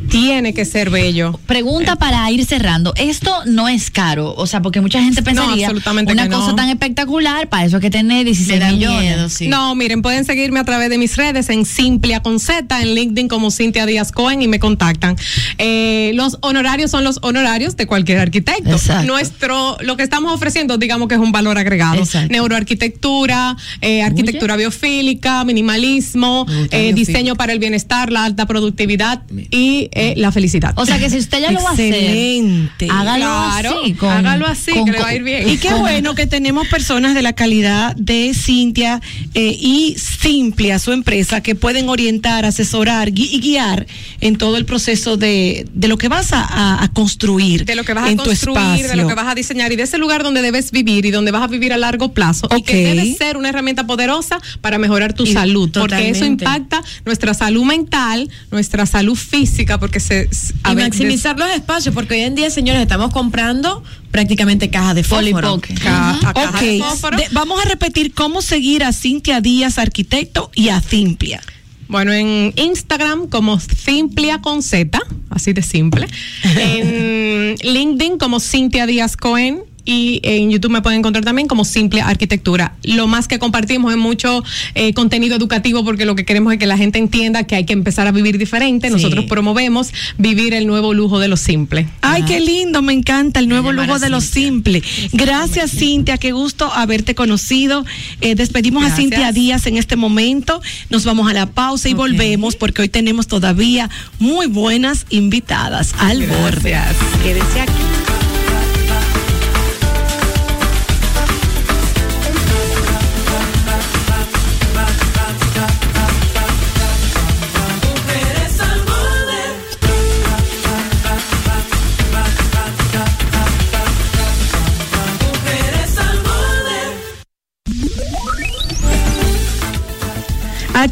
tiene 0.09 0.53
que 0.53 0.65
ser 0.65 0.89
bello. 0.89 1.39
Pregunta 1.47 1.95
para 1.95 2.30
ir 2.32 2.45
cerrando. 2.45 2.93
Esto 2.95 3.34
no 3.45 3.67
es 3.67 3.89
caro, 3.89 4.34
o 4.38 4.45
sea, 4.47 4.61
porque 4.61 4.82
mucha 4.82 5.01
gente 5.01 5.23
pensaría 5.23 5.65
absolutamente 5.67 6.13
una 6.13 6.28
no. 6.28 6.39
cosa 6.39 6.55
tan 6.55 6.69
espectacular, 6.69 7.47
para 7.49 7.65
eso 7.65 7.78
hay 7.78 7.82
que 7.82 7.89
tener 7.91 8.26
16 8.26 8.59
Me 8.59 8.65
da 8.65 8.71
millones. 8.71 9.01
miedo, 9.01 9.14
sí. 9.30 9.47
No, 9.47 9.76
miren, 9.76 10.01
pueden 10.01 10.26
seguirme 10.26 10.59
a 10.59 10.63
través 10.63 10.89
de 10.89 10.97
mis 10.97 11.16
redes 11.18 11.49
en 11.49 11.66
Simplia 11.66 12.22
con 12.22 12.39
Z, 12.39 12.82
en 12.82 12.93
LinkedIn 12.95 13.28
como 13.28 13.51
Cintia 13.51 13.86
Díaz 13.86 14.11
Cohen 14.11 14.41
y 14.41 14.47
me 14.47 14.59
contactan. 14.59 15.16
Eh, 15.57 16.11
los 16.16 16.38
honorarios 16.41 16.91
son 16.91 17.03
los 17.03 17.20
honorarios 17.22 17.76
de 17.76 17.88
cualquier 17.88 18.20
arquitecto. 18.20 18.72
Exacto. 18.72 19.05
Nuestro, 19.07 19.78
lo 19.82 19.97
que 19.97 20.03
estamos 20.03 20.34
ofreciendo, 20.34 20.78
digamos 20.78 21.07
que 21.07 21.16
es 21.16 21.22
un 21.22 21.32
valor 21.32 21.57
agregado. 21.57 21.95
Exacto. 22.01 22.32
Neuroarquitectura, 22.32 23.55
eh, 23.82 24.01
arquitectura 24.03 24.55
biofílica, 24.55 25.43
minimalismo, 25.43 26.45
eh, 26.72 26.93
diseño 26.93 27.36
para 27.36 27.53
el 27.53 27.59
bienestar, 27.59 28.11
la 28.11 28.26
alta 28.26 28.45
productividad 28.45 29.22
y 29.51 29.89
eh, 29.93 30.13
la 30.18 30.32
felicidad. 30.32 30.74
O 30.78 30.86
sea 30.86 30.99
que 30.99 31.09
si 31.09 31.18
usted 31.18 31.39
ya 31.41 31.51
lo 31.51 31.61
va 31.63 31.70
a 31.70 31.74
hacer, 31.74 31.93
Excelente. 31.93 32.88
hágalo 32.91 33.26
Claro, 33.26 33.82
así. 33.84 33.93
Con, 33.93 34.09
hágalo 34.09 34.47
así, 34.47 34.72
con- 34.72 34.86
que 34.86 34.91
le 34.91 34.99
va 34.99 35.07
a 35.07 35.16
ir 35.16 35.24
bien. 35.24 35.49
Y 35.49 35.57
qué 35.57 35.74
bueno 35.74 36.16
que 36.16 36.28
tenemos 36.28 36.68
personas 36.68 37.13
de 37.16 37.22
la 37.22 37.34
calidad 37.34 37.95
de 37.95 38.34
Cintia 38.34 39.01
eh, 39.34 39.56
y 39.60 39.95
Simple 39.97 40.74
a 40.74 40.80
su 40.80 40.91
empresa 40.91 41.41
que 41.41 41.56
pueden 41.56 41.89
orientar, 41.89 42.45
asesorar 42.45 43.10
gui- 43.12 43.30
y 43.32 43.39
guiar 43.39 43.86
en 44.22 44.38
todo 44.38 44.58
el 44.58 44.66
proceso 44.66 45.18
de, 45.18 45.68
de 45.74 45.88
lo 45.88 45.97
que 45.97 46.08
vas 46.10 46.34
a, 46.34 46.41
a- 46.41 46.84
a 46.84 46.88
construir 46.93 47.66
de 47.66 47.76
lo 47.76 47.84
que 47.84 47.93
vas 47.93 48.06
a 48.08 48.12
en 48.12 48.18
construir, 48.18 48.88
de 48.88 48.95
lo 48.95 49.08
que 49.08 49.14
vas 49.14 49.28
a 49.28 49.36
diseñar 49.36 49.72
y 49.72 49.76
de 49.76 49.84
ese 49.84 49.97
lugar 49.97 50.24
donde 50.24 50.41
debes 50.41 50.72
vivir 50.72 51.06
y 51.06 51.12
donde 51.12 51.32
vas 51.32 51.43
a 51.43 51.47
vivir 51.47 51.74
a 51.74 51.78
largo 51.78 52.14
plazo 52.14 52.47
y 52.58 52.62
que 52.64 52.76
debe 52.95 53.16
ser 53.16 53.38
una 53.38 53.49
herramienta 53.49 53.86
poderosa 53.86 54.39
para 54.62 54.78
mejorar 54.78 55.14
tu 55.14 55.24
Y- 55.26 55.34
salud, 55.34 55.70
porque 55.74 56.10
eso 56.10 56.26
impacta 56.26 56.84
nuestra 57.06 57.34
salud 57.34 57.64
mental, 57.66 58.30
nuestra 58.51 58.86
salud 58.86 59.16
física, 59.16 59.80
porque 59.80 59.99
se 59.99 60.30
a 60.64 60.72
y 60.72 60.76
maximizar 60.76 61.38
los 61.38 61.49
espacios, 61.49 61.93
porque 61.93 62.16
hoy 62.16 62.22
en 62.22 62.36
día, 62.36 62.49
señores, 62.49 62.82
estamos 62.82 63.12
comprando 63.12 63.84
prácticamente 64.16 64.70
de 64.93 65.03
fósforo. 65.03 65.59
Ca- 65.59 66.18
caja 66.32 66.34
de 66.61 66.80
Ok, 66.80 66.88
fósforo. 66.89 67.18
de- 67.18 67.28
vamos 67.34 67.59
a 67.63 67.68
repetir 67.68 68.13
cómo 68.13 68.41
seguir 68.41 68.84
a 68.86 68.93
Cintia 68.93 69.41
Díaz, 69.41 69.78
arquitecto, 69.78 70.51
y 70.55 70.70
a 70.70 70.80
Cimplia. 70.80 71.41
Bueno, 71.89 72.13
en 72.13 72.53
Instagram 72.55 73.28
como 73.28 73.59
Simplia 73.59 74.39
con 74.39 74.63
Z, 74.63 74.99
así 75.30 75.51
de 75.51 75.61
simple. 75.61 76.07
en 76.43 77.55
LinkedIn 77.61 78.18
como 78.18 78.39
Cintia 78.39 78.86
Díaz 78.86 79.18
Cohen. 79.18 79.63
Y 79.86 80.19
en 80.23 80.49
YouTube 80.49 80.71
me 80.71 80.81
pueden 80.81 80.99
encontrar 80.99 81.23
también 81.23 81.47
como 81.47 81.63
Simple 81.63 82.01
Arquitectura. 82.01 82.75
Lo 82.83 83.07
más 83.07 83.27
que 83.27 83.39
compartimos 83.39 83.93
es 83.93 83.97
mucho 83.97 84.43
eh, 84.73 84.93
contenido 84.93 85.36
educativo 85.36 85.86
porque 85.86 86.05
lo 86.05 86.15
que 86.15 86.25
queremos 86.25 86.53
es 86.53 86.59
que 86.59 86.65
la 86.65 86.77
gente 86.77 86.97
entienda 86.97 87.43
que 87.43 87.55
hay 87.55 87.65
que 87.65 87.73
empezar 87.73 88.07
a 88.07 88.11
vivir 88.11 88.38
diferente. 88.38 88.88
Sí. 88.88 88.93
Nosotros 88.93 89.25
promovemos 89.25 89.93
vivir 90.17 90.53
el 90.53 90.65
nuevo 90.65 90.93
lujo 90.93 91.19
de 91.19 91.27
lo 91.27 91.38
simple. 91.38 91.88
Ay, 92.01 92.23
qué 92.23 92.39
lindo, 92.39 92.81
me 92.81 92.93
encanta 92.93 93.39
el 93.39 93.47
nuevo 93.47 93.71
lujo 93.71 93.99
de 93.99 94.09
lo 94.09 94.21
simple. 94.21 94.81
Gracias, 95.13 95.71
Cintia, 95.71 96.17
qué 96.17 96.31
gusto 96.31 96.71
haberte 96.73 97.13
conocido. 97.15 97.86
Eh, 98.21 98.36
despedimos 98.36 98.83
a 98.83 98.88
Gracias. 98.88 99.09
Cintia 99.09 99.31
Díaz 99.31 99.67
en 99.67 99.77
este 99.77 99.95
momento. 99.95 100.61
Nos 100.89 101.05
vamos 101.05 101.29
a 101.29 101.33
la 101.33 101.45
pausa 101.45 101.89
y 101.89 101.93
volvemos 101.93 102.55
porque 102.55 102.81
hoy 102.81 102.89
tenemos 102.89 103.27
todavía 103.27 103.89
muy 104.19 104.47
buenas 104.47 105.05
invitadas 105.09 105.93
al 105.99 106.25
borde. 106.25 106.75
Quédese 107.23 107.61
aquí. 107.61 108.05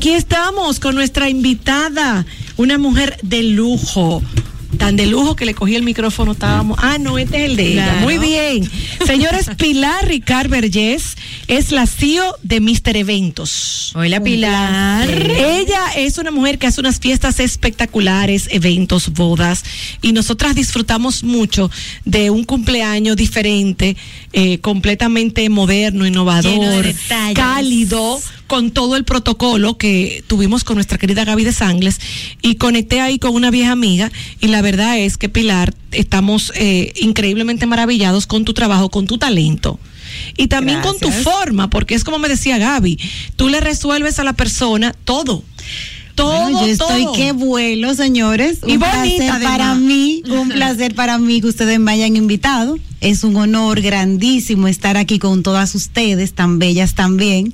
Aquí 0.03 0.11
estamos 0.11 0.81
con 0.81 0.95
nuestra 0.95 1.29
invitada, 1.29 2.25
una 2.57 2.77
mujer 2.77 3.17
de 3.21 3.41
lujo. 3.41 4.21
Tan 4.77 4.97
de 4.97 5.05
lujo 5.05 5.37
que 5.37 5.45
le 5.45 5.53
cogí 5.53 5.75
el 5.75 5.83
micrófono, 5.83 6.33
estábamos. 6.33 6.77
Ah, 6.81 6.97
no, 6.97 7.17
este 7.17 7.37
es 7.37 7.49
el 7.51 7.55
de 7.55 7.71
ella. 7.71 7.99
Muy 8.01 8.17
bien. 8.17 8.69
Señores, 9.05 9.49
Pilar 9.57 10.05
Ricard 10.05 10.49
Vergés 10.49 11.15
es 11.47 11.71
la 11.71 11.85
CEO 11.85 12.35
de 12.41 12.59
Mister 12.59 12.95
Eventos. 12.97 13.91
Hola, 13.95 14.21
Pilar. 14.21 15.09
Ella 15.09 15.85
es 15.95 16.17
una 16.17 16.31
mujer 16.31 16.57
que 16.57 16.67
hace 16.67 16.79
unas 16.79 16.99
fiestas 16.99 17.39
espectaculares, 17.39 18.47
eventos, 18.51 19.09
bodas, 19.13 19.63
y 20.01 20.13
nosotras 20.13 20.55
disfrutamos 20.55 21.23
mucho 21.23 21.69
de 22.05 22.29
un 22.29 22.43
cumpleaños 22.43 23.17
diferente, 23.17 23.97
eh, 24.31 24.59
completamente 24.59 25.49
moderno, 25.49 26.03
de 26.03 26.09
innovador, 26.09 26.93
cálido, 27.33 28.21
con 28.47 28.71
todo 28.71 28.95
el 28.95 29.03
protocolo 29.03 29.77
que 29.77 30.23
tuvimos 30.27 30.63
con 30.63 30.75
nuestra 30.75 30.97
querida 30.97 31.25
Gaby 31.25 31.43
de 31.43 31.53
Sangles, 31.53 31.99
y 32.41 32.55
conecté 32.55 33.01
ahí 33.01 33.19
con 33.19 33.35
una 33.35 33.51
vieja 33.51 33.71
amiga, 33.71 34.11
y 34.39 34.47
la 34.47 34.61
verdad 34.61 34.97
es 34.97 35.17
que 35.17 35.29
Pilar, 35.29 35.73
estamos 35.91 36.51
eh, 36.55 36.93
increíblemente 37.01 37.65
maravillados 37.65 38.27
con 38.27 38.45
tu 38.45 38.53
trabajo, 38.53 38.89
con 38.89 39.07
tu 39.07 39.17
talento. 39.17 39.79
Y 40.37 40.47
también 40.47 40.81
con 40.81 40.97
tu 40.97 41.11
forma, 41.11 41.69
porque 41.69 41.95
es 41.95 42.03
como 42.03 42.19
me 42.19 42.29
decía 42.29 42.57
Gaby, 42.57 42.99
tú 43.35 43.49
le 43.49 43.59
resuelves 43.59 44.19
a 44.19 44.23
la 44.23 44.33
persona 44.33 44.93
todo. 45.03 45.43
Todo, 46.15 46.43
Bueno, 46.43 46.61
yo 46.61 46.71
estoy 46.71 47.05
todo. 47.05 47.13
que 47.13 47.31
vuelo, 47.31 47.95
señores. 47.95 48.59
Y 48.67 48.73
un 48.73 48.79
bonita, 48.81 49.25
placer 49.25 49.41
para 49.41 49.73
mí, 49.73 50.21
un 50.29 50.49
placer 50.49 50.93
para 50.93 51.17
mí 51.17 51.41
que 51.41 51.47
ustedes 51.47 51.79
me 51.79 51.91
hayan 51.91 52.15
invitado. 52.15 52.77
Es 53.01 53.23
un 53.23 53.35
honor 53.35 53.81
grandísimo 53.81 54.67
estar 54.67 54.95
aquí 54.95 55.17
con 55.17 55.41
todas 55.41 55.73
ustedes, 55.73 56.33
tan 56.33 56.59
bellas 56.59 56.93
también. 56.93 57.51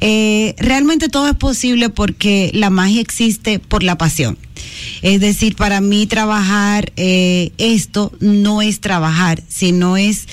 Eh, 0.00 0.54
realmente 0.56 1.10
todo 1.10 1.28
es 1.28 1.36
posible 1.36 1.90
porque 1.90 2.50
la 2.54 2.70
magia 2.70 3.02
existe 3.02 3.58
por 3.58 3.82
la 3.82 3.98
pasión. 3.98 4.38
Es 5.02 5.20
decir, 5.20 5.54
para 5.54 5.82
mí 5.82 6.06
trabajar 6.06 6.92
eh, 6.96 7.52
esto 7.58 8.10
no 8.20 8.62
es 8.62 8.80
trabajar, 8.80 9.42
sino 9.48 9.98
es 9.98 10.26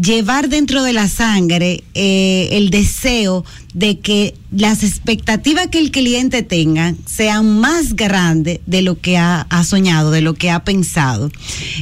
llevar 0.00 0.48
dentro 0.48 0.82
de 0.82 0.92
la 0.92 1.08
sangre 1.08 1.84
eh, 1.94 2.48
el 2.52 2.70
deseo 2.70 3.44
de 3.74 3.98
que 3.98 4.34
las 4.50 4.82
expectativas 4.82 5.68
que 5.68 5.78
el 5.78 5.90
cliente 5.90 6.42
tenga 6.42 6.94
sean 7.06 7.60
más 7.60 7.94
grandes 7.94 8.60
de 8.66 8.82
lo 8.82 9.00
que 9.00 9.16
ha, 9.16 9.42
ha 9.42 9.64
soñado, 9.64 10.10
de 10.10 10.22
lo 10.22 10.34
que 10.34 10.50
ha 10.50 10.64
pensado. 10.64 11.30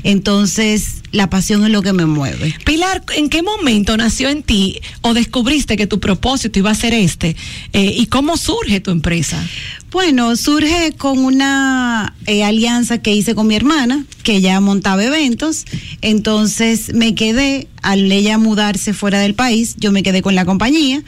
Entonces, 0.03 1.03
la 1.13 1.31
pasión 1.31 1.65
es 1.65 1.71
lo 1.71 1.83
que 1.83 1.93
me 1.93 2.07
mueve. 2.07 2.55
Pilar, 2.65 3.03
¿en 3.17 3.31
qué 3.31 3.43
momento 3.43 3.97
nació 3.97 4.29
en 4.29 4.43
ti 4.43 4.81
o 5.01 5.15
descubriste 5.15 5.77
que 5.77 5.87
tu 5.87 6.01
propósito 6.01 6.59
iba 6.59 6.71
a 6.71 6.75
ser 6.75 6.93
este? 6.93 7.37
Eh, 7.73 7.95
¿Y 7.97 8.07
cómo 8.07 8.37
surge 8.37 8.81
tu 8.81 8.91
empresa? 8.91 9.43
Bueno, 9.91 10.37
surge 10.37 10.93
con 10.99 11.19
una 11.19 12.15
eh, 12.27 12.45
alianza 12.45 12.99
que 12.99 13.15
hice 13.15 13.35
con 13.35 13.47
mi 13.47 13.57
hermana, 13.57 14.05
que 14.23 14.37
ella 14.37 14.61
montaba 14.61 15.03
eventos. 15.03 15.65
Entonces 16.03 16.93
me 16.93 17.15
quedé, 17.15 17.69
al 17.81 18.13
ella 18.13 18.37
mudarse 18.37 18.93
fuera 18.93 19.19
del 19.21 19.35
país, 19.35 19.77
yo 19.79 19.91
me 19.91 20.03
quedé 20.03 20.21
con 20.21 20.35
la 20.35 20.45
compañía 20.45 21.03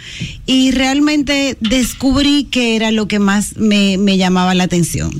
y 0.46 0.69
realmente 0.70 1.56
descubrí 1.60 2.44
que 2.44 2.76
era 2.76 2.90
lo 2.90 3.08
que 3.08 3.18
más 3.18 3.56
me, 3.56 3.98
me 3.98 4.16
llamaba 4.16 4.54
la 4.54 4.64
atención. 4.64 5.10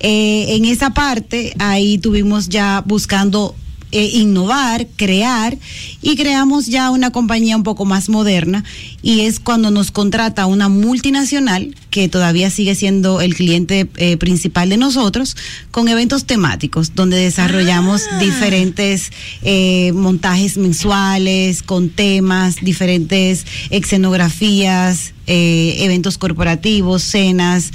Eh, 0.00 0.56
en 0.56 0.64
esa 0.64 0.90
parte, 0.90 1.54
ahí 1.58 1.98
tuvimos 1.98 2.48
ya 2.48 2.82
buscando 2.86 3.54
eh, 3.92 4.10
innovar, 4.14 4.86
crear 4.96 5.58
y 6.02 6.16
creamos 6.16 6.66
ya 6.66 6.90
una 6.90 7.10
compañía 7.10 7.56
un 7.56 7.62
poco 7.62 7.84
más 7.84 8.08
moderna 8.08 8.64
y 9.02 9.20
es 9.20 9.40
cuando 9.40 9.70
nos 9.70 9.90
contrata 9.90 10.46
una 10.46 10.68
multinacional 10.68 11.74
que 11.90 12.08
todavía 12.08 12.50
sigue 12.50 12.74
siendo 12.74 13.20
el 13.20 13.34
cliente 13.34 13.88
eh, 13.96 14.16
principal 14.16 14.68
de 14.68 14.76
nosotros 14.76 15.36
con 15.70 15.88
eventos 15.88 16.24
temáticos 16.24 16.94
donde 16.94 17.16
desarrollamos 17.16 18.02
diferentes 18.20 19.12
eh, 19.42 19.92
montajes 19.92 20.56
mensuales 20.56 21.62
con 21.62 21.90
temas, 21.90 22.56
diferentes 22.62 23.46
escenografías, 23.70 25.12
eh, 25.26 25.76
eventos 25.80 26.18
corporativos, 26.18 27.02
cenas 27.02 27.72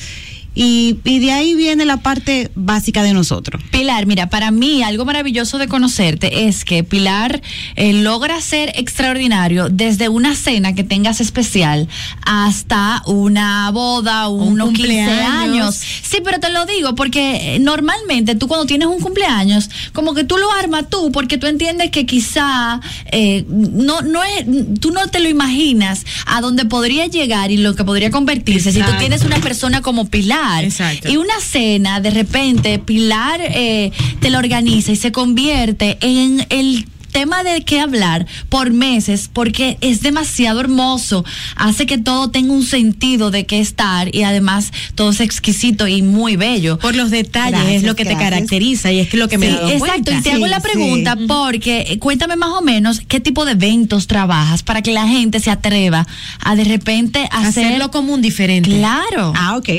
y, 0.55 0.99
y 1.03 1.19
de 1.19 1.31
ahí 1.33 1.53
viene 1.53 1.85
la 1.85 1.97
parte 1.97 2.49
básica 2.55 3.03
de 3.03 3.13
nosotros. 3.13 3.61
Pilar, 3.71 4.05
mira, 4.05 4.29
para 4.29 4.51
mí 4.51 4.83
algo 4.83 5.03
maravilloso 5.03 5.57
de 5.57 5.67
conocerte 5.67 6.47
es 6.47 6.63
que 6.63 6.83
Pilar 6.83 7.41
eh, 7.75 7.93
logra 7.93 8.39
ser 8.41 8.71
extraordinario 8.75 9.69
desde 9.69 10.07
una 10.07 10.33
cena 10.35 10.73
que 10.73 10.83
tengas 10.83 11.19
especial 11.19 11.87
hasta 12.25 13.03
una 13.05 13.69
boda, 13.71 14.29
unos 14.29 14.69
15 14.69 14.81
cumpleaños. 14.81 15.25
años. 15.29 15.75
Sí, 15.75 16.19
pero 16.23 16.39
te 16.39 16.49
lo 16.49 16.65
digo 16.65 16.95
porque 16.95 17.55
eh, 17.55 17.59
normalmente 17.59 18.35
tú 18.35 18.47
cuando 18.47 18.65
tienes 18.65 18.87
un 18.87 19.01
cumpleaños, 19.01 19.69
como 19.91 20.13
que 20.13 20.23
tú 20.23 20.37
lo 20.37 20.51
armas 20.53 20.89
tú 20.89 21.11
porque 21.11 21.37
tú 21.37 21.47
entiendes 21.47 21.91
que 21.91 22.05
quizá 22.05 22.79
eh, 23.11 23.45
no, 23.49 24.01
no 24.01 24.23
es, 24.23 24.45
tú 24.79 24.91
no 24.91 25.07
te 25.07 25.19
lo 25.19 25.27
imaginas 25.27 26.05
a 26.25 26.39
dónde 26.39 26.63
podría 26.65 27.07
llegar 27.07 27.51
y 27.51 27.57
lo 27.57 27.75
que 27.75 27.83
podría 27.83 28.09
convertirse 28.09 28.71
si 28.71 28.79
tú 28.79 28.91
tienes 28.99 29.23
una 29.23 29.37
persona 29.39 29.81
como 29.81 30.05
Pilar. 30.05 30.44
Exacto. 30.63 31.09
Y 31.09 31.17
una 31.17 31.39
cena, 31.39 31.99
de 31.99 32.11
repente, 32.11 32.79
Pilar 32.79 33.41
eh, 33.41 33.91
te 34.19 34.29
la 34.29 34.39
organiza 34.39 34.91
y 34.91 34.95
se 34.95 35.11
convierte 35.11 35.97
en 36.01 36.45
el 36.49 36.85
tema 37.15 37.45
de 37.45 37.61
qué 37.61 37.79
hablar 37.79 38.27
por 38.49 38.71
meses 38.71 39.29
porque 39.31 39.77
es 39.79 40.01
demasiado 40.01 40.59
hermoso 40.59 41.23
hace 41.55 41.85
que 41.85 41.97
todo 41.97 42.29
tenga 42.29 42.51
un 42.51 42.65
sentido 42.65 43.31
de 43.31 43.45
qué 43.45 43.61
estar 43.61 44.13
y 44.13 44.23
además 44.23 44.73
todo 44.95 45.11
es 45.11 45.21
exquisito 45.21 45.87
y 45.87 46.01
muy 46.01 46.35
bello 46.35 46.77
Por 46.77 46.93
los 46.93 47.11
detalles 47.11 47.51
Gracias, 47.61 47.77
es 47.77 47.83
lo 47.83 47.95
que 47.95 48.03
te 48.03 48.17
caracteriza 48.17 48.91
y 48.91 48.99
es 48.99 49.07
que 49.07 49.15
lo 49.15 49.29
que 49.29 49.37
me 49.37 49.47
exacto, 49.47 49.79
cuenta. 49.79 50.11
y 50.11 50.21
te 50.23 50.31
hago 50.33 50.47
la 50.47 50.59
sí. 50.59 50.63
pregunta 50.63 51.17
porque 51.25 51.85
eh, 51.87 51.99
cuéntame 51.99 52.35
más 52.35 52.49
o 52.49 52.61
menos 52.61 52.99
qué 52.99 53.21
tipo 53.21 53.45
de 53.45 53.53
eventos 53.53 54.07
trabajas 54.07 54.61
para 54.61 54.81
que 54.81 54.91
la 54.91 55.07
gente 55.07 55.39
se 55.39 55.51
atreva 55.51 56.05
a 56.41 56.55
de 56.57 56.65
repente 56.65 57.29
hacer 57.31 57.65
hacerlo 57.65 57.91
como 57.91 58.13
un 58.13 58.21
diferente. 58.21 58.71
Claro. 58.71 59.31
Ah, 59.37 59.55
ok. 59.55 59.69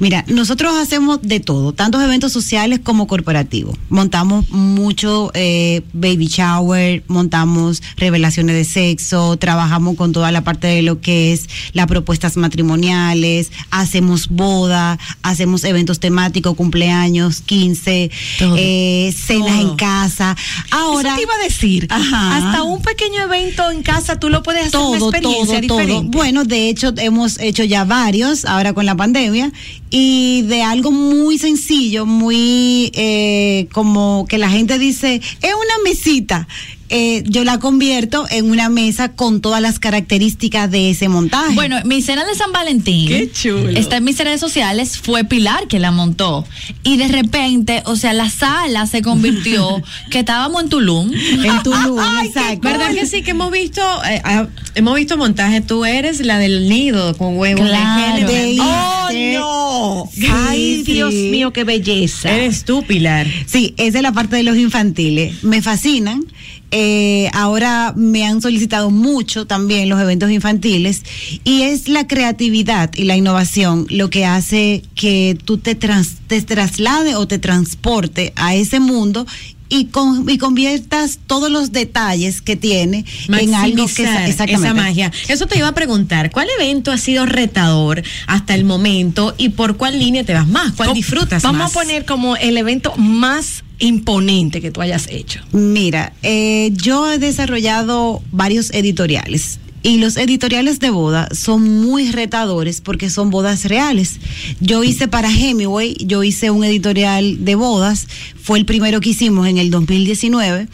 Mira, 0.00 0.24
nosotros 0.26 0.74
hacemos 0.76 1.22
de 1.22 1.38
todo, 1.38 1.72
tantos 1.72 2.02
eventos 2.02 2.32
sociales 2.32 2.80
como 2.82 3.06
corporativos. 3.06 3.78
Montamos 3.90 4.50
mucho 4.50 5.30
eh, 5.34 5.82
baby 5.92 6.26
shower, 6.26 6.79
montamos 7.08 7.82
revelaciones 7.96 8.56
de 8.56 8.64
sexo, 8.64 9.36
trabajamos 9.36 9.96
con 9.96 10.12
toda 10.12 10.30
la 10.32 10.42
parte 10.42 10.66
de 10.66 10.82
lo 10.82 11.00
que 11.00 11.32
es 11.32 11.48
las 11.72 11.86
propuestas 11.86 12.36
matrimoniales, 12.36 13.50
hacemos 13.70 14.28
boda, 14.28 14.98
hacemos 15.22 15.64
eventos 15.64 16.00
temáticos, 16.00 16.54
cumpleaños, 16.54 17.40
15, 17.42 18.10
eh, 18.56 19.14
cenas 19.16 19.60
en 19.60 19.76
casa. 19.76 20.36
Ahora 20.70 21.10
Eso 21.10 21.16
te 21.16 21.22
iba 21.22 21.34
a 21.34 21.44
decir. 21.44 21.86
Ajá. 21.90 22.36
Hasta 22.36 22.62
un 22.62 22.82
pequeño 22.82 23.22
evento 23.22 23.70
en 23.70 23.82
casa 23.82 24.18
tú 24.18 24.28
lo 24.28 24.42
puedes 24.42 24.66
hacer 24.66 24.80
una 24.80 24.98
todo, 24.98 25.10
experiencia 25.10 25.60
todo, 25.60 25.68
todo. 25.68 25.78
diferente. 25.78 26.16
Bueno, 26.16 26.44
de 26.44 26.68
hecho 26.68 26.92
hemos 26.96 27.38
hecho 27.38 27.64
ya 27.64 27.84
varios 27.84 28.44
ahora 28.44 28.72
con 28.72 28.86
la 28.86 28.96
pandemia 28.96 29.52
y 29.90 30.42
de 30.42 30.62
algo 30.62 30.92
muy 30.92 31.38
sencillo, 31.38 32.06
muy 32.06 32.92
eh, 32.94 33.66
como 33.72 34.24
que 34.28 34.38
la 34.38 34.48
gente 34.48 34.78
dice, 34.78 35.16
es 35.16 35.54
una 35.54 35.84
mesita. 35.84 36.46
Eh, 36.90 37.22
yo 37.26 37.44
la 37.44 37.58
convierto 37.58 38.26
en 38.30 38.50
una 38.50 38.68
mesa 38.68 39.12
con 39.12 39.40
todas 39.40 39.62
las 39.62 39.78
características 39.78 40.70
de 40.70 40.90
ese 40.90 41.08
montaje. 41.08 41.54
Bueno, 41.54 41.76
mi 41.84 42.02
cena 42.02 42.24
de 42.24 42.34
San 42.34 42.50
Valentín. 42.52 43.06
Qué 43.08 43.30
chulo. 43.30 43.68
Está 43.70 43.98
en 43.98 44.04
mis 44.04 44.18
redes 44.18 44.40
sociales, 44.40 44.98
fue 44.98 45.22
Pilar 45.24 45.68
que 45.68 45.78
la 45.78 45.92
montó. 45.92 46.44
Y 46.82 46.96
de 46.96 47.06
repente, 47.08 47.82
o 47.86 47.94
sea, 47.96 48.12
la 48.12 48.28
sala 48.28 48.86
se 48.86 49.02
convirtió, 49.02 49.82
que 50.10 50.20
estábamos 50.20 50.64
en 50.64 50.68
Tulum. 50.68 51.12
En 51.12 51.62
Tulum, 51.62 52.00
exacto. 52.24 52.68
¿Verdad 52.68 52.92
que 52.92 53.06
sí 53.06 53.22
que 53.22 53.30
hemos 53.30 53.52
visto 53.52 53.80
eh, 54.04 54.20
ah, 54.24 54.48
hemos 54.74 54.96
visto 54.96 55.16
montaje? 55.16 55.60
Tú 55.60 55.84
eres 55.84 56.20
la 56.20 56.38
del 56.38 56.68
nido 56.68 57.16
con 57.16 57.36
huevos 57.38 57.68
Claro. 57.68 58.26
de. 58.26 58.58
¡Oh, 58.60 59.08
no! 59.34 60.10
Sí, 60.12 60.26
¡Ay, 60.28 60.82
sí. 60.84 60.92
Dios 60.92 61.14
mío, 61.14 61.52
qué 61.52 61.62
belleza! 61.64 62.30
Eres 62.34 62.64
tú, 62.64 62.82
Pilar. 62.84 63.26
Sí, 63.46 63.74
esa 63.76 63.98
es 63.98 64.02
la 64.02 64.12
parte 64.12 64.36
de 64.36 64.42
los 64.42 64.56
infantiles. 64.56 65.44
Me 65.44 65.62
fascinan. 65.62 66.24
Eh, 66.72 67.28
ahora 67.32 67.92
me 67.96 68.24
han 68.24 68.40
solicitado 68.40 68.90
mucho 68.90 69.44
también 69.46 69.88
los 69.88 70.00
eventos 70.00 70.30
infantiles 70.30 71.02
y 71.42 71.62
es 71.62 71.88
la 71.88 72.06
creatividad 72.06 72.90
y 72.94 73.04
la 73.04 73.16
innovación 73.16 73.86
lo 73.90 74.08
que 74.08 74.24
hace 74.24 74.82
que 74.94 75.36
tú 75.44 75.58
te, 75.58 75.74
trans- 75.74 76.18
te 76.28 76.40
traslade 76.42 77.16
o 77.16 77.26
te 77.26 77.38
transporte 77.40 78.32
a 78.36 78.54
ese 78.54 78.78
mundo 78.78 79.26
y, 79.68 79.86
con, 79.86 80.28
y 80.28 80.38
conviertas 80.38 81.18
todos 81.26 81.50
los 81.50 81.70
detalles 81.72 82.40
que 82.42 82.56
tiene 82.56 83.04
en 83.28 83.54
algo 83.54 83.86
que 83.86 84.02
exactamente. 84.02 84.52
esa 84.54 84.74
magia. 84.74 85.12
Eso 85.28 85.46
te 85.46 85.58
iba 85.58 85.68
a 85.68 85.74
preguntar, 85.74 86.30
¿cuál 86.32 86.48
evento 86.58 86.90
ha 86.92 86.98
sido 86.98 87.24
retador 87.26 88.02
hasta 88.26 88.54
el 88.54 88.64
momento 88.64 89.34
y 89.38 89.50
por 89.50 89.76
cuál 89.76 89.98
línea 89.98 90.24
te 90.24 90.34
vas 90.34 90.48
más? 90.48 90.72
¿Cuál 90.72 90.92
disfrutas 90.94 91.42
Vamos 91.42 91.60
más? 91.62 91.70
a 91.70 91.74
poner 91.74 92.04
como 92.04 92.36
el 92.36 92.56
evento 92.56 92.94
más 92.96 93.62
imponente 93.80 94.60
que 94.60 94.70
tú 94.70 94.80
hayas 94.80 95.08
hecho. 95.10 95.40
Mira, 95.52 96.12
eh, 96.22 96.70
yo 96.74 97.10
he 97.10 97.18
desarrollado 97.18 98.22
varios 98.30 98.70
editoriales. 98.70 99.58
Y 99.82 99.96
los 99.96 100.18
editoriales 100.18 100.78
de 100.78 100.90
boda 100.90 101.28
son 101.32 101.80
muy 101.80 102.12
retadores 102.12 102.82
porque 102.82 103.08
son 103.08 103.30
bodas 103.30 103.64
reales. 103.64 104.20
Yo 104.60 104.84
hice 104.84 105.08
para 105.08 105.32
Hemingway, 105.34 105.96
yo 106.04 106.22
hice 106.22 106.50
un 106.50 106.64
editorial 106.64 107.46
de 107.46 107.54
bodas, 107.54 108.06
fue 108.40 108.58
el 108.58 108.66
primero 108.66 109.00
que 109.00 109.10
hicimos 109.10 109.48
en 109.48 109.56
el 109.56 109.70
2019 109.70 110.68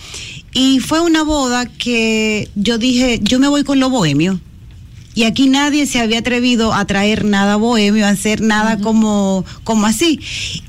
y 0.52 0.80
fue 0.80 1.00
una 1.02 1.22
boda 1.22 1.66
que 1.66 2.48
yo 2.56 2.78
dije, 2.78 3.20
yo 3.22 3.38
me 3.38 3.46
voy 3.46 3.62
con 3.62 3.78
lo 3.78 3.90
bohemio. 3.90 4.40
Y 5.16 5.24
aquí 5.24 5.48
nadie 5.48 5.86
se 5.86 5.98
había 5.98 6.18
atrevido 6.18 6.74
a 6.74 6.84
traer 6.84 7.24
nada 7.24 7.56
bohemio, 7.56 8.04
a 8.04 8.10
hacer 8.10 8.42
nada 8.42 8.78
como, 8.78 9.46
como 9.64 9.86
así. 9.86 10.20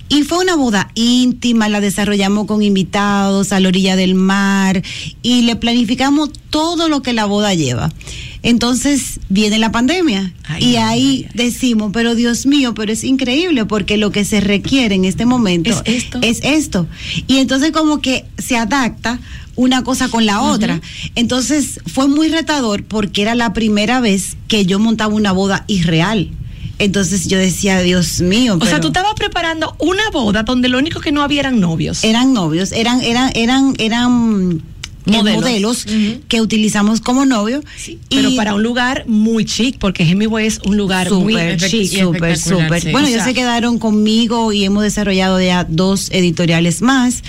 Y 0.07 0.23
fue 0.23 0.37
una 0.37 0.55
boda 0.55 0.89
íntima, 0.95 1.67
la 1.67 1.81
desarrollamos 1.81 2.47
con 2.47 2.63
invitados 2.63 3.51
a 3.51 3.59
la 3.59 3.67
orilla 3.67 3.97
del 3.97 4.15
mar 4.15 4.81
y 5.21 5.41
le 5.41 5.57
planificamos 5.57 6.29
todo 6.49 6.87
lo 6.87 7.01
que 7.01 7.11
la 7.11 7.25
boda 7.25 7.53
lleva. 7.55 7.91
Entonces 8.41 9.19
viene 9.27 9.59
la 9.59 9.73
pandemia 9.73 10.33
Ay, 10.45 10.63
y 10.63 10.75
ay, 10.77 10.77
ahí 10.77 11.27
decimos, 11.33 11.91
pero 11.91 12.15
Dios 12.15 12.45
mío, 12.45 12.73
pero 12.73 12.93
es 12.93 13.03
increíble 13.03 13.65
porque 13.65 13.97
lo 13.97 14.11
que 14.11 14.23
se 14.23 14.39
requiere 14.39 14.95
en 14.95 15.03
este 15.03 15.25
momento 15.25 15.71
Es 15.83 16.03
esto. 16.05 16.19
es 16.21 16.39
esto. 16.41 16.87
Y 17.27 17.39
entonces 17.39 17.71
como 17.71 17.99
que 17.99 18.23
se 18.37 18.55
adapta 18.55 19.19
una 19.57 19.83
cosa 19.83 20.07
con 20.07 20.25
la 20.25 20.41
otra. 20.41 20.79
Entonces 21.15 21.81
fue 21.85 22.07
muy 22.07 22.29
retador 22.29 22.85
porque 22.85 23.23
era 23.23 23.35
la 23.35 23.51
primera 23.51 23.99
vez 23.99 24.37
que 24.47 24.65
yo 24.65 24.79
montaba 24.79 25.13
una 25.13 25.33
boda 25.33 25.65
irreal. 25.67 26.31
Entonces 26.79 27.27
yo 27.27 27.37
decía, 27.39 27.79
Dios 27.79 28.21
mío. 28.21 28.57
O 28.61 28.65
sea, 28.65 28.79
tú 28.79 28.87
estabas 28.87 29.15
preparando 29.15 29.75
una 29.79 30.09
boda 30.11 30.43
donde 30.43 30.69
lo 30.69 30.77
único 30.77 31.01
que 31.01 31.11
no 31.11 31.23
había 31.23 31.41
eran 31.41 31.59
novios. 31.59 32.03
eran 32.03 32.33
novios, 32.33 32.71
eran, 32.71 33.01
eran, 33.01 33.31
eran, 33.35 33.73
eran 33.79 34.61
Modelos. 35.11 35.85
que 36.27 36.41
utilizamos 36.41 37.01
como 37.01 37.25
novio. 37.25 37.61
pero 38.09 38.29
y- 38.29 38.35
para 38.35 38.53
un 38.55 38.63
lugar 38.63 39.05
muy 39.07 39.45
chic, 39.45 39.77
porque 39.79 40.03
Hemingway 40.03 40.47
es 40.47 40.59
un 40.65 40.77
lugar 40.77 41.11
muy 41.11 41.33
Súper, 41.33 41.57
chic. 41.57 41.91
súper, 42.01 42.37
súper. 42.37 42.81
sí. 42.81 42.91
Bueno, 42.91 43.07
O 43.07 43.23
se 43.23 43.33
quedaron 43.33 43.79
conmigo 43.79 44.51
y 44.53 44.63
hemos 44.63 44.83
desarrollado 44.83 45.39
ya 45.41 45.63
dos 45.67 46.09
editoriales 46.11 46.81
más. 46.81 47.23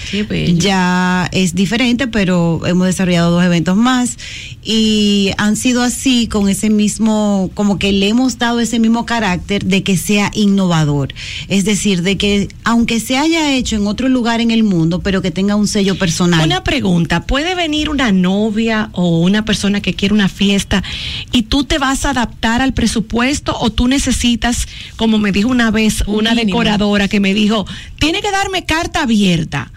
Ya 0.58 1.28
es 1.32 1.54
diferente, 1.54 2.06
pero 2.08 2.60
hemos 2.66 2.86
desarrollado 2.86 3.30
dos 3.32 3.44
eventos 3.44 3.76
más 3.76 4.16
y 4.62 5.30
han 5.38 5.56
sido 5.56 5.82
así 5.82 6.26
con 6.26 6.48
ese 6.48 6.70
mismo, 6.70 7.50
como 7.54 7.78
que 7.78 7.92
le 7.92 8.08
hemos 8.08 8.38
dado 8.38 8.60
ese 8.60 8.78
mismo 8.78 9.06
carácter 9.06 9.64
de 9.64 9.82
que 9.82 9.96
sea 9.96 10.30
innovador. 10.34 11.14
Es 11.48 11.64
decir, 11.64 12.02
de 12.02 12.16
que 12.16 12.48
aunque 12.64 13.00
se 13.00 13.16
haya 13.16 13.54
hecho 13.54 13.76
en 13.76 13.86
otro 13.86 14.08
lugar 14.08 14.40
en 14.40 14.50
el 14.50 14.62
mundo, 14.64 15.00
pero 15.00 15.22
que 15.22 15.30
tenga 15.30 15.56
un 15.56 15.68
sello 15.68 15.98
personal. 15.98 16.44
Una 16.44 16.64
pregunta, 16.64 17.24
¿puede 17.26 17.54
venir 17.68 17.90
una 17.90 18.12
novia 18.12 18.88
o 18.92 19.20
una 19.20 19.44
persona 19.44 19.82
que 19.82 19.92
quiere 19.92 20.14
una 20.14 20.30
fiesta 20.30 20.82
y 21.32 21.42
tú 21.42 21.64
te 21.64 21.76
vas 21.78 22.06
a 22.06 22.10
adaptar 22.10 22.62
al 22.62 22.72
presupuesto 22.72 23.54
o 23.60 23.68
tú 23.68 23.88
necesitas, 23.88 24.66
como 24.96 25.18
me 25.18 25.32
dijo 25.32 25.50
una 25.50 25.70
vez 25.70 26.02
Un 26.06 26.20
una 26.20 26.30
mínimo. 26.30 26.46
decoradora 26.60 27.08
que 27.08 27.20
me 27.20 27.34
dijo, 27.34 27.66
tiene 27.98 28.22
que 28.22 28.30
darme 28.30 28.64
carta 28.64 29.02
abierta? 29.02 29.70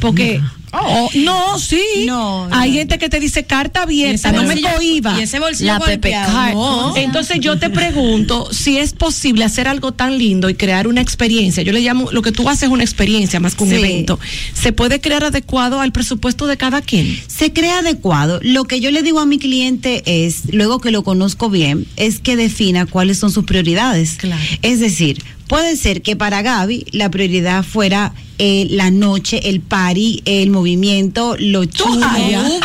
Porque, 0.00 0.40
oh, 0.72 1.08
no, 1.16 1.58
sí. 1.58 1.82
No, 2.06 2.48
Hay 2.52 2.72
gente 2.72 2.98
que 2.98 3.08
te 3.08 3.18
dice 3.20 3.44
carta 3.44 3.82
abierta, 3.82 4.32
no 4.32 4.42
me 4.44 4.60
cohiba. 4.60 5.18
Y 5.18 5.22
ese 5.22 5.38
bolsillo 5.40 5.72
La 5.72 5.78
golpeado, 5.78 6.54
no. 6.54 6.96
Entonces 6.96 7.38
yo 7.40 7.58
te 7.58 7.70
pregunto 7.70 8.48
si 8.52 8.78
es 8.78 8.92
posible 8.92 9.44
hacer 9.44 9.68
algo 9.68 9.92
tan 9.92 10.18
lindo 10.18 10.48
y 10.48 10.54
crear 10.54 10.86
una 10.86 11.00
experiencia. 11.00 11.62
Yo 11.62 11.72
le 11.72 11.80
llamo, 11.80 12.10
lo 12.12 12.22
que 12.22 12.32
tú 12.32 12.48
haces 12.48 12.64
es 12.64 12.68
una 12.68 12.84
experiencia 12.84 13.40
más 13.40 13.54
que 13.54 13.64
un 13.64 13.70
Sí. 13.70 13.76
evento. 13.76 14.18
¿Se 14.54 14.72
puede 14.72 15.00
crear 15.00 15.24
adecuado 15.24 15.80
al 15.80 15.92
presupuesto 15.92 16.46
de 16.46 16.56
cada 16.56 16.80
quien? 16.82 17.18
se 17.26 17.52
crea 17.52 17.78
adecuado. 17.78 18.40
Lo 18.42 18.64
que 18.64 18.80
yo 18.80 18.90
le 18.90 19.02
digo 19.02 19.20
a 19.20 19.26
mi 19.26 19.38
cliente 19.38 20.02
es, 20.26 20.52
luego 20.52 20.80
que 20.80 20.90
lo 20.90 21.02
conozco 21.04 21.50
bien, 21.50 21.86
es 21.96 22.18
que 22.20 22.36
defina 22.36 22.86
cuáles 22.86 23.18
son 23.18 23.30
sus 23.30 23.44
prioridades. 23.44 24.16
Claro. 24.18 24.42
Es 24.62 24.80
decir, 24.80 25.22
puede 25.48 25.76
ser 25.76 26.02
que 26.02 26.14
para 26.14 26.42
Gaby 26.42 26.86
la 26.92 27.10
prioridad 27.10 27.64
fuera 27.64 28.12
eh, 28.38 28.68
la 28.70 28.92
noche, 28.92 29.48
el 29.48 29.60
party, 29.60 30.22
el 30.24 30.50
movimiento, 30.50 31.34
lo 31.38 31.64
chulo. 31.64 32.06
Hubo, 32.06 32.58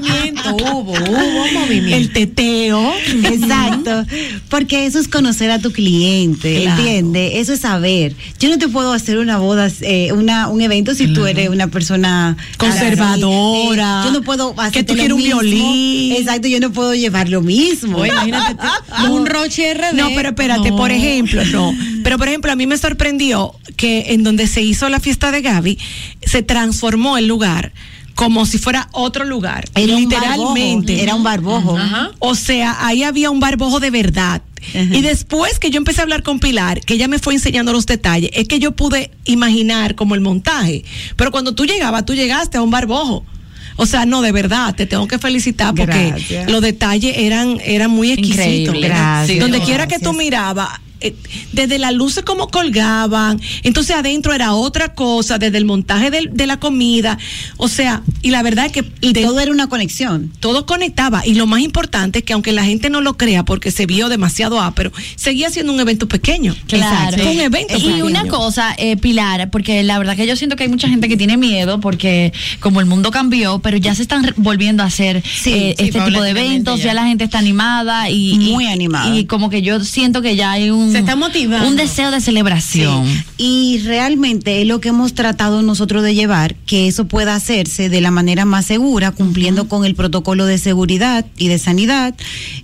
hubo 0.00 0.25
hubo, 0.74 0.92
hubo 0.92 1.46
movimiento. 1.60 1.96
El 1.96 2.12
teteo. 2.12 2.92
Exacto, 3.24 4.04
porque 4.48 4.86
eso 4.86 4.98
es 4.98 5.08
conocer 5.08 5.50
a 5.50 5.58
tu 5.58 5.72
cliente, 5.72 6.62
Claro. 6.62 6.80
¿entiendes? 6.82 7.32
Eso 7.36 7.52
es 7.52 7.60
saber. 7.60 8.14
Yo 8.38 8.48
no 8.48 8.58
te 8.58 8.68
puedo 8.68 8.92
hacer 8.92 9.18
una 9.18 9.38
boda, 9.38 9.70
eh, 9.82 10.12
una, 10.12 10.48
un 10.48 10.60
evento 10.60 10.94
si 10.94 11.12
tú 11.12 11.26
eres 11.26 11.48
una 11.48 11.68
persona 11.68 12.36
Conservadora. 12.58 14.00
así. 14.00 14.08
Eh, 14.08 14.12
yo 14.12 14.18
no 14.18 14.24
puedo 14.24 14.54
Que 14.54 14.60
hacerte 14.62 14.84
tú 14.84 14.94
quieres 14.94 15.12
un 15.12 15.22
violín. 15.22 16.12
Exacto, 16.12 16.48
yo 16.48 16.60
no 16.60 16.72
puedo 16.72 16.94
llevar 16.94 17.28
lo 17.28 17.40
mismo. 17.42 18.04
Imagínate 18.04 18.56
un 19.10 19.26
Roche 19.26 19.74
RD. 19.74 19.94
No, 19.94 20.08
pero 20.14 20.30
espérate, 20.30 20.70
No. 20.70 20.76
por 20.76 20.90
ejemplo, 20.90 21.44
no. 21.46 21.72
Pero 22.02 22.18
por 22.18 22.28
ejemplo, 22.28 22.52
a 22.52 22.56
mí 22.56 22.66
me 22.66 22.78
sorprendió 22.78 23.54
que 23.76 24.06
en 24.14 24.22
donde 24.22 24.46
se 24.46 24.62
hizo 24.62 24.88
la 24.88 25.00
fiesta 25.00 25.30
de 25.30 25.42
Gaby, 25.42 25.78
se 26.24 26.42
transformó 26.42 27.18
el 27.18 27.26
lugar 27.26 27.72
como 28.16 28.46
si 28.46 28.56
fuera 28.58 28.88
otro 28.92 29.24
lugar. 29.24 29.68
Era 29.74 29.94
un 29.94 30.00
literalmente. 30.00 30.92
barbojo, 30.94 31.02
era 31.02 31.14
un 31.14 31.22
barbojo. 31.22 31.78
Ajá. 31.78 32.10
O 32.18 32.34
sea, 32.34 32.74
ahí 32.86 33.02
había 33.02 33.30
un 33.30 33.40
barbojo 33.40 33.78
de 33.78 33.90
verdad. 33.90 34.40
Ajá. 34.70 34.96
Y 34.96 35.02
después 35.02 35.58
que 35.58 35.70
yo 35.70 35.76
empecé 35.76 36.00
a 36.00 36.04
hablar 36.04 36.22
con 36.22 36.40
Pilar, 36.40 36.80
que 36.80 36.94
ella 36.94 37.08
me 37.08 37.18
fue 37.18 37.34
enseñando 37.34 37.74
los 37.74 37.84
detalles, 37.84 38.30
es 38.32 38.48
que 38.48 38.58
yo 38.58 38.72
pude 38.72 39.10
imaginar 39.26 39.94
como 39.94 40.14
el 40.14 40.22
montaje. 40.22 40.82
Pero 41.14 41.30
cuando 41.30 41.54
tú 41.54 41.66
llegabas, 41.66 42.06
tú 42.06 42.14
llegaste 42.14 42.56
a 42.56 42.62
un 42.62 42.70
barbojo. 42.70 43.22
O 43.76 43.84
sea, 43.84 44.06
no, 44.06 44.22
de 44.22 44.32
verdad, 44.32 44.74
te 44.74 44.86
tengo 44.86 45.06
que 45.06 45.18
felicitar 45.18 45.74
porque 45.74 46.08
Gracias. 46.08 46.50
los 46.50 46.62
detalles 46.62 47.18
eran, 47.18 47.60
eran 47.62 47.90
muy 47.90 48.12
exquisitos. 48.12 48.46
Increíble. 48.46 48.88
Gracias. 48.88 49.40
Donde 49.40 49.60
quiera 49.60 49.86
que 49.86 49.98
tú 49.98 50.14
mirabas, 50.14 50.70
desde 51.52 51.78
las 51.78 51.92
luces 51.92 52.24
como 52.24 52.48
colgaban, 52.48 53.40
entonces 53.62 53.96
adentro 53.96 54.32
era 54.32 54.54
otra 54.54 54.94
cosa, 54.94 55.38
desde 55.38 55.58
el 55.58 55.64
montaje 55.64 56.10
de, 56.10 56.46
la 56.46 56.58
comida, 56.58 57.18
o 57.56 57.68
sea, 57.68 58.02
y 58.22 58.30
la 58.30 58.42
verdad 58.42 58.66
es 58.66 58.72
que... 58.72 58.84
Y 59.00 59.12
todo 59.12 59.40
era 59.40 59.50
una 59.50 59.68
conexión. 59.68 60.32
Todo 60.40 60.64
conectaba, 60.66 61.26
y 61.26 61.34
lo 61.34 61.46
más 61.46 61.60
importante 61.60 62.20
es 62.20 62.24
que 62.24 62.32
aunque 62.32 62.52
la 62.52 62.64
gente 62.64 62.88
no 62.90 63.00
lo 63.00 63.16
crea 63.16 63.44
porque 63.44 63.70
se 63.70 63.86
vio 63.86 64.08
demasiado 64.08 64.60
ápero, 64.60 64.92
seguía 65.16 65.50
siendo 65.50 65.72
un 65.72 65.80
evento 65.80 66.08
pequeño. 66.08 66.54
Claro. 66.68 67.16
Un 67.30 67.40
evento 67.40 67.76
Y 67.76 67.80
pequeño. 67.80 68.06
una 68.06 68.26
cosa, 68.26 68.74
eh, 68.78 68.96
Pilar, 68.96 69.50
porque 69.50 69.82
la 69.82 69.98
verdad 69.98 70.16
que 70.16 70.26
yo 70.26 70.36
siento 70.36 70.56
que 70.56 70.64
hay 70.64 70.68
mucha 70.68 70.88
gente 70.88 71.08
que 71.08 71.16
tiene 71.16 71.36
miedo 71.36 71.80
porque 71.80 72.32
como 72.60 72.80
el 72.80 72.86
mundo 72.86 73.10
cambió, 73.10 73.58
pero 73.58 73.76
ya 73.76 73.94
se 73.94 74.02
están 74.02 74.32
volviendo 74.36 74.82
a 74.82 74.86
hacer 74.86 75.16
eh, 75.18 75.22
sí, 75.24 75.74
este 75.78 76.00
tipo 76.00 76.22
de 76.22 76.30
eventos, 76.30 76.78
ya. 76.78 76.86
ya. 76.86 76.94
la 76.94 77.06
gente 77.06 77.24
está 77.24 77.38
animada 77.38 78.10
y 78.10 78.34
Muy 78.52 78.64
y- 78.64 78.68
animada. 78.68 79.16
Y 79.16 79.26
como 79.26 79.50
que 79.50 79.62
yo 79.62 79.82
siento 79.84 80.22
que 80.22 80.36
ya 80.36 80.52
hay 80.52 80.70
un 80.70 80.85
Se 80.92 80.98
está 80.98 81.16
motivando. 81.16 81.68
un 81.68 81.76
deseo 81.76 82.10
de 82.10 82.20
celebración. 82.20 83.06
Sí. 83.06 83.24
Y 83.38 83.78
realmente 83.84 84.60
es 84.62 84.66
lo 84.66 84.80
que 84.80 84.88
hemos 84.90 85.14
tratado 85.14 85.62
nosotros 85.62 86.02
de 86.02 86.14
llevar, 86.14 86.54
que 86.66 86.86
eso 86.88 87.06
pueda 87.06 87.34
hacerse 87.34 87.88
de 87.88 88.00
la 88.00 88.10
manera 88.10 88.44
más 88.44 88.66
segura, 88.66 89.10
cumpliendo 89.12 89.68
con 89.68 89.84
el 89.84 89.94
protocolo 89.94 90.46
de 90.46 90.58
seguridad 90.58 91.26
y 91.36 91.48
de 91.48 91.58
sanidad, 91.58 92.14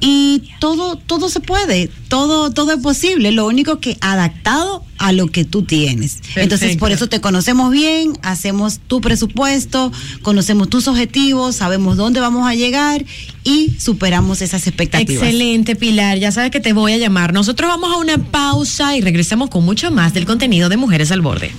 Y 0.00 0.42
todo, 0.58 0.96
todo 0.96 1.28
se 1.28 1.40
puede, 1.40 1.88
todo, 2.08 2.50
todo 2.50 2.72
es 2.72 2.80
posible. 2.80 3.30
Lo 3.30 3.46
único 3.46 3.78
que 3.78 3.98
adaptado 4.00 4.84
a 4.98 5.12
lo 5.12 5.26
que 5.28 5.44
tú 5.44 5.62
tienes. 5.62 6.20
Entonces, 6.36 6.76
por 6.76 6.92
eso 6.92 7.08
te 7.08 7.20
conocemos 7.20 7.70
bien, 7.70 8.18
hacemos 8.22 8.80
tu 8.86 9.00
presupuesto, 9.00 9.92
conocemos 10.22 10.70
tus 10.70 10.88
objetivos, 10.88 11.56
sabemos 11.56 11.96
dónde 11.96 12.20
vamos 12.20 12.48
a 12.48 12.54
llegar 12.54 13.04
y 13.44 13.72
superamos 13.78 14.42
esas 14.42 14.66
expectativas. 14.66 15.22
Excelente, 15.22 15.76
Pilar. 15.76 16.18
Ya 16.18 16.32
sabes 16.32 16.50
que 16.50 16.60
te 16.60 16.72
voy 16.72 16.92
a 16.92 16.98
llamar. 16.98 17.32
Nosotros 17.32 17.68
vamos 17.68 17.92
a 17.92 17.98
una 17.98 18.18
pausa 18.18 18.96
y 18.96 19.00
regresamos 19.00 19.50
con 19.50 19.64
mucho 19.64 19.90
más 19.90 20.14
del 20.14 20.24
contenido 20.24 20.68
de 20.68 20.76
Mujeres 20.86 21.10
al 21.10 21.20
Borde. 21.20 21.50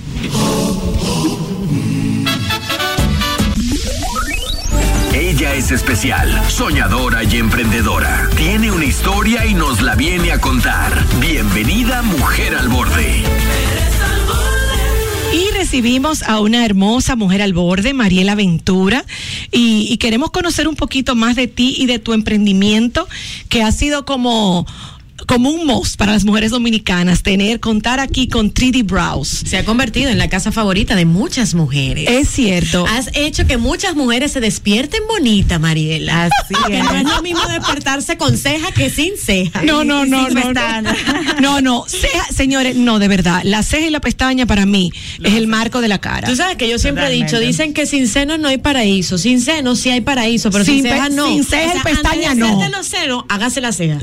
Ella 5.12 5.54
es 5.54 5.70
especial, 5.70 6.42
soñadora 6.48 7.22
y 7.24 7.36
emprendedora. 7.36 8.30
Tiene 8.38 8.72
una 8.72 8.86
historia 8.86 9.44
y 9.44 9.52
nos 9.52 9.82
la 9.82 9.96
viene 9.96 10.32
a 10.32 10.40
contar. 10.40 11.04
Bienvenida 11.20 12.00
Mujer 12.00 12.54
al 12.54 12.70
Borde. 12.70 13.22
Y 15.34 15.54
recibimos 15.54 16.22
a 16.22 16.40
una 16.40 16.64
hermosa 16.64 17.14
mujer 17.14 17.42
al 17.42 17.52
borde, 17.52 17.92
Mariela 17.92 18.34
Ventura, 18.34 19.04
y, 19.52 19.88
y 19.90 19.98
queremos 19.98 20.30
conocer 20.30 20.66
un 20.68 20.74
poquito 20.74 21.14
más 21.14 21.36
de 21.36 21.48
ti 21.48 21.74
y 21.76 21.84
de 21.84 21.98
tu 21.98 22.14
emprendimiento, 22.14 23.06
que 23.50 23.62
ha 23.62 23.72
sido 23.72 24.06
como, 24.06 24.66
como 25.26 25.50
un 25.50 25.66
must 25.66 25.96
para 25.96 26.12
las 26.12 26.24
mujeres 26.24 26.50
dominicanas, 26.50 27.22
tener, 27.22 27.60
contar 27.60 28.00
aquí 28.00 28.28
con 28.28 28.52
3D 28.52 28.84
Brows. 28.84 29.28
Se 29.46 29.56
ha 29.58 29.64
convertido 29.64 30.10
en 30.10 30.18
la 30.18 30.28
casa 30.28 30.52
favorita 30.52 30.94
de 30.96 31.04
muchas 31.04 31.54
mujeres. 31.54 32.08
Es 32.08 32.28
cierto. 32.28 32.86
Has 32.86 33.10
hecho 33.14 33.46
que 33.46 33.56
muchas 33.58 33.94
mujeres 33.96 34.32
se 34.32 34.40
despierten 34.40 35.02
bonita, 35.08 35.58
Mariela. 35.58 36.26
Así 36.26 36.54
Que 36.66 36.78
es. 36.78 36.84
no 36.84 36.94
es 36.96 37.04
lo 37.04 37.22
mismo 37.22 37.40
despertarse 37.48 38.16
con 38.16 38.36
ceja 38.36 38.70
que 38.72 38.90
sin 38.90 39.16
ceja. 39.16 39.62
No, 39.62 39.84
no, 39.84 40.04
no, 40.06 40.28
no, 40.30 40.52
no, 41.40 41.60
no, 41.60 41.84
ceja- 41.88 42.32
señores, 42.34 42.76
no, 42.76 42.98
de 42.98 43.08
verdad, 43.08 43.40
la 43.44 43.62
ceja 43.62 43.86
y 43.86 43.90
la 43.90 44.00
pestaña 44.00 44.46
para 44.46 44.66
mí 44.66 44.92
es 45.22 45.34
el 45.34 45.46
marco 45.46 45.80
de 45.80 45.88
la 45.88 45.98
cara. 45.98 46.28
Tú 46.28 46.36
sabes 46.36 46.56
que 46.56 46.68
yo 46.68 46.78
siempre 46.78 47.06
he 47.06 47.10
dicho, 47.10 47.38
dicen 47.38 47.74
que 47.74 47.86
sin 47.86 48.08
senos 48.08 48.38
no 48.38 48.48
hay 48.48 48.58
paraíso, 48.58 49.18
sin 49.18 49.40
senos 49.40 49.80
sí 49.80 49.90
hay 49.90 50.00
paraíso, 50.00 50.50
pero 50.50 50.64
sin, 50.64 50.82
cejas 50.82 51.10
no. 51.10 51.26
sin 51.28 51.44
ceja 51.44 51.74
y 51.76 51.80
pestaña 51.80 52.30
antes 52.32 52.56
de 52.58 52.68
no. 52.70 52.76
los 52.76 52.86
senos, 52.86 53.24
hágase 53.28 53.60
la 53.60 53.72
ceja. 53.72 53.98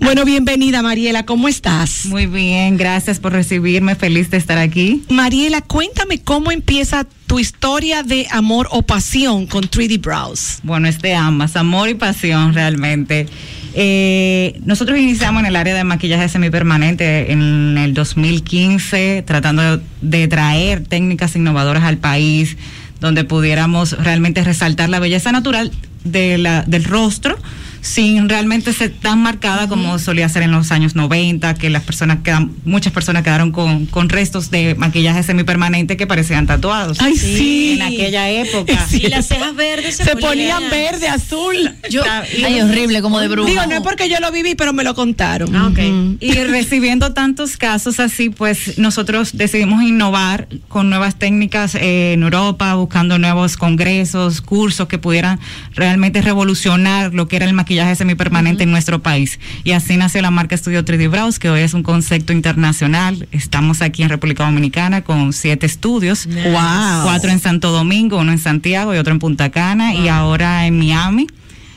Bueno, 0.00 0.24
bienvenida 0.60 0.82
Mariela, 0.82 1.24
¿cómo 1.24 1.48
estás? 1.48 2.04
Muy 2.04 2.26
bien, 2.26 2.76
gracias 2.76 3.18
por 3.18 3.32
recibirme, 3.32 3.94
feliz 3.94 4.30
de 4.30 4.36
estar 4.36 4.58
aquí. 4.58 5.02
Mariela, 5.08 5.62
cuéntame 5.62 6.20
cómo 6.20 6.52
empieza 6.52 7.06
tu 7.26 7.38
historia 7.38 8.02
de 8.02 8.26
amor 8.30 8.68
o 8.70 8.82
pasión 8.82 9.46
con 9.46 9.64
3D 9.64 9.98
Brows. 10.02 10.58
Bueno, 10.62 10.86
es 10.86 11.00
de 11.00 11.14
ambas, 11.14 11.56
amor 11.56 11.88
y 11.88 11.94
pasión 11.94 12.52
realmente. 12.52 13.26
Eh, 13.72 14.60
nosotros 14.62 14.98
iniciamos 14.98 15.40
en 15.40 15.46
el 15.46 15.56
área 15.56 15.74
de 15.74 15.82
maquillaje 15.82 16.28
semipermanente 16.28 17.32
en 17.32 17.78
el 17.78 17.94
2015, 17.94 19.24
tratando 19.26 19.80
de 20.02 20.28
traer 20.28 20.84
técnicas 20.84 21.36
innovadoras 21.36 21.84
al 21.84 21.96
país, 21.96 22.58
donde 23.00 23.24
pudiéramos 23.24 23.92
realmente 23.92 24.44
resaltar 24.44 24.90
la 24.90 25.00
belleza 25.00 25.32
natural 25.32 25.72
de 26.04 26.36
la, 26.36 26.64
del 26.64 26.84
rostro 26.84 27.38
sin 27.80 28.28
realmente 28.28 28.72
ser 28.72 28.90
tan 28.90 29.22
marcada 29.22 29.68
como 29.68 29.98
solía 29.98 30.28
ser 30.28 30.42
en 30.42 30.50
los 30.50 30.70
años 30.70 30.94
90, 30.94 31.54
que 31.54 31.70
las 31.70 31.82
personas 31.82 32.18
quedan, 32.22 32.52
muchas 32.64 32.92
personas 32.92 33.22
quedaron 33.22 33.52
con, 33.52 33.86
con 33.86 34.08
restos 34.08 34.50
de 34.50 34.74
maquillaje 34.74 35.22
semipermanente 35.22 35.96
que 35.96 36.06
parecían 36.06 36.46
tatuados. 36.46 37.00
Ay, 37.00 37.16
sí. 37.16 37.74
En 37.74 37.82
aquella 37.82 38.28
época. 38.30 38.86
Y 39.00 39.08
las 39.08 39.28
cejas 39.28 39.54
verdes 39.54 39.96
se, 39.96 40.04
Se 40.04 40.16
ponían 40.16 40.68
verde, 40.68 41.08
azul. 41.08 41.56
Yo, 41.88 42.02
Ay, 42.44 42.60
horrible, 42.60 43.00
como 43.00 43.18
de 43.18 43.28
bruja. 43.28 43.48
Digo, 43.48 43.66
no 43.66 43.74
es 43.76 43.80
porque 43.80 44.10
yo 44.10 44.20
lo 44.20 44.30
viví, 44.30 44.54
pero 44.54 44.74
me 44.74 44.84
lo 44.84 44.94
contaron. 44.94 45.54
Ah, 45.56 45.68
ok. 45.68 45.78
Y 46.20 46.32
recibiendo 46.32 47.14
tantos 47.14 47.56
casos 47.56 47.98
así, 47.98 48.28
pues 48.28 48.76
nosotros 48.78 49.30
decidimos 49.32 49.82
innovar 49.82 50.48
con 50.68 50.90
nuevas 50.90 51.16
técnicas 51.16 51.74
eh, 51.76 52.12
en 52.12 52.22
Europa, 52.24 52.74
buscando 52.74 53.18
nuevos 53.18 53.56
congresos, 53.56 54.42
cursos 54.42 54.86
que 54.86 54.98
pudieran 54.98 55.40
realmente 55.74 56.20
revolucionar 56.20 57.14
lo 57.14 57.26
que 57.26 57.36
era 57.36 57.46
el 57.46 57.54
maquillaje 57.54 57.69
semipermanente 57.94 58.64
en 58.64 58.70
nuestro 58.70 59.00
país. 59.00 59.38
Y 59.64 59.72
así 59.72 59.96
nació 59.96 60.22
la 60.22 60.30
marca 60.30 60.54
Estudio 60.54 60.84
3D 60.84 61.10
Brows, 61.10 61.38
que 61.38 61.50
hoy 61.50 61.60
es 61.60 61.74
un 61.74 61.82
concepto 61.82 62.32
internacional. 62.32 63.28
Estamos 63.30 63.82
aquí 63.82 64.02
en 64.02 64.08
República 64.08 64.44
Dominicana 64.44 65.02
con 65.02 65.32
siete 65.32 65.66
estudios. 65.66 66.26
Wow. 66.26 67.02
Cuatro 67.04 67.30
en 67.30 67.38
Santo 67.38 67.70
Domingo, 67.70 68.18
uno 68.18 68.32
en 68.32 68.38
Santiago 68.38 68.94
y 68.94 68.98
otro 68.98 69.12
en 69.12 69.18
Punta 69.18 69.50
Cana 69.50 69.94
y 69.94 70.08
ahora 70.08 70.66
en 70.66 70.78
Miami. 70.78 71.26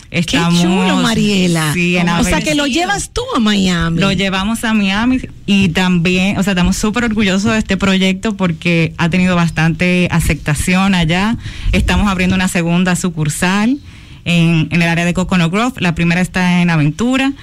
Qué 0.10 0.20
Estamos, 0.20 0.62
chulo, 0.62 0.98
Mariela. 0.98 1.74
Sí, 1.74 1.98
en 1.98 2.08
o 2.08 2.24
sea, 2.24 2.40
que 2.42 2.54
lo 2.54 2.68
llevas 2.68 3.10
tú 3.12 3.24
a 3.36 3.40
Miami. 3.40 4.00
Lo 4.00 4.12
llevamos 4.12 4.64
a 4.64 4.74
Miami 4.74 5.22
y 5.48 5.70
también, 5.70 6.38
o 6.38 6.44
sea, 6.44 6.54
estamos 6.54 6.78
súper 6.78 7.04
orgullosos 7.06 7.52
de 7.52 7.58
este 7.58 7.78
proyecto 7.78 8.38
porque 8.38 8.94
ha 8.98 9.10
tenido 9.10 9.36
bastante 9.36 10.08
aceptación 10.12 10.94
allá. 10.94 11.38
Estamos 11.72 12.08
abriendo 12.08 12.36
una 12.36 12.48
segunda 12.48 12.96
sucursal 12.96 13.80
en, 14.26 14.68
en 14.72 14.82
el 14.82 14.88
área 14.90 15.06
de 15.06 15.14
Coconut 15.14 15.52
Grove. 15.52 15.74
La 15.78 15.96
primera 15.96 16.22
está 16.22 16.62
en 16.62 16.70
Aventura 16.70 17.34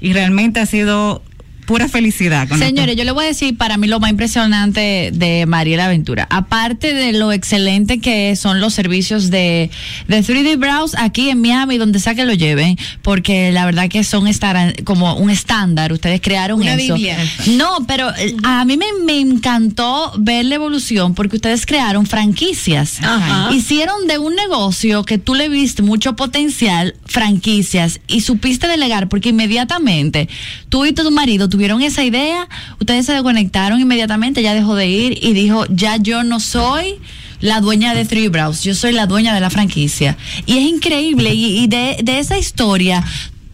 y 0.00 0.12
realmente 0.12 0.60
ha 0.60 0.66
sido 0.66 1.22
pura 1.70 1.86
felicidad. 1.86 2.48
con 2.48 2.58
Señores, 2.58 2.96
yo 2.96 3.04
le 3.04 3.12
voy 3.12 3.26
a 3.26 3.28
decir 3.28 3.56
para 3.56 3.76
mí 3.76 3.86
lo 3.86 4.00
más 4.00 4.10
impresionante 4.10 5.12
de 5.14 5.46
Mariela 5.46 5.84
Aventura. 5.84 6.26
Aparte 6.28 6.92
de 6.92 7.12
lo 7.12 7.30
excelente 7.30 8.00
que 8.00 8.34
son 8.34 8.58
los 8.58 8.74
servicios 8.74 9.30
de, 9.30 9.70
de 10.08 10.20
3D 10.20 10.58
Browse 10.58 10.96
aquí 10.98 11.30
en 11.30 11.40
Miami, 11.40 11.78
donde 11.78 12.00
sea 12.00 12.16
que 12.16 12.24
lo 12.24 12.34
lleven, 12.34 12.76
porque 13.02 13.52
la 13.52 13.66
verdad 13.66 13.88
que 13.88 14.02
son 14.02 14.26
estar, 14.26 14.82
como 14.82 15.14
un 15.14 15.30
estándar. 15.30 15.92
Ustedes 15.92 16.20
crearon 16.20 16.60
Una 16.60 16.74
eso. 16.74 16.94
Biblia. 16.94 17.16
No, 17.52 17.86
pero 17.86 18.10
eh, 18.16 18.34
a 18.42 18.64
mí 18.64 18.76
me, 18.76 18.86
me 19.04 19.20
encantó 19.20 20.12
ver 20.18 20.46
la 20.46 20.56
evolución 20.56 21.14
porque 21.14 21.36
ustedes 21.36 21.66
crearon 21.66 22.04
franquicias. 22.04 22.98
Ajá. 23.00 23.54
Hicieron 23.54 24.08
de 24.08 24.18
un 24.18 24.34
negocio 24.34 25.04
que 25.04 25.18
tú 25.18 25.36
le 25.36 25.48
viste 25.48 25.82
mucho 25.82 26.16
potencial, 26.16 26.96
franquicias, 27.06 28.00
y 28.08 28.22
supiste 28.22 28.66
delegar 28.66 29.08
porque 29.08 29.28
inmediatamente 29.28 30.28
tú 30.68 30.84
y 30.84 30.92
tu 30.92 31.08
marido 31.12 31.48
tuvieron 31.48 31.59
esa 31.82 32.04
idea, 32.04 32.48
ustedes 32.80 33.06
se 33.06 33.12
desconectaron 33.12 33.80
inmediatamente, 33.80 34.42
ya 34.42 34.54
dejó 34.54 34.74
de 34.74 34.88
ir 34.88 35.18
y 35.22 35.32
dijo, 35.32 35.66
ya 35.68 35.96
yo 35.96 36.24
no 36.24 36.40
soy 36.40 36.96
la 37.40 37.60
dueña 37.60 37.94
de 37.94 38.04
Three 38.04 38.28
Brows, 38.28 38.62
yo 38.62 38.74
soy 38.74 38.92
la 38.92 39.06
dueña 39.06 39.34
de 39.34 39.40
la 39.40 39.50
franquicia. 39.50 40.16
Y 40.46 40.58
es 40.58 40.64
increíble, 40.64 41.32
y, 41.34 41.66
de 41.66 42.18
esa 42.18 42.38
historia 42.38 43.04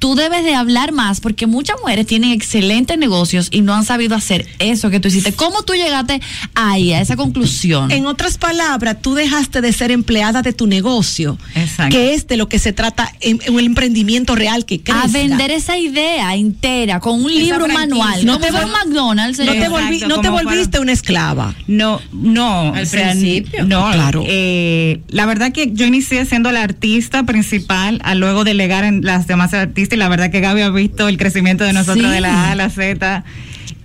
tú 0.06 0.14
debes 0.14 0.44
de 0.44 0.54
hablar 0.54 0.92
más 0.92 1.20
porque 1.20 1.48
muchas 1.48 1.74
mujeres 1.82 2.06
tienen 2.06 2.30
excelentes 2.30 2.96
negocios 2.96 3.48
y 3.50 3.62
no 3.62 3.74
han 3.74 3.84
sabido 3.84 4.14
hacer 4.14 4.46
eso 4.60 4.88
que 4.88 5.00
tú 5.00 5.08
hiciste. 5.08 5.32
¿Cómo 5.32 5.64
tú 5.64 5.72
llegaste 5.74 6.20
ahí, 6.54 6.92
a 6.92 7.00
esa 7.00 7.16
conclusión? 7.16 7.90
En 7.90 8.06
otras 8.06 8.38
palabras, 8.38 8.98
tú 9.02 9.14
dejaste 9.16 9.60
de 9.60 9.72
ser 9.72 9.90
empleada 9.90 10.42
de 10.42 10.52
tu 10.52 10.68
negocio, 10.68 11.38
Exacto. 11.56 11.96
que 11.96 12.14
es 12.14 12.28
de 12.28 12.36
lo 12.36 12.48
que 12.48 12.60
se 12.60 12.72
trata 12.72 13.12
en, 13.18 13.40
en 13.46 13.58
el 13.58 13.66
emprendimiento 13.66 14.36
real 14.36 14.64
que 14.64 14.80
crezca. 14.80 15.02
a 15.02 15.06
vender 15.08 15.50
esa 15.50 15.76
idea 15.76 16.36
entera 16.36 17.00
con 17.00 17.24
un 17.24 17.28
Esa 17.32 17.40
libro 17.40 17.64
franquicia. 17.66 17.80
manual. 17.96 18.26
No 18.26 18.32
No 18.34 18.38
te 18.38 18.52
McDonald's. 18.52 19.38
No 19.40 19.44
te, 19.52 19.58
eh. 19.58 19.64
Exacto, 19.66 20.06
no 20.08 20.20
te 20.20 20.28
volviste 20.28 20.68
para- 20.70 20.82
una 20.82 20.92
esclava. 20.92 21.54
No, 21.66 22.00
no. 22.12 22.72
Al 22.76 22.84
o 22.84 22.86
sea, 22.86 23.10
principio. 23.10 23.64
No, 23.64 23.90
Claro. 23.90 24.22
eh, 24.24 25.00
la 25.08 25.26
verdad 25.26 25.50
que 25.50 25.72
yo 25.72 25.84
inicié 25.84 26.24
siendo 26.26 26.52
la 26.52 26.62
artista 26.62 27.24
principal, 27.24 28.00
a 28.04 28.14
luego 28.14 28.44
delegar 28.44 28.84
en 28.84 29.02
las 29.04 29.26
demás 29.26 29.52
artistas, 29.52 29.95
y 29.96 29.98
la 29.98 30.08
verdad 30.08 30.30
que 30.30 30.40
Gaby 30.40 30.60
ha 30.60 30.70
visto 30.70 31.08
el 31.08 31.16
crecimiento 31.18 31.64
de 31.64 31.72
nosotros 31.72 32.06
Sí. 32.06 32.12
de 32.12 32.20
la 32.20 32.44
A 32.48 32.52
a 32.52 32.54
la 32.54 32.70
Z. 32.70 33.24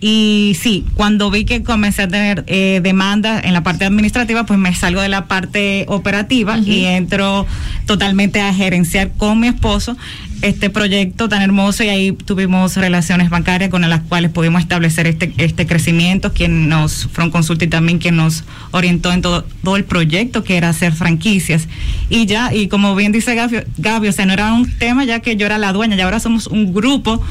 Y 0.04 0.58
sí, 0.60 0.84
cuando 0.96 1.30
vi 1.30 1.46
que 1.46 1.62
comencé 1.62 2.02
a 2.02 2.08
tener 2.08 2.44
eh, 2.48 2.80
demandas 2.84 3.44
en 3.46 3.54
la 3.54 3.62
parte 3.62 3.86
administrativa, 3.86 4.46
pues 4.48 4.58
me 4.60 4.74
salgo 4.74 5.00
de 5.02 5.10
la 5.10 5.26
parte 5.26 5.86
operativa 5.88 6.58
y 6.58 6.86
entro 6.86 7.46
totalmente 7.86 8.42
a 8.42 8.52
gerenciar 8.54 9.12
con 9.16 9.40
mi 9.40 9.48
esposo 9.48 9.96
este 10.42 10.70
proyecto 10.70 11.30
tan 11.30 11.42
hermoso 11.42 11.84
y 11.84 11.90
ahí 11.90 12.12
tuvimos 12.12 12.76
relaciones 12.76 13.30
bancarias 13.30 13.70
con 13.70 13.88
las 13.88 14.02
cuales 14.02 14.32
pudimos 14.32 14.62
establecer 14.62 15.08
este, 15.08 15.34
este 15.38 15.68
crecimiento, 15.68 16.34
quien 16.34 16.70
nos, 16.70 17.08
Front 17.12 17.32
Consult 17.32 17.62
y 17.64 17.68
también 17.68 18.00
quien 18.00 18.16
nos 18.16 18.44
orientó 18.72 19.12
en 19.12 19.22
todo, 19.22 19.44
todo 19.64 19.76
el 19.76 19.84
proyecto 19.84 20.44
que 20.44 20.58
era 20.58 20.70
hacer 20.70 20.94
franquicias. 20.94 21.68
Y 22.10 22.26
ya, 22.26 22.54
y 22.54 22.68
como 22.68 22.96
bien 22.96 23.12
dice 23.12 23.36
Gaby, 23.36 23.58
Gaby, 23.78 24.08
o 24.08 24.12
sea, 24.12 24.26
no 24.26 24.34
era 24.34 24.54
un 24.54 24.70
tema 24.78 25.04
ya 25.06 25.20
que 25.20 25.36
yo 25.36 25.46
era 25.46 25.58
la 25.58 25.74
dueña, 25.74 25.96
ya 25.96 26.06
ahora 26.06 26.20
somos 26.20 26.48
un 26.48 26.74
grupo 26.74 27.22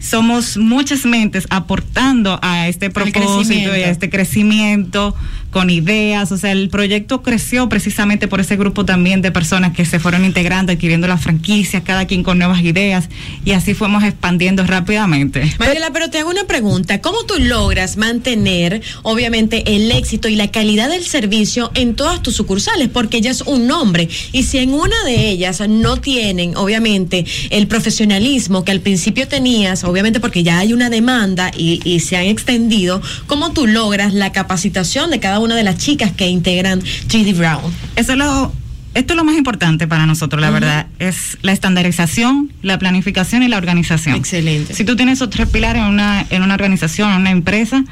somos 0.00 0.56
muchas 0.56 1.04
mentes 1.04 1.46
aportando 1.50 2.38
a 2.42 2.68
este 2.68 2.88
propósito 2.88 3.76
y 3.76 3.82
a 3.82 3.90
este 3.90 4.08
crecimiento 4.08 5.14
con 5.50 5.70
ideas. 5.70 6.32
O 6.32 6.38
sea, 6.38 6.52
el 6.52 6.68
proyecto 6.68 7.22
creció 7.22 7.68
precisamente 7.68 8.28
por 8.28 8.40
ese 8.40 8.56
grupo 8.56 8.84
también 8.84 9.22
de 9.22 9.32
personas 9.32 9.74
que 9.74 9.84
se 9.84 9.98
fueron 9.98 10.24
integrando, 10.24 10.72
adquiriendo 10.72 11.06
las 11.06 11.20
franquicias, 11.20 11.82
cada 11.82 12.06
quien 12.06 12.22
con 12.22 12.38
nuevas 12.38 12.62
ideas 12.62 13.08
y 13.44 13.52
así 13.52 13.74
fuimos 13.74 14.04
expandiendo 14.04 14.64
rápidamente. 14.64 15.54
Mariela, 15.58 15.92
pero 15.92 16.10
te 16.10 16.18
hago 16.18 16.30
una 16.30 16.44
pregunta. 16.44 17.00
¿Cómo 17.00 17.24
tú 17.24 17.34
logras 17.38 17.96
mantener, 17.96 18.82
obviamente, 19.02 19.76
el 19.76 19.90
éxito 19.90 20.28
y 20.28 20.36
la 20.36 20.50
calidad 20.50 20.88
del 20.88 21.04
servicio 21.04 21.70
en 21.74 21.94
todas 21.94 22.22
tus 22.22 22.36
sucursales? 22.36 22.88
Porque 22.88 23.18
ella 23.18 23.30
es 23.30 23.42
un 23.42 23.66
nombre. 23.66 24.08
Y 24.32 24.44
si 24.44 24.58
en 24.58 24.72
una 24.72 24.96
de 25.04 25.30
ellas 25.30 25.60
no 25.68 25.96
tienen, 25.96 26.56
obviamente, 26.56 27.24
el 27.50 27.66
profesionalismo 27.66 28.64
que 28.64 28.72
al 28.72 28.80
principio 28.80 29.26
tenías, 29.26 29.84
obviamente 29.84 30.20
porque 30.20 30.42
ya 30.42 30.58
hay 30.58 30.72
una 30.72 30.90
demanda 30.90 31.50
y, 31.56 31.80
y 31.84 32.00
se 32.00 32.16
han 32.16 32.26
extendido, 32.26 33.02
¿cómo 33.26 33.52
tú 33.52 33.66
logras 33.66 34.14
la 34.14 34.32
capacitación 34.32 35.10
de 35.10 35.20
cada 35.20 35.39
una 35.40 35.56
de 35.56 35.62
las 35.62 35.78
chicas 35.78 36.12
que 36.12 36.28
integran 36.28 36.80
3D 36.80 37.36
Brown? 37.36 37.72
Eso 37.96 38.12
es 38.12 38.18
lo, 38.18 38.52
esto 38.94 39.12
es 39.12 39.16
lo 39.16 39.24
más 39.24 39.36
importante 39.36 39.86
para 39.86 40.06
nosotros, 40.06 40.40
la 40.40 40.50
verdad, 40.50 40.86
es 40.98 41.38
la 41.42 41.52
estandarización, 41.52 42.52
la 42.62 42.78
planificación 42.78 43.42
y 43.42 43.48
la 43.48 43.56
organización. 43.56 44.16
Excelente. 44.16 44.74
Si 44.74 44.84
tú 44.84 44.96
tienes 44.96 45.18
esos 45.18 45.30
tres 45.30 45.48
pilares 45.48 45.82
en 45.82 45.88
una, 45.88 46.26
en 46.30 46.42
una 46.42 46.54
organización, 46.54 47.12
en 47.12 47.20
una 47.20 47.30
empresa, 47.30 47.84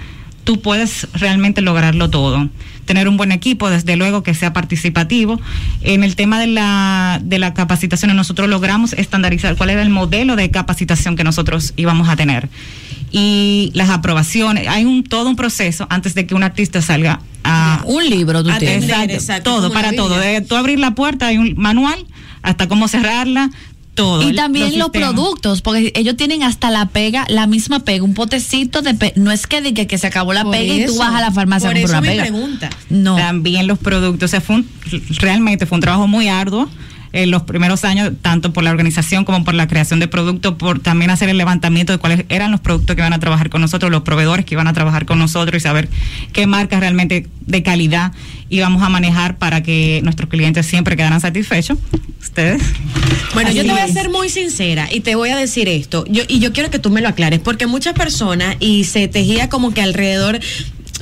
tú 0.49 0.61
puedes 0.61 1.07
realmente 1.13 1.61
lograrlo 1.61 2.11
todo. 2.11 2.49
Tener 2.85 3.07
un 3.07 3.17
buen 3.17 3.33
equipo, 3.33 3.69
desde 3.69 3.97
luego 3.97 4.23
que 4.23 4.35
sea 4.35 4.55
participativo. 4.55 5.39
En 5.83 6.03
el 6.03 6.17
tema 6.17 6.41
de 6.41 6.47
la, 6.47 7.21
de 7.23 7.39
la 7.39 7.55
capacitación, 7.55 8.17
nosotros 8.17 8.49
logramos 8.49 8.93
estandarizar 8.95 9.57
cuál 9.57 9.71
era 9.71 9.83
el 9.83 9.91
modelo 9.91 10.37
de 10.37 10.51
capacitación 10.51 11.15
que 11.15 11.23
nosotros 11.23 11.75
íbamos 11.77 12.09
a 12.09 12.17
tener. 12.17 12.49
Y 13.13 13.71
las 13.75 13.91
aprobaciones, 13.91 14.67
hay 14.69 14.85
un 14.85 15.05
todo 15.05 15.29
un 15.29 15.37
proceso 15.37 15.87
antes 15.91 16.15
de 16.15 16.27
que 16.27 16.35
un 16.35 16.43
artista 16.43 16.83
salga 16.83 17.21
a 17.49 17.83
Un 17.87 18.09
libro 18.09 18.43
tú 18.45 18.51
tienes. 18.59 18.89
Exacto, 19.11 19.51
todo, 19.51 19.73
para 19.73 19.93
todo. 19.93 20.19
De 20.19 20.41
tú 20.43 20.55
abrir 20.57 20.79
la 20.79 20.95
puerta 20.95 21.27
hay 21.29 21.39
un 21.39 21.55
manual, 21.57 22.05
hasta 22.43 22.69
cómo 22.69 22.89
cerrarla, 22.89 23.51
todo. 23.95 24.29
Y 24.29 24.33
también 24.35 24.79
los, 24.79 24.91
productos, 24.91 25.61
porque 25.63 25.93
ellos 25.97 26.17
tienen 26.17 26.43
hasta 26.45 26.71
la 26.71 26.87
pega, 26.87 27.25
la 27.29 27.47
misma 27.49 27.81
pega, 27.81 28.05
un 28.05 28.15
potecito 28.15 28.81
de 28.83 28.95
pe- 28.95 29.13
no 29.17 29.33
es 29.33 29.47
que, 29.49 29.61
de 29.61 29.75
que, 29.75 29.87
que 29.89 29.99
se 29.99 30.07
acabó 30.07 30.33
la 30.33 30.45
Por 30.45 30.53
pega 30.53 30.73
y 30.75 30.87
tú 30.87 30.97
vas 30.99 31.15
a 31.15 31.21
la 31.21 31.33
farmacia 31.33 31.69
a 31.69 31.73
por 31.73 31.81
comprar 31.81 32.01
eso 32.05 32.11
una 32.11 32.13
mi 32.13 32.17
pega. 32.17 32.23
pregunta. 32.23 32.71
No. 32.91 33.17
También 33.17 33.67
los 33.67 33.79
productos, 33.79 34.29
o 34.29 34.31
sea, 34.31 34.41
fue 34.41 34.57
un- 34.57 34.69
realmente 35.19 35.67
fue 35.67 35.77
un 35.77 35.81
trabajo 35.83 36.07
muy 36.07 36.29
arduo 36.29 36.71
en 37.13 37.31
los 37.31 37.43
primeros 37.43 37.85
años, 37.85 38.13
tanto 38.23 38.53
por 38.53 38.65
la 38.65 38.71
organización 38.71 39.25
como 39.25 39.45
por 39.45 39.55
la 39.55 39.67
creación 39.67 40.01
de 40.01 40.09
productos, 40.09 40.55
por 40.55 40.81
también 40.81 41.11
hacer 41.11 41.29
el 41.29 41.37
levantamiento 41.37 41.93
de 41.93 41.99
cuáles 41.99 42.25
eran 42.29 42.51
los 42.51 42.61
productos 42.61 42.97
que 42.97 43.03
iban 43.03 43.13
a 43.13 43.19
trabajar 43.19 43.51
con 43.51 43.61
nosotros, 43.61 43.91
los 43.91 44.03
proveedores 44.03 44.45
que 44.45 44.55
iban 44.55 44.69
a 44.69 44.73
trabajar 44.73 45.07
con 45.07 45.19
nosotros 45.19 45.61
y 45.61 45.63
saber 45.63 45.89
qué 46.33 46.47
marcas 46.47 46.81
realmente 46.81 47.27
de 47.41 47.63
calidad 47.63 48.13
íbamos 48.51 48.83
a 48.83 48.89
manejar 48.89 49.37
para 49.39 49.63
que 49.63 50.01
nuestros 50.05 50.29
clientes 50.29 50.67
siempre 50.67 50.97
quedaran 50.97 51.21
satisfechos. 51.21 51.79
Ustedes. 52.21 52.63
Bueno, 53.33 53.51
yo 53.53 53.63
te 53.63 53.71
voy 53.71 53.81
a 53.81 53.89
ser 53.89 54.11
muy 54.11 54.29
sincera 54.29 54.89
y 54.93 55.01
te 55.01 55.15
voy 55.15 55.31
a 55.31 55.37
decir 55.37 55.69
esto. 55.69 56.05
Yo, 56.09 56.25
y 56.27 56.41
yo 56.41 56.53
quiero 56.53 56.71
que 56.71 56.79
tú 56.79 56.91
me 56.91 57.01
lo 57.01 57.09
aclares, 57.09 57.41
porque 57.41 57.67
muchas 57.67 57.95
personas, 57.95 58.57
y 58.61 58.85
se 58.85 59.09
tejía 59.09 59.49
como 59.49 59.73
que 59.73 59.83
alrededor 59.83 60.41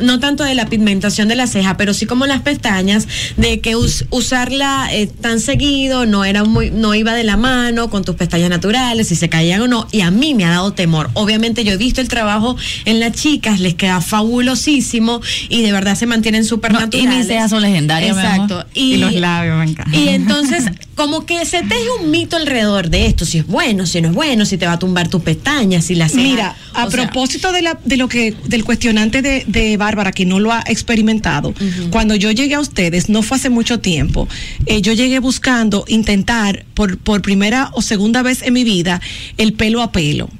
no 0.03 0.21
tanto 0.21 0.45
de 0.45 0.55
la 0.55 0.67
pigmentación 0.67 1.29
de 1.29 1.35
la 1.37 1.47
ceja, 1.47 1.77
pero 1.77 1.95
sí 1.95 2.07
como 2.07 2.27
las 2.27 2.43
pestañas, 2.43 3.07
de 3.37 3.61
que 3.61 3.77
us- 3.77 4.05
usarla 4.11 4.89
eh, 4.93 5.07
tan 5.07 5.41
seguido 5.41 6.07
no 6.07 6.25
era 6.25 6.45
muy, 6.45 6.71
no 6.71 6.95
iba 6.95 7.15
de 7.15 7.25
la 7.25 7.37
mano 7.37 7.89
con 7.91 8.05
tus 8.05 8.15
pestañas 8.17 8.51
naturales, 8.51 9.09
si 9.09 9.17
se 9.17 9.29
caían 9.29 9.61
o 9.63 9.69
no, 9.69 9.87
y 9.93 10.01
a 10.03 10.11
mí 10.11 10.35
me 10.35 10.45
ha 10.45 10.51
dado 10.51 10.73
temor. 10.73 11.11
Obviamente 11.15 11.65
yo 11.65 11.73
he 11.73 11.77
visto 11.77 12.01
el 12.01 12.09
trabajo 12.09 12.57
en 12.85 13.01
las 13.01 13.13
chicas, 13.13 13.61
les 13.61 13.75
queda 13.75 14.01
fabulosísimo 14.01 15.21
y 15.49 15.63
de 15.63 15.73
verdad 15.73 15.95
se 15.97 16.07
mantienen 16.07 16.45
súper 16.45 16.73
No, 16.73 16.79
y 16.79 16.83
naturales. 16.83 17.17
mis 17.19 17.27
cejas 17.27 17.51
son 17.51 17.63
legendarias. 17.63 18.17
Exacto. 18.17 18.65
Y, 18.75 18.97
los 18.97 19.13
labios, 19.15 19.59
me 19.59 19.71
encantan. 19.71 19.95
Y 19.95 20.09
entonces, 20.09 20.65
como 20.97 21.27
que 21.27 21.45
se 21.45 21.63
teje 21.63 21.85
un 22.01 22.11
mito 22.11 22.37
alrededor 22.37 22.89
de 22.89 23.07
esto, 23.07 23.27
si 23.27 23.39
es 23.39 23.47
bueno, 23.47 23.85
si 23.85 24.01
no 24.01 24.09
es 24.09 24.15
bueno, 24.15 24.47
si 24.47 24.57
te 24.57 24.67
va 24.67 24.73
a 24.73 24.79
tumbar 24.79 25.09
tus 25.09 25.23
pestañas, 25.23 25.85
si 25.85 25.95
las 25.95 26.15
Mira, 26.15 26.57
a 26.73 26.89
propósito 26.89 27.53
de, 27.53 27.61
la, 27.61 27.79
de 27.85 27.99
lo 27.99 28.09
que 28.09 28.35
del 28.47 28.65
cuestionante 28.65 29.21
de, 29.21 29.45
de 29.47 29.77
Bárbara 29.77 30.11
que 30.11 30.25
no 30.25 30.41
lo 30.41 30.53
ha 30.53 30.65
experimentado, 30.67 31.53
cuando 31.91 32.17
yo 32.17 32.31
llegué 32.31 32.55
a 32.55 32.61
ustedes 32.61 33.11
no 33.11 33.23
fue 33.23 33.37
hace 33.37 33.51
mucho 33.51 33.79
tiempo. 33.79 34.27
eh, 34.65 34.81
yo 34.81 34.95
llegué 34.95 35.19
buscando 35.19 35.85
intentar 35.87 36.65
por 36.73 36.97
por 36.97 37.21
primera 37.21 37.71
o 37.75 37.83
segunda 37.83 38.23
vez 38.23 38.41
en 38.43 38.55
mi 38.55 38.65
vida 38.65 39.03
el 39.37 39.53
pelo 39.53 39.83
a 39.83 39.93
pelo. 39.93 40.31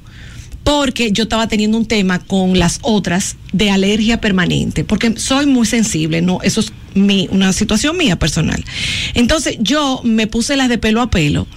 Porque 0.63 1.11
yo 1.13 1.23
estaba 1.23 1.47
teniendo 1.47 1.77
un 1.77 1.85
tema 1.85 2.19
con 2.19 2.59
las 2.59 2.79
otras 2.81 3.37
de 3.53 3.69
alergia 3.69 4.19
permanente, 4.19 4.83
porque 4.83 5.17
soy 5.17 5.45
muy 5.45 5.65
sensible, 5.65 6.21
no, 6.21 6.39
eso 6.41 6.59
es 6.59 6.73
mi, 6.97 7.27
una 7.31 7.53
situación 7.53 7.97
mía 7.97 8.17
personal. 8.17 8.63
Entonces 9.13 9.57
yo 9.59 10.01
me 10.03 10.27
puse 10.27 10.55
las 10.55 10.69
de 10.69 10.77
pelo 10.77 11.01
a 11.01 11.09
pelo 11.09 11.47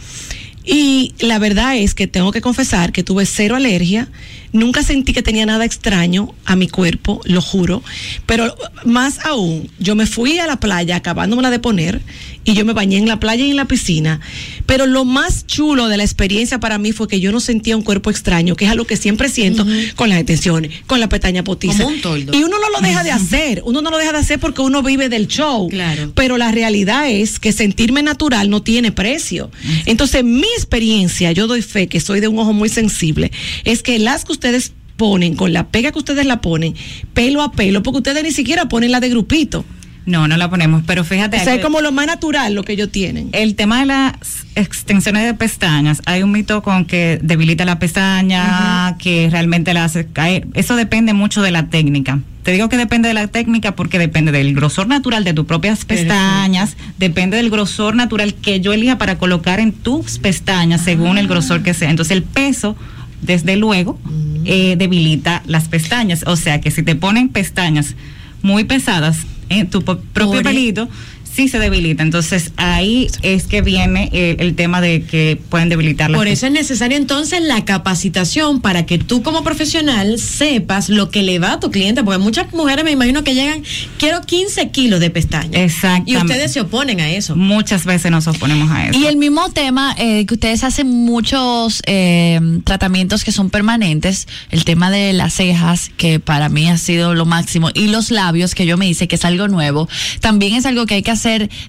y 0.64 1.14
la 1.18 1.38
verdad 1.38 1.76
es 1.76 1.94
que 1.94 2.06
tengo 2.06 2.32
que 2.32 2.40
confesar 2.40 2.92
que 2.92 3.02
tuve 3.02 3.26
cero 3.26 3.56
alergia, 3.56 4.08
nunca 4.52 4.82
sentí 4.82 5.12
que 5.12 5.22
tenía 5.22 5.46
nada 5.46 5.64
extraño 5.64 6.34
a 6.44 6.56
mi 6.56 6.68
cuerpo, 6.68 7.20
lo 7.24 7.40
juro, 7.40 7.82
pero 8.26 8.54
más 8.84 9.24
aún, 9.24 9.70
yo 9.78 9.94
me 9.94 10.06
fui 10.06 10.38
a 10.38 10.46
la 10.46 10.58
playa 10.58 10.96
acabándomela 10.96 11.50
de 11.50 11.58
poner 11.58 12.00
y 12.44 12.54
yo 12.54 12.64
me 12.64 12.72
bañé 12.72 12.96
en 12.96 13.06
la 13.06 13.20
playa 13.20 13.44
y 13.44 13.50
en 13.50 13.56
la 13.56 13.66
piscina, 13.66 14.20
pero 14.66 14.86
lo 14.86 15.04
más 15.04 15.46
chulo 15.46 15.88
de 15.88 15.96
la 15.96 16.04
experiencia 16.04 16.58
para 16.58 16.78
mí 16.78 16.92
fue 16.92 17.06
que 17.06 17.20
yo 17.20 17.32
no 17.32 17.40
sentía 17.40 17.76
un 17.76 17.82
cuerpo 17.82 18.10
extraño, 18.10 18.56
que 18.56 18.64
es 18.64 18.70
algo 18.70 18.86
que 18.86 18.96
siempre 18.96 19.28
siento 19.28 19.66
con 19.96 20.08
las 20.08 20.18
extensiones, 20.18 20.72
con 20.86 21.00
la 21.00 21.08
pestaña 21.08 21.44
potiza. 21.44 21.84
Como 21.84 21.94
un 21.94 22.00
toldo. 22.00 22.36
Y 22.36 22.42
uno 22.42 22.56
no 22.58 22.70
lo 22.70 22.80
deja 22.80 23.04
de 23.04 23.10
hacer, 23.10 23.62
uno 23.64 23.82
no 23.82 23.90
lo 23.90 23.98
deja 23.98 24.12
de 24.12 24.18
hacer 24.18 24.38
porque 24.38 24.62
uno 24.62 24.82
vive 24.82 25.08
del 25.08 25.26
show. 25.26 25.68
Claro. 25.68 26.12
Pero 26.14 26.38
la 26.38 26.50
realidad 26.50 27.08
es 27.08 27.38
que 27.38 27.52
sentirme 27.52 28.02
natural 28.02 28.50
no 28.50 28.62
tiene 28.62 28.92
precio. 28.92 29.50
Entonces, 29.86 30.24
mi 30.24 30.48
experiencia, 30.56 31.32
yo 31.32 31.46
doy 31.46 31.62
fe 31.62 31.88
que 31.88 32.00
soy 32.00 32.20
de 32.20 32.28
un 32.28 32.38
ojo 32.38 32.52
muy 32.52 32.68
sensible, 32.68 33.30
es 33.64 33.82
que 33.82 33.98
las 33.98 34.24
ustedes 34.40 34.72
ponen, 34.96 35.36
con 35.36 35.52
la 35.52 35.68
pega 35.68 35.92
que 35.92 35.98
ustedes 35.98 36.26
la 36.26 36.40
ponen, 36.40 36.74
pelo 37.14 37.42
a 37.42 37.52
pelo, 37.52 37.82
porque 37.82 37.98
ustedes 37.98 38.22
ni 38.22 38.32
siquiera 38.32 38.68
ponen 38.68 38.90
la 38.90 39.00
de 39.00 39.10
grupito. 39.10 39.64
No, 40.06 40.26
no 40.26 40.36
la 40.36 40.48
ponemos, 40.48 40.82
pero 40.86 41.04
fíjate. 41.04 41.36
O 41.36 41.44
sea, 41.44 41.54
es 41.54 41.62
como 41.62 41.80
lo 41.82 41.92
más 41.92 42.06
natural 42.06 42.54
lo 42.54 42.64
que 42.64 42.72
ellos 42.72 42.90
tienen. 42.90 43.28
El 43.32 43.54
tema 43.54 43.80
de 43.80 43.86
las 43.86 44.14
extensiones 44.54 45.24
de 45.24 45.34
pestañas, 45.34 46.02
hay 46.06 46.22
un 46.22 46.32
mito 46.32 46.62
con 46.62 46.86
que 46.86 47.20
debilita 47.22 47.64
la 47.64 47.78
pestaña, 47.78 48.96
que 48.98 49.28
realmente 49.30 49.74
la 49.74 49.84
hace 49.84 50.06
caer. 50.06 50.48
Eso 50.54 50.74
depende 50.74 51.12
mucho 51.12 51.42
de 51.42 51.50
la 51.50 51.68
técnica. 51.68 52.20
Te 52.42 52.52
digo 52.52 52.70
que 52.70 52.78
depende 52.78 53.08
de 53.08 53.14
la 53.14 53.28
técnica 53.28 53.76
porque 53.76 53.98
depende 53.98 54.32
del 54.32 54.54
grosor 54.54 54.86
natural 54.86 55.24
de 55.24 55.34
tus 55.34 55.44
propias 55.44 55.84
pestañas, 55.84 56.76
depende 56.98 57.36
del 57.36 57.50
grosor 57.50 57.94
natural 57.94 58.34
que 58.34 58.60
yo 58.60 58.72
elija 58.72 58.96
para 58.96 59.18
colocar 59.18 59.60
en 59.60 59.72
tus 59.72 60.18
pestañas 60.18 60.80
según 60.80 61.18
el 61.18 61.28
grosor 61.28 61.62
que 61.62 61.74
sea. 61.74 61.90
Entonces 61.90 62.16
el 62.16 62.22
peso, 62.22 62.76
desde 63.22 63.56
luego, 63.56 63.98
eh, 64.44 64.76
debilita 64.76 65.42
las 65.46 65.68
pestañas. 65.68 66.24
O 66.26 66.36
sea 66.36 66.60
que 66.60 66.70
si 66.70 66.82
te 66.82 66.94
ponen 66.96 67.28
pestañas 67.28 67.94
muy 68.42 68.64
pesadas 68.64 69.18
en 69.48 69.68
tu 69.68 69.82
propio 69.82 70.02
Por- 70.32 70.42
pelito, 70.42 70.88
sí 71.34 71.48
se 71.48 71.58
debilita. 71.58 72.02
Entonces 72.02 72.52
ahí 72.56 73.08
es 73.22 73.44
que 73.44 73.62
viene 73.62 74.10
el 74.12 74.54
tema 74.54 74.80
de 74.80 75.02
que 75.02 75.40
pueden 75.48 75.68
debilitar 75.68 76.10
las 76.10 76.18
Por 76.18 76.28
eso 76.28 76.46
es 76.46 76.52
necesaria 76.52 76.96
entonces 76.96 77.42
la 77.42 77.64
capacitación 77.64 78.60
para 78.60 78.86
que 78.86 78.98
tú 78.98 79.22
como 79.22 79.42
profesional 79.42 80.18
sepas 80.18 80.88
lo 80.88 81.10
que 81.10 81.22
le 81.22 81.38
va 81.38 81.52
a 81.52 81.60
tu 81.60 81.70
cliente, 81.70 82.02
porque 82.02 82.18
muchas 82.18 82.52
mujeres 82.52 82.84
me 82.84 82.90
imagino 82.90 83.24
que 83.24 83.34
llegan, 83.34 83.62
quiero 83.98 84.20
15 84.22 84.70
kilos 84.70 85.00
de 85.00 85.10
pestañas. 85.10 85.54
Exactamente. 85.54 86.10
Y 86.12 86.16
ustedes 86.16 86.52
se 86.52 86.60
oponen 86.60 87.00
a 87.00 87.10
eso. 87.10 87.36
Muchas 87.36 87.84
veces 87.84 88.10
nos 88.10 88.26
oponemos 88.26 88.70
a 88.70 88.88
eso. 88.88 88.98
Y 88.98 89.06
el 89.06 89.16
mismo 89.16 89.48
tema, 89.50 89.94
eh, 89.98 90.26
que 90.26 90.34
ustedes 90.34 90.64
hacen 90.64 90.88
muchos 90.88 91.82
eh, 91.86 92.40
tratamientos 92.64 93.24
que 93.24 93.32
son 93.32 93.50
permanentes, 93.50 94.26
el 94.50 94.64
tema 94.64 94.90
de 94.90 95.12
las 95.12 95.34
cejas, 95.34 95.90
que 95.96 96.20
para 96.20 96.48
mí 96.48 96.68
ha 96.68 96.78
sido 96.78 97.14
lo 97.14 97.26
máximo, 97.26 97.70
y 97.74 97.88
los 97.88 98.10
labios, 98.10 98.54
que 98.54 98.66
yo 98.66 98.76
me 98.76 98.88
hice 98.88 99.08
que 99.08 99.16
es 99.16 99.24
algo 99.24 99.48
nuevo, 99.48 99.88
también 100.20 100.54
es 100.54 100.66
algo 100.66 100.86
que 100.86 100.94
hay 100.94 101.02
que 101.02 101.10
hacer 101.10 101.19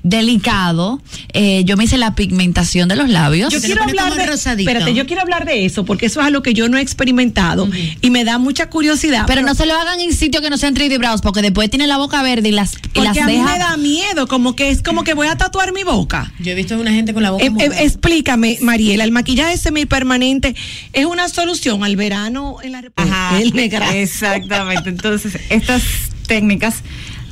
delicado. 0.03 1.01
Eh, 1.33 1.63
yo 1.65 1.77
me 1.77 1.83
hice 1.85 1.97
la 1.97 2.15
pigmentación 2.15 2.87
de 2.89 2.95
los 2.95 3.09
labios. 3.09 3.53
Yo 3.53 3.61
quiero 3.61 3.83
hablar 3.83 4.13
de, 4.15 4.23
espérate, 4.23 4.93
yo 4.93 5.05
quiero 5.05 5.21
hablar 5.21 5.45
de 5.45 5.65
eso 5.65 5.85
porque 5.85 6.05
eso 6.07 6.21
es 6.21 6.27
algo 6.27 6.41
que 6.41 6.53
yo 6.53 6.69
no 6.69 6.77
he 6.77 6.81
experimentado 6.81 7.69
y 8.01 8.09
me 8.09 8.23
da 8.23 8.37
mucha 8.37 8.69
curiosidad. 8.69 9.25
pero 9.27 9.41
no 9.41 9.55
se 9.55 9.65
lo 9.65 9.75
hagan 9.75 9.99
en 9.99 10.13
sitios 10.13 10.41
que 10.43 10.49
no 10.49 10.57
sean 10.57 10.75
3D 10.75 10.97
brows, 10.97 11.21
porque 11.21 11.41
después 11.41 11.69
tiene 11.69 11.87
la 11.87 11.97
boca 11.97 12.21
verde 12.21 12.49
y 12.49 12.51
las, 12.51 12.73
y 12.73 12.77
porque 12.93 13.01
las 13.01 13.17
a 13.17 13.25
mí 13.25 13.33
cejas. 13.33 13.51
me 13.53 13.59
da 13.59 13.77
miedo, 13.77 14.27
como 14.27 14.55
que 14.55 14.69
es 14.69 14.81
como 14.81 15.03
que 15.03 15.13
voy 15.13 15.27
a 15.27 15.35
tatuar 15.37 15.73
mi 15.73 15.83
boca. 15.83 16.31
Yo 16.39 16.51
he 16.51 16.55
visto 16.55 16.75
a 16.75 16.77
una 16.77 16.91
gente 16.91 17.13
con 17.13 17.23
la 17.23 17.31
boca 17.31 17.43
Eh, 17.45 17.51
eh, 17.59 17.69
explícame, 17.79 18.57
Mariela, 18.61 19.03
el 19.03 19.11
maquillaje 19.11 19.57
semipermanente 19.57 20.55
es 20.93 21.05
una 21.05 21.29
solución 21.29 21.83
al 21.83 21.95
verano 21.95 22.57
en 22.63 22.71
la 22.73 22.81
República. 22.81 23.29
Ajá, 23.29 23.39
El 23.41 23.53
negra. 23.53 23.95
Exactamente. 23.95 24.89
Entonces, 24.89 25.37
estas 25.49 25.81
técnicas 26.27 26.75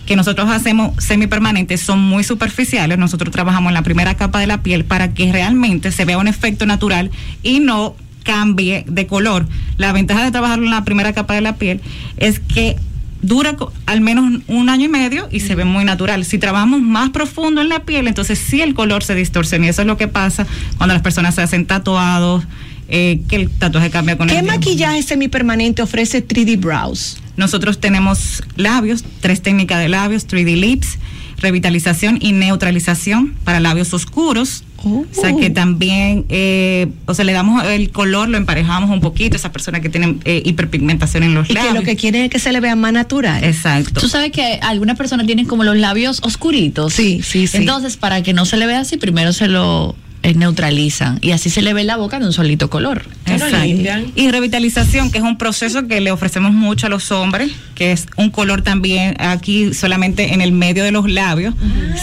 que 0.09 0.15
nosotros 0.15 0.49
hacemos 0.49 1.03
semipermanentes 1.03 1.81
son 1.81 1.99
muy 1.99 2.23
superficiales. 2.23 2.97
Nosotros 2.97 3.31
trabajamos 3.31 3.69
en 3.69 3.75
la 3.75 3.83
primera 3.83 4.15
capa 4.15 4.39
de 4.39 4.47
la 4.47 4.63
piel 4.63 4.83
para 4.83 5.13
que 5.13 5.31
realmente 5.31 5.91
se 5.91 6.03
vea 6.03 6.17
un 6.17 6.27
efecto 6.27 6.65
natural 6.65 7.11
y 7.43 7.59
no 7.59 7.95
cambie 8.23 8.85
de 8.87 9.05
color. 9.05 9.45
La 9.77 9.91
ventaja 9.91 10.23
de 10.23 10.31
trabajar 10.31 10.57
en 10.57 10.71
la 10.71 10.83
primera 10.83 11.13
capa 11.13 11.35
de 11.35 11.41
la 11.41 11.57
piel 11.57 11.79
es 12.17 12.39
que 12.39 12.75
dura 13.21 13.55
al 13.85 14.01
menos 14.01 14.41
un 14.47 14.69
año 14.69 14.85
y 14.85 14.87
medio 14.87 15.29
y 15.31 15.41
se 15.41 15.53
ve 15.53 15.63
muy 15.63 15.85
natural. 15.85 16.25
Si 16.25 16.39
trabajamos 16.39 16.81
más 16.81 17.11
profundo 17.11 17.61
en 17.61 17.69
la 17.69 17.83
piel, 17.83 18.07
entonces 18.07 18.39
sí 18.39 18.63
el 18.63 18.73
color 18.73 19.03
se 19.03 19.13
distorsiona 19.13 19.67
y 19.67 19.69
eso 19.69 19.81
es 19.81 19.87
lo 19.87 19.97
que 19.97 20.07
pasa 20.07 20.47
cuando 20.77 20.95
las 20.95 21.03
personas 21.03 21.35
se 21.35 21.43
hacen 21.43 21.67
tatuados, 21.67 22.45
eh, 22.89 23.21
que 23.27 23.35
el 23.37 23.49
tatuaje 23.49 23.89
cambia 23.89 24.17
con 24.17 24.29
el 24.29 24.35
¿Qué 24.35 24.43
maquillaje 24.43 25.01
semipermanente 25.03 25.81
ofrece 25.81 26.25
3D 26.25 26.59
Brows? 26.59 27.17
Nosotros 27.37 27.79
tenemos 27.79 28.43
labios, 28.55 29.03
tres 29.21 29.41
técnicas 29.41 29.79
de 29.79 29.89
labios, 29.89 30.27
3D 30.27 30.59
lips, 30.59 30.97
revitalización 31.37 32.17
y 32.21 32.33
neutralización 32.33 33.33
para 33.43 33.59
labios 33.59 33.93
oscuros. 33.93 34.63
O 34.81 35.05
sea 35.11 35.35
que 35.35 35.49
también, 35.49 36.25
eh, 36.29 36.87
o 37.05 37.13
sea, 37.13 37.25
le 37.25 37.33
damos 37.33 37.65
el 37.65 37.91
color, 37.91 38.29
lo 38.29 38.37
emparejamos 38.37 38.89
un 38.89 39.01
poquito 39.01 39.35
a 39.35 39.37
esa 39.37 39.51
persona 39.51 39.81
que 39.81 39.89
tiene 39.89 40.15
eh, 40.23 40.41
hiperpigmentación 40.45 41.23
en 41.23 41.33
los 41.33 41.45
Y 41.49 41.53
que 41.53 41.53
labios. 41.55 41.73
lo 41.75 41.83
que 41.83 41.97
quieren 41.97 42.23
es 42.23 42.29
que 42.29 42.39
se 42.39 42.53
le 42.53 42.61
vea 42.61 42.77
más 42.77 42.93
natural. 42.93 43.43
Exacto. 43.43 43.99
Tú 43.99 44.07
sabes 44.07 44.31
que 44.31 44.59
algunas 44.61 44.97
personas 44.97 45.25
tienen 45.25 45.45
como 45.45 45.65
los 45.65 45.75
labios 45.75 46.19
oscuritos. 46.23 46.93
Sí, 46.93 47.21
sí, 47.21 47.47
sí. 47.47 47.57
Entonces, 47.57 47.97
para 47.97 48.23
que 48.23 48.31
no 48.31 48.45
se 48.45 48.55
le 48.55 48.67
vea 48.67 48.79
así, 48.79 48.95
primero 48.95 49.33
se 49.33 49.47
lo 49.49 49.95
neutralizan 50.35 51.17
y 51.21 51.31
así 51.31 51.49
se 51.49 51.61
le 51.61 51.73
ve 51.73 51.83
la 51.83 51.97
boca 51.97 52.19
de 52.19 52.25
un 52.25 52.33
solito 52.33 52.69
color. 52.69 53.03
Exacto. 53.25 53.57
Y 54.15 54.29
revitalización, 54.29 55.11
que 55.11 55.19
es 55.19 55.23
un 55.23 55.37
proceso 55.37 55.87
que 55.87 56.01
le 56.01 56.11
ofrecemos 56.11 56.51
mucho 56.53 56.87
a 56.87 56.89
los 56.89 57.11
hombres, 57.11 57.51
que 57.75 57.91
es 57.91 58.07
un 58.17 58.29
color 58.29 58.61
también 58.61 59.15
aquí 59.19 59.73
solamente 59.73 60.33
en 60.33 60.41
el 60.41 60.51
medio 60.51 60.83
de 60.83 60.91
los 60.91 61.09
labios, 61.09 61.53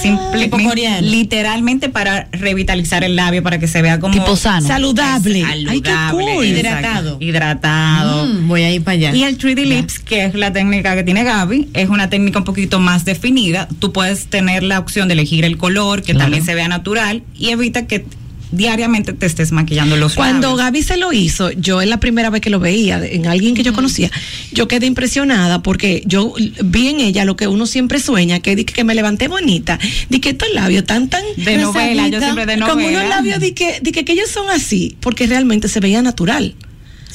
simplemente 0.01 0.57
Tipo 0.57 0.69
coreano. 0.69 1.07
literalmente 1.07 1.89
para 1.89 2.29
revitalizar 2.33 3.05
el 3.05 3.17
labio 3.17 3.43
para 3.43 3.59
que 3.59 3.67
se 3.69 3.83
vea 3.83 3.99
como 4.01 4.15
Tipo 4.15 4.37
sano. 4.37 4.67
Saludable. 4.67 5.41
Saludable, 5.43 5.71
Ay, 5.71 5.81
qué 5.83 5.93
cool. 6.11 6.23
exacto. 6.23 6.45
Hidratado. 6.47 7.17
Hidratado. 7.21 8.27
Mm, 8.27 8.49
voy 8.49 8.63
a 8.63 8.71
ir 8.73 8.83
para 8.83 8.95
allá. 8.95 9.15
Y 9.15 9.25
el 9.25 9.37
3D 9.39 9.65
Lips, 9.65 9.99
que 9.99 10.25
es 10.25 10.35
la 10.35 10.53
técnica 10.53 10.95
que 10.95 11.03
tiene 11.05 11.25
Gaby, 11.25 11.69
es 11.75 11.89
una 11.89 12.09
técnica 12.09 12.39
un 12.39 12.45
poquito 12.45 12.81
más 12.81 13.05
definida. 13.05 13.69
Tú 13.79 13.93
puedes 13.93 14.27
tener 14.27 14.63
la 14.63 14.79
opción 14.79 15.09
de 15.09 15.15
elegir 15.15 15.45
el 15.45 15.57
color, 15.59 16.03
que 16.03 16.13
Claro. 16.13 16.25
también 16.27 16.45
se 16.45 16.55
vea 16.55 16.69
natural, 16.69 17.23
y 17.39 17.51
evita 17.51 17.87
que 17.87 18.07
diariamente 18.53 19.13
te 19.13 19.27
estés 19.27 19.53
maquillando 19.53 19.97
los 19.97 20.15
Cuando 20.15 20.49
labios. 20.49 20.59
Gaby 20.67 20.83
se 20.83 20.97
lo 20.97 21.13
hizo, 21.13 21.51
yo 21.53 21.81
es 21.81 21.89
la 21.89 21.99
primera 22.01 22.31
vez 22.31 22.41
que 22.41 22.51
lo 22.51 22.61
veía 22.61 23.05
en 23.05 23.27
alguien 23.27 23.55
que 23.55 23.63
yo 23.63 23.73
conocía, 23.73 24.11
yo 24.53 24.69
quedé 24.69 24.87
impresionada 24.87 25.63
porque 25.63 26.03
yo 26.07 26.35
vi 26.65 26.89
en 26.89 27.01
ella 27.01 27.25
lo 27.25 27.37
que 27.37 27.49
uno 27.49 27.67
siempre 27.67 28.01
sueña, 28.01 28.41
que, 28.41 28.65
que 28.65 28.85
me 28.85 28.95
levanté 28.95 29.29
bonita, 29.29 29.79
di 30.09 30.21
que 30.21 30.31
estos 30.31 30.49
labios 30.55 30.85
tan 30.85 31.09
tan 31.09 31.23
De 31.37 31.59
novela, 31.59 32.09
yo 32.09 32.21
siempre 32.21 32.47
de 32.47 32.61
como 32.61 32.75
unos 32.75 32.93
novela. 32.93 33.09
labios 33.09 33.41
di 33.41 33.53
que, 33.53 33.79
di 33.83 33.93
que, 33.93 34.05
que 34.05 34.13
ellos 34.13 34.31
son 34.31 34.49
así, 34.51 34.97
porque 35.01 35.27
realmente 35.27 35.69
se 35.69 35.81
veía 35.81 36.03
natural. 36.03 36.55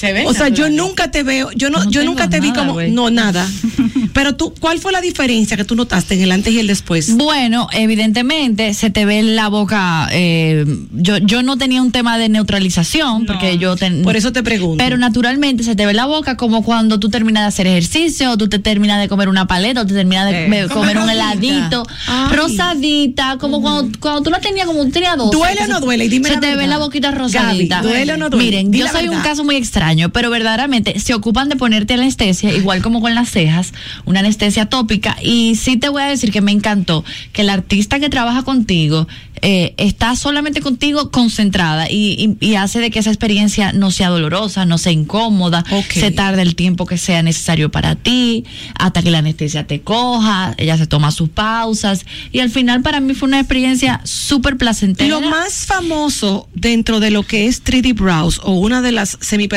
Se 0.02 0.14
ve 0.14 0.26
O 0.26 0.34
sea, 0.34 0.50
yo 0.50 0.68
nunca 0.70 1.12
te 1.12 1.22
veo, 1.22 1.52
yo 1.56 1.70
no, 1.70 1.84
No 1.84 1.92
yo 1.92 2.04
nunca 2.04 2.28
te 2.28 2.40
vi 2.40 2.52
como, 2.54 2.82
no, 2.82 3.12
nada. 3.12 3.48
Pero 4.14 4.36
tú, 4.36 4.54
¿cuál 4.60 4.80
fue 4.80 4.92
la 4.92 5.00
diferencia 5.00 5.56
que 5.56 5.64
tú 5.64 5.76
notaste 5.76 6.16
en 6.16 6.22
el 6.24 6.32
antes 6.32 6.52
y 6.54 6.60
el 6.60 6.68
después? 6.68 7.16
Bueno, 7.16 7.68
evidentemente 7.72 8.74
se 8.74 8.90
te 8.90 9.06
ve 9.06 9.22
la 9.24 9.48
boca. 9.48 10.10
eh, 10.12 10.66
yo, 10.92 11.18
yo 11.20 11.44
no 11.44 11.58
tenía 11.58 11.82
un 11.82 11.92
tema 11.92 12.18
de 12.18 12.28
neutralización 12.30 13.26
porque 13.26 13.58
yo 13.60 13.76
ten- 13.76 14.02
Por 14.04 14.16
eso 14.18 14.32
te 14.34 14.42
pregunto. 14.44 14.84
Pero 14.84 14.98
naturalmente 14.98 15.64
se 15.64 15.76
te 15.76 15.86
ve 15.86 15.94
la 15.94 16.08
boca 16.08 16.36
como 16.36 16.64
cuando 16.64 17.00
tú 17.00 17.10
terminas 17.10 17.44
de 17.44 17.48
hacer 17.48 17.68
ejercicio, 17.68 18.32
o 18.32 18.38
tú 18.38 18.50
te 18.50 18.58
terminas 18.60 19.00
de 19.00 19.08
comer 19.08 19.30
una 19.30 19.46
paleta, 19.48 19.82
o 19.82 19.86
te 19.86 19.94
terminas 19.94 20.26
de 20.30 20.46
Eh. 20.48 20.68
comer 20.68 20.98
un 20.98 21.10
heladito, 21.10 21.86
Ay. 22.08 22.36
rosadita, 22.36 23.38
como 23.38 23.62
cuando, 23.62 23.98
cuando 24.00 24.24
tú 24.24 24.30
la 24.30 24.40
tenías 24.40 24.66
como 24.66 24.86
tenías 24.90 25.16
dos. 25.18 25.32
¿Duele 25.32 25.62
o 25.64 25.68
no 25.68 25.80
duele? 25.80 26.06
Y 26.06 26.10
dime 26.10 26.30
Se 26.30 26.36
la 26.36 26.42
te 26.42 26.56
ve 26.56 26.68
la 26.68 26.78
boquita 26.80 27.12
rosadita. 27.12 27.78
Gaby, 27.78 27.88
¿duele 27.88 28.14
o 28.14 28.18
no 28.18 28.30
duele? 28.30 28.46
Miren, 28.46 28.74
yo 28.74 28.88
soy 28.88 29.08
un 29.10 29.22
caso 29.22 29.44
muy 29.44 29.56
extraño, 29.56 29.91
pero 30.14 30.30
verdaderamente 30.30 31.00
se 31.00 31.14
ocupan 31.14 31.50
de 31.50 31.56
ponerte 31.56 31.94
anestesia, 31.94 32.52
igual 32.54 32.82
como 32.82 33.02
con 33.02 33.16
las 33.16 33.30
cejas, 33.30 33.74
una 34.06 34.20
anestesia 34.20 34.68
tópica. 34.68 35.18
Y 35.22 35.56
sí 35.56 35.78
te 35.78 35.90
voy 35.90 36.04
a 36.04 36.08
decir 36.08 36.32
que 36.32 36.42
me 36.42 36.52
encantó 36.52 37.04
que 37.34 37.42
el 37.42 37.50
artista 37.50 38.00
que 38.00 38.10
trabaja 38.10 38.44
contigo 38.44 39.08
eh, 39.42 39.74
está 39.78 40.16
solamente 40.16 40.62
contigo 40.62 41.10
concentrada 41.12 41.90
y, 41.90 42.38
y- 42.40 42.46
y 42.46 42.56
hace 42.56 42.80
de 42.80 42.92
que 42.92 43.00
esa 43.00 43.10
experiencia 43.10 43.74
no 43.74 43.90
sea 43.92 44.10
dolorosa, 44.10 44.66
no 44.66 44.78
sea 44.78 44.92
incómoda, 44.92 45.64
se 46.00 46.12
tarda 46.12 46.42
el 46.42 46.56
tiempo 46.56 46.86
que 46.86 46.98
sea 46.98 47.24
necesario 47.24 47.72
para 47.72 47.96
ti, 47.96 48.46
hasta 48.78 49.02
que 49.02 49.12
la 49.12 49.20
anestesia 49.20 49.66
te 49.68 49.82
coja, 49.82 50.54
ella 50.58 50.78
se 50.78 50.88
toma 50.88 51.12
sus 51.12 51.30
pausas. 51.30 52.06
Y 52.32 52.40
al 52.40 52.50
final 52.50 52.82
para 52.82 53.00
mí 53.00 53.14
fue 53.14 53.28
una 53.28 53.40
experiencia 53.40 54.02
súper 54.04 54.58
placentera. 54.58 55.10
Lo 55.10 55.22
más 55.22 55.66
famoso 55.66 56.48
dentro 56.54 57.00
de 57.00 57.12
lo 57.12 57.24
que 57.24 57.48
es 57.48 57.64
3D 57.64 57.96
Brows 57.96 58.40
o 58.44 58.54
una 58.54 58.82
de 58.82 58.92
las 58.92 59.18
semi 59.22 59.48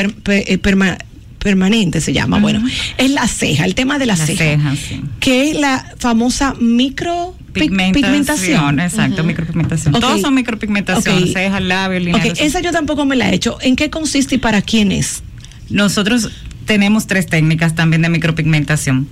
permanentes 1.45 2.03
se 2.03 2.11
llama, 2.11 2.39
bueno, 2.39 2.67
es 2.97 3.11
la 3.11 3.27
ceja, 3.27 3.65
el 3.65 3.75
tema 3.75 3.99
de 3.99 4.07
la, 4.07 4.15
La 4.15 4.25
ceja, 4.25 4.43
ceja, 4.43 4.75
sí. 4.75 4.99
que 5.19 5.51
es 5.51 5.57
la 5.59 5.93
famosa 5.99 6.55
micro 6.59 7.35
pi- 7.53 7.61
Pigmentación, 7.69 7.93
pigmentación. 8.11 8.79
exacto, 8.79 9.23
micropigmentación. 9.23 9.93
Ok. 9.93 10.01
Todos 10.01 10.21
son 10.21 10.33
micropigmentación, 10.33 11.21
Ok. 11.23 11.29
cejas, 11.31 11.61
labios, 11.61 12.01
Ok, 12.01 12.05
lineales. 12.07 12.41
esa 12.41 12.61
yo 12.61 12.71
tampoco 12.71 13.05
me 13.05 13.15
la 13.15 13.29
he 13.29 13.35
hecho. 13.35 13.59
¿En 13.61 13.75
qué 13.75 13.91
consiste 13.91 14.35
y 14.35 14.37
para 14.39 14.63
quién 14.63 14.91
es? 14.91 15.21
Nosotros 15.69 16.31
tenemos 16.65 17.05
tres 17.05 17.27
técnicas 17.27 17.75
también 17.75 18.01
de 18.01 18.09
micropigmentación. 18.09 19.07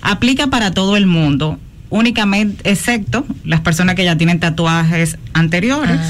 Aplica 0.00 0.46
para 0.46 0.70
todo 0.70 0.96
el 0.96 1.04
mundo, 1.06 1.58
únicamente, 1.90 2.70
excepto 2.70 3.26
las 3.44 3.60
personas 3.60 3.94
que 3.94 4.04
ya 4.04 4.16
tienen 4.16 4.40
tatuajes 4.40 5.18
anteriores, 5.34 6.00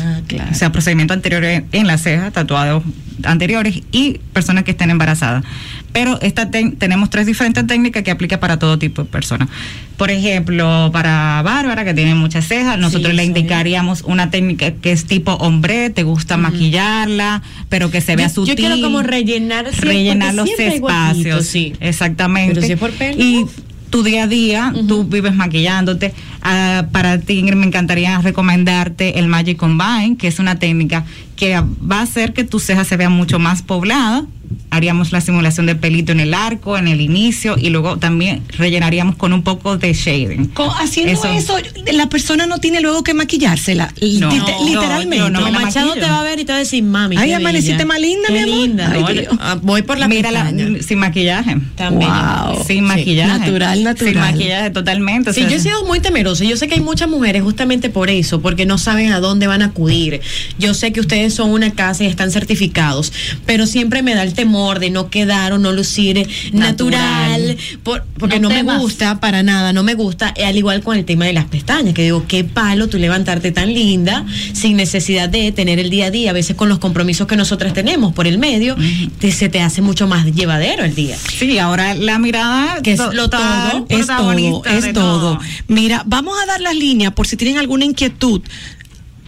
o 0.51 0.55
sea, 0.55 0.70
procedimientos 0.70 1.16
anteriores 1.16 1.64
en 1.72 1.89
la 1.89 1.99
ceja, 1.99 2.31
tatuados 2.31 2.85
anteriores 3.23 3.81
y 3.93 4.19
personas 4.33 4.65
que 4.65 4.73
estén 4.73 4.91
embarazadas. 4.91 5.45
Pero 5.93 6.21
esta 6.23 6.51
tenemos 6.51 7.09
tres 7.11 7.27
diferentes 7.27 7.65
técnicas 7.67 8.03
que 8.03 8.11
aplica 8.11 8.41
para 8.41 8.59
todo 8.59 8.79
tipo 8.79 9.03
de 9.05 9.09
personas. 9.09 9.49
Por 9.97 10.11
ejemplo, 10.11 10.91
para 10.93 11.41
Bárbara, 11.43 11.85
que 11.85 11.95
tiene 11.95 12.17
muchas 12.17 12.49
cejas, 12.49 12.77
nosotros 12.79 13.15
le 13.15 13.23
sí. 13.23 13.29
indicaríamos 13.29 14.03
una 14.03 14.29
técnica 14.31 14.73
que 14.73 14.91
es 14.91 15.05
tipo 15.05 15.35
hombre, 15.35 15.91
te 15.91 16.03
gusta 16.03 16.37
maquillarla, 16.37 17.43
pero 17.69 17.91
que 17.93 18.01
se 18.01 18.17
vea 18.17 18.27
Yo- 18.27 18.35
yo 18.45 18.47
sutil. 18.53 18.57
quiero 18.57 18.81
como 18.81 19.03
rellenar 19.03 19.67
rellenar 19.79 20.35
los 20.35 20.49
espacios. 20.59 21.47
sí. 21.47 21.75
Exactamente. 21.79 22.55
Pero 22.55 22.67
si 22.67 22.73
es 22.73 22.79
por 22.79 22.91
pelo, 22.91 23.23
Y 23.23 23.47
tu 23.95 24.03
día 24.03 24.24
a 24.24 24.26
día, 24.26 24.72
tú 24.88 25.05
vives 25.05 25.36
maquillándote. 25.36 26.12
Ah, 26.42 26.86
para 26.90 27.20
ti, 27.20 27.45
me 27.45 27.64
encantaría 27.64 28.20
recomendarte 28.20 29.20
el 29.20 29.28
Magic 29.28 29.57
Combine, 29.57 30.16
que 30.18 30.26
es 30.26 30.40
una 30.40 30.59
técnica 30.59 31.05
que 31.36 31.61
va 31.61 32.01
a 32.01 32.03
hacer 32.03 32.32
que 32.32 32.42
tu 32.42 32.59
ceja 32.59 32.82
se 32.82 32.97
vea 32.97 33.09
mucho 33.09 33.38
más 33.38 33.62
poblada. 33.62 34.26
Haríamos 34.70 35.12
la 35.12 35.20
simulación 35.20 35.66
de 35.66 35.76
pelito 35.76 36.11
en 36.11 36.18
el 36.20 36.34
arco, 36.34 36.76
en 36.76 36.88
el 36.88 37.01
inicio, 37.01 37.57
y 37.57 37.70
luego 37.70 37.97
también 37.99 38.42
rellenaríamos 38.59 39.14
con 39.16 39.32
un 39.32 39.42
poco 39.42 39.76
de 39.76 39.92
shading. 39.92 40.51
Haciendo 40.80 41.24
eso, 41.26 41.57
la 41.92 42.09
persona 42.09 42.47
no 42.47 42.59
tiene 42.59 42.80
luego 42.80 43.05
que 43.05 43.14
maquillársela. 43.14 43.86
No, 44.01 44.30
Lite- 44.30 44.38
no, 44.38 44.66
literalmente. 44.66 45.30
no 45.30 45.40
me 45.42 45.53
la 45.53 45.61
Machado 45.61 45.95
te 45.95 46.01
va 46.01 46.20
a 46.20 46.24
ver 46.24 46.40
y 46.40 46.45
te 46.45 46.53
va 46.53 46.57
a 46.57 46.59
decir, 46.61 46.82
mami. 46.82 47.16
Ay, 47.16 47.32
amaneciste 47.32 47.84
más 47.84 48.01
linda, 48.01 48.26
Qué 48.28 48.32
mi 48.32 48.38
amor. 48.40 48.55
linda. 48.59 48.90
Ay, 48.92 49.26
No, 49.30 49.38
ah, 49.40 49.59
voy 49.62 49.82
por 49.82 49.99
la 49.99 50.09
Mírala, 50.09 50.45
pestaña. 50.51 50.82
sin 50.82 50.99
maquillaje. 50.99 51.57
También. 51.76 52.11
Wow. 52.11 52.57
Sin 52.66 52.66
Sí, 52.66 52.80
maquillaje. 52.80 53.38
natural, 53.38 53.82
natural. 53.84 54.12
Sin 54.12 54.20
maquillaje 54.20 54.70
totalmente. 54.70 55.30
o 55.30 55.32
Sí, 55.32 55.40
sea, 55.42 55.51
yo 55.51 55.57
he 55.57 55.61
sido 55.61 55.84
muy 55.86 56.01
temerosa. 56.01 56.45
Yo 56.45 56.57
sé 56.57 56.66
que 56.68 56.74
hay 56.74 56.80
muchas 56.80 57.09
mujeres 57.09 57.42
justamente 57.42 57.90
por 57.90 58.11
eso, 58.11 58.40
porque 58.40 58.66
no 58.66 58.76
saben 58.78 59.12
a 59.12 59.20
dónde 59.20 59.47
van 59.47 59.62
a 59.62 59.66
acudir. 59.66 60.20
Yo 60.59 60.74
sé 60.74 60.92
que 60.92 61.01
ustedes 61.01 61.32
son 61.34 61.51
una 61.51 61.70
casa 61.70 62.03
y 62.05 62.07
están 62.09 62.30
certificados, 62.32 63.12
pero 63.47 63.66
siempre 63.66 64.03
me 64.03 64.14
da 64.14 64.22
el 64.24 64.34
temor 64.34 64.43
de 64.45 64.90
no 64.90 65.09
quedar 65.11 65.53
o 65.53 65.59
no 65.59 65.72
lucir 65.72 66.28
natural, 66.53 67.57
por- 67.82 68.05
porque 68.18 68.38
no, 68.40 68.49
No 68.49 68.55
me 68.62 68.78
gusta 68.78 69.20
para 69.20 69.42
nada, 69.42 69.72
no 69.72 69.82
me 69.82 69.95
gusta. 69.95 70.32
Al 70.45 70.57
igual 70.57 70.82
con 70.82 70.97
el 70.97 71.05
tema 71.05 71.24
de 71.24 71.32
las 71.32 71.47
pestañas, 71.47 71.95
que 71.95 72.03
digo, 72.03 72.24
qué 72.28 72.45
palo 72.45 72.88
tú 72.88 72.99
levantarte 72.99 73.53
tan 73.53 73.72
linda 73.72 74.24
sin 74.53 74.76
necesidad 74.76 75.28
de 75.28 75.51
tener 75.53 75.78
el 75.78 75.90
día 75.90 76.07
a 76.07 76.11
día. 76.11 76.30
A 76.30 76.32
veces 76.34 76.57
con 76.57 76.68
los 76.68 76.78
compromisos 76.78 77.26
que 77.26 77.36
nosotras 77.36 77.72
tenemos 77.74 78.12
por 78.12 78.26
el 78.26 78.38
medio, 78.38 78.76
te- 79.18 79.32
se 79.32 79.49
te 79.49 79.61
hace 79.61 79.82
mucho 79.82 80.07
más 80.07 80.26
llevadero 80.26 80.84
el 80.84 80.95
día. 80.95 81.16
Sí, 81.38 81.59
ahora 81.59 81.95
la 81.95 82.18
mirada 82.18 82.80
Que 82.82 82.92
es 82.92 82.99
to- 82.99 83.12
lo 83.12 83.24
total, 83.30 83.84
todo. 84.07 84.62
Es 84.66 84.92
todo. 84.92 85.38
Mira, 85.68 86.03
vamos 86.07 86.36
a 86.42 86.47
dar 86.47 86.61
las 86.61 86.76
líneas 86.76 87.12
por 87.12 87.26
si 87.26 87.36
tienen 87.36 87.59
alguna 87.59 87.84
inquietud. 87.84 88.42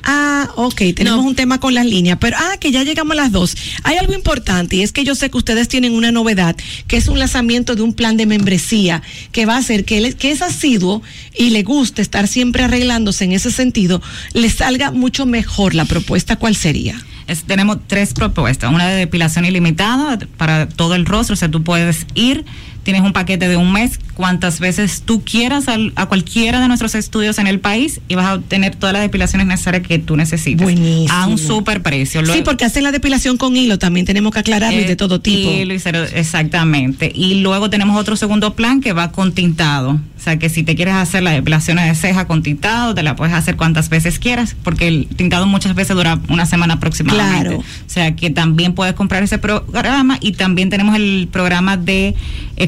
Ah, 0.09 0.49
ok, 0.55 0.83
tenemos 0.95 1.25
un 1.25 1.35
tema 1.35 1.59
con 1.59 1.75
las 1.75 1.85
líneas, 1.85 2.17
pero 2.21 2.37
ah, 2.39 2.57
que 2.61 2.71
ya 2.71 2.85
llegamos 2.85 3.13
a 3.13 3.23
las 3.23 3.33
dos. 3.33 3.57
Hay 3.83 3.97
algo 3.97 4.15
importante 4.15 4.77
y 4.77 4.83
es 4.83 4.93
que 4.93 5.03
yo 5.03 5.17
sé 5.17 5.31
que 5.31 5.37
ustedes 5.37 5.67
tienen 5.67 5.95
una 5.95 6.13
novedad, 6.13 6.55
que 6.87 6.97
es 6.97 7.09
un 7.09 7.19
lanzamiento 7.19 7.75
de 7.75 7.83
un 7.83 7.93
plan 7.93 8.17
de 8.17 8.25
membresía 8.25 9.03
que 9.33 9.47
va 9.47 9.55
a 9.57 9.59
hacer 9.59 9.85
que, 9.85 9.99
él, 9.99 10.15
que 10.15 10.31
es 10.31 10.43
asiduo 10.43 11.03
y 11.37 11.51
le 11.51 11.65
guste 11.65 12.03
estar 12.03 12.29
siempre 12.29 12.63
arreglándose 12.63 13.25
en 13.25 13.33
ese 13.33 13.51
sentido, 13.51 14.01
le 14.33 14.49
salga 14.49 14.93
mucho 14.93 15.27
mejor 15.27 15.75
la 15.75 15.85
propuesta. 15.87 16.37
¿Cuál 16.37 16.55
sería? 16.55 17.05
Es- 17.27 17.43
tenemos 17.43 17.79
tres 17.89 18.13
propuestas. 18.15 18.73
Una 18.73 18.87
de 18.87 18.95
depilación 18.95 19.45
ilimitada 19.45 20.19
para 20.37 20.69
todo 20.69 20.95
el 20.95 21.05
rostro. 21.05 21.33
O 21.35 21.37
sea, 21.37 21.51
tú 21.51 21.65
puedes 21.65 22.07
ir, 22.15 22.45
tienes 22.87 23.03
un 23.03 23.13
paquete 23.13 23.49
de 23.49 23.57
un 23.57 23.73
mes, 23.73 23.99
cuantas 24.15 24.61
veces 24.61 25.03
tú 25.05 25.23
quieras 25.25 25.67
al- 25.67 25.93
a 25.97 26.07
cualquiera 26.07 26.61
de 26.61 26.69
nuestros 26.69 26.95
estudios 26.95 27.39
en 27.41 27.49
el 27.49 27.59
país 27.59 28.01
y 28.07 28.15
vas 28.15 28.27
a 28.27 28.35
obtener 28.35 28.77
todas 28.77 28.93
las 28.93 29.03
depilaciones 29.03 29.49
necesarias 29.49 29.85
que 29.87 29.99
tú 29.99 30.17
necesites. 30.17 30.63
Buenísimo. 30.63 31.13
A 31.13 31.27
un 31.27 31.37
super 31.37 31.83
precio. 31.83 32.25
sí, 32.25 32.43
porque 32.45 32.65
hacen 32.65 32.85
la 32.85 32.93
depilación 32.93 33.39
con 33.39 33.57
hilo, 33.57 33.77
también 33.79 34.07
tenemos 34.07 34.33
que 34.33 34.39
aclararlo 34.39 34.81
y 34.81 34.85
de 34.85 34.95
todo 34.95 35.21
tipo. 35.21 35.51
Eh, 35.51 35.63
hilo 35.63 35.75
y 35.75 35.81
cero- 35.81 36.05
exactamente. 36.15 37.11
Y 37.13 37.41
luego 37.41 37.71
tenemos 37.71 37.99
otro 37.99 38.15
segundo 38.15 38.55
plan 38.55 38.81
que 38.81 38.93
va 38.93 39.11
con 39.11 39.33
tintado. 39.33 39.91
O 40.17 40.21
sea, 40.27 40.39
que 40.39 40.49
si 40.49 40.63
te 40.63 40.77
quieres 40.77 40.95
hacer 40.95 41.23
la 41.25 41.33
depilación 41.33 41.77
de 41.79 41.95
ceja 41.97 42.27
con 42.27 42.43
tintado, 42.45 42.95
te 42.95 43.03
la 43.03 43.17
puedes 43.17 43.35
hacer 43.35 43.57
cuantas 43.57 43.89
veces 43.89 44.19
quieras, 44.21 44.57
porque 44.63 44.87
el 44.89 45.07
tintado 45.17 45.47
muchas 45.47 45.75
veces 45.75 45.97
dura 45.97 46.21
una 46.29 46.47
semana 46.47 46.75
aproximadamente. 46.75 47.49
Claro. 47.49 47.59
O 47.61 47.65
sea, 47.91 48.15
que 48.17 48.31
también 48.31 48.75
puedes 48.75 48.95
comprar 48.95 49.23
ese 49.25 49.39
programa 49.39 50.19
y 50.21 50.33
también 50.33 50.71
tenemos 50.71 50.95
el 50.97 51.29
programa 51.33 51.77
de 51.77 52.15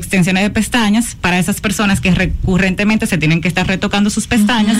extensiones 0.08 0.42
de 0.42 0.50
pestañas 0.50 1.16
para 1.20 1.38
esas 1.38 1.60
personas 1.60 2.00
que 2.00 2.10
recurrentemente 2.10 3.06
se 3.06 3.18
tienen 3.18 3.42
que 3.42 3.48
estar 3.48 3.66
retocando 3.66 4.08
sus 4.08 4.26
pestañas 4.26 4.78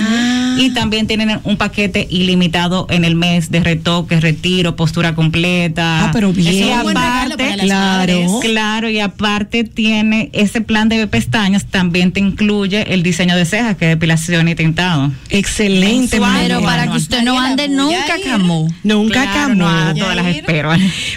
y 0.56 0.70
también 0.70 1.06
tienen 1.06 1.38
un 1.44 1.58
paquete 1.58 2.06
ilimitado 2.10 2.86
en 2.88 3.04
el 3.04 3.14
mes 3.14 3.50
de 3.50 3.60
retoque, 3.60 4.20
retiro, 4.20 4.74
postura 4.74 5.14
completa. 5.14 6.06
Ah, 6.06 6.10
pero 6.12 6.32
bien. 6.32 6.54
Y 6.54 6.72
aparte, 6.72 7.56
claro, 7.60 8.40
claro, 8.40 8.88
y 8.88 9.00
aparte 9.00 9.64
tiene 9.64 10.30
ese 10.32 10.62
plan 10.62 10.88
de 10.88 11.06
pestañas 11.06 11.66
también 11.66 12.12
te 12.12 12.20
incluye 12.20 12.94
el 12.94 13.02
diseño 13.02 13.36
de 13.36 13.44
cejas, 13.44 13.76
que 13.76 13.84
es 13.84 13.90
depilación 13.90 14.48
y 14.48 14.54
tintado. 14.54 15.12
Excelente, 15.28 16.18
Pero 16.20 16.62
para 16.62 16.90
que 16.90 16.96
usted 16.96 17.22
no 17.22 17.38
ande 17.38 17.68
nunca, 17.68 18.16
Camu. 18.24 18.68
Nunca 18.82 19.22
Claro, 19.22 19.48
Camu. 19.48 19.54
no, 19.56 19.94
todas 19.94 20.16
las 20.16 20.26
espero. 20.26 20.70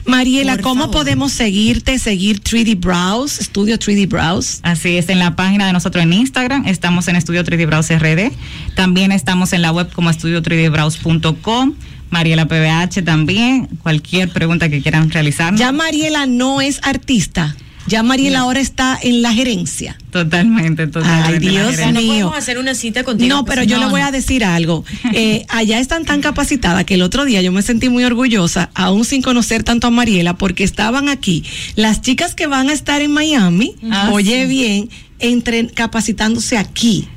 Mariela, 0.05 0.57
¿cómo 0.57 0.91
podemos 0.91 1.31
seguirte, 1.31 1.97
seguir 1.97 2.41
3D 2.41 2.77
Brows, 2.77 3.39
Estudio 3.39 3.77
3D 3.77 4.00
Brows? 4.07 4.59
Así 4.63 4.97
es, 4.97 5.09
en 5.09 5.19
la 5.19 5.35
página 5.35 5.67
de 5.67 5.73
nosotros 5.73 6.03
en 6.03 6.13
Instagram, 6.13 6.67
estamos 6.67 7.07
en 7.07 7.15
Estudio 7.15 7.43
3D 7.43 7.65
Brows 7.67 7.89
RD, 7.89 8.31
también 8.75 9.11
estamos 9.11 9.53
en 9.53 9.61
la 9.61 9.71
web 9.71 9.91
como 9.91 10.09
estudio3dbrows.com, 10.09 11.73
Mariela 12.09 12.47
PBH 12.47 13.03
también, 13.03 13.67
cualquier 13.81 14.29
pregunta 14.29 14.69
que 14.69 14.81
quieran 14.81 15.09
realizar. 15.09 15.55
Ya 15.55 15.71
Mariela 15.71 16.25
no 16.25 16.61
es 16.61 16.79
artista, 16.83 17.55
ya 17.87 18.03
Mariela 18.03 18.39
ahora 18.41 18.59
está 18.59 18.97
en 19.01 19.21
la 19.21 19.33
gerencia. 19.33 19.97
Totalmente, 20.11 20.87
totalmente. 20.87 21.27
Ay, 21.33 21.39
Dios 21.39 21.73
O 21.73 21.75
sea, 21.75 21.91
no 21.91 21.99
mío. 22.01 22.09
podemos 22.09 22.37
hacer 22.37 22.57
una 22.57 22.75
cita 22.75 23.03
contigo. 23.03 23.29
No, 23.35 23.45
pues, 23.45 23.55
pero 23.55 23.65
yo 23.67 23.77
no, 23.77 23.85
le 23.85 23.91
voy 23.91 24.01
no. 24.01 24.07
a 24.07 24.11
decir 24.11 24.43
algo. 24.45 24.83
Eh, 25.13 25.45
allá 25.49 25.79
están 25.79 26.05
tan 26.05 26.21
capacitadas 26.21 26.83
que 26.85 26.95
el 26.95 27.01
otro 27.01 27.25
día 27.25 27.41
yo 27.41 27.51
me 27.51 27.61
sentí 27.61 27.89
muy 27.89 28.03
orgullosa, 28.03 28.69
aún 28.75 29.05
sin 29.05 29.21
conocer 29.21 29.63
tanto 29.63 29.87
a 29.87 29.89
Mariela, 29.89 30.35
porque 30.37 30.63
estaban 30.63 31.09
aquí 31.09 31.43
las 31.75 32.01
chicas 32.01 32.35
que 32.35 32.47
van 32.47 32.69
a 32.69 32.73
estar 32.73 33.01
en 33.01 33.11
Miami, 33.11 33.75
Ah, 33.89 34.09
oye 34.11 34.43
sí. 34.43 34.47
bien, 34.49 34.89
entren, 35.19 35.69
capacitándose 35.69 36.57
aquí. 36.57 37.07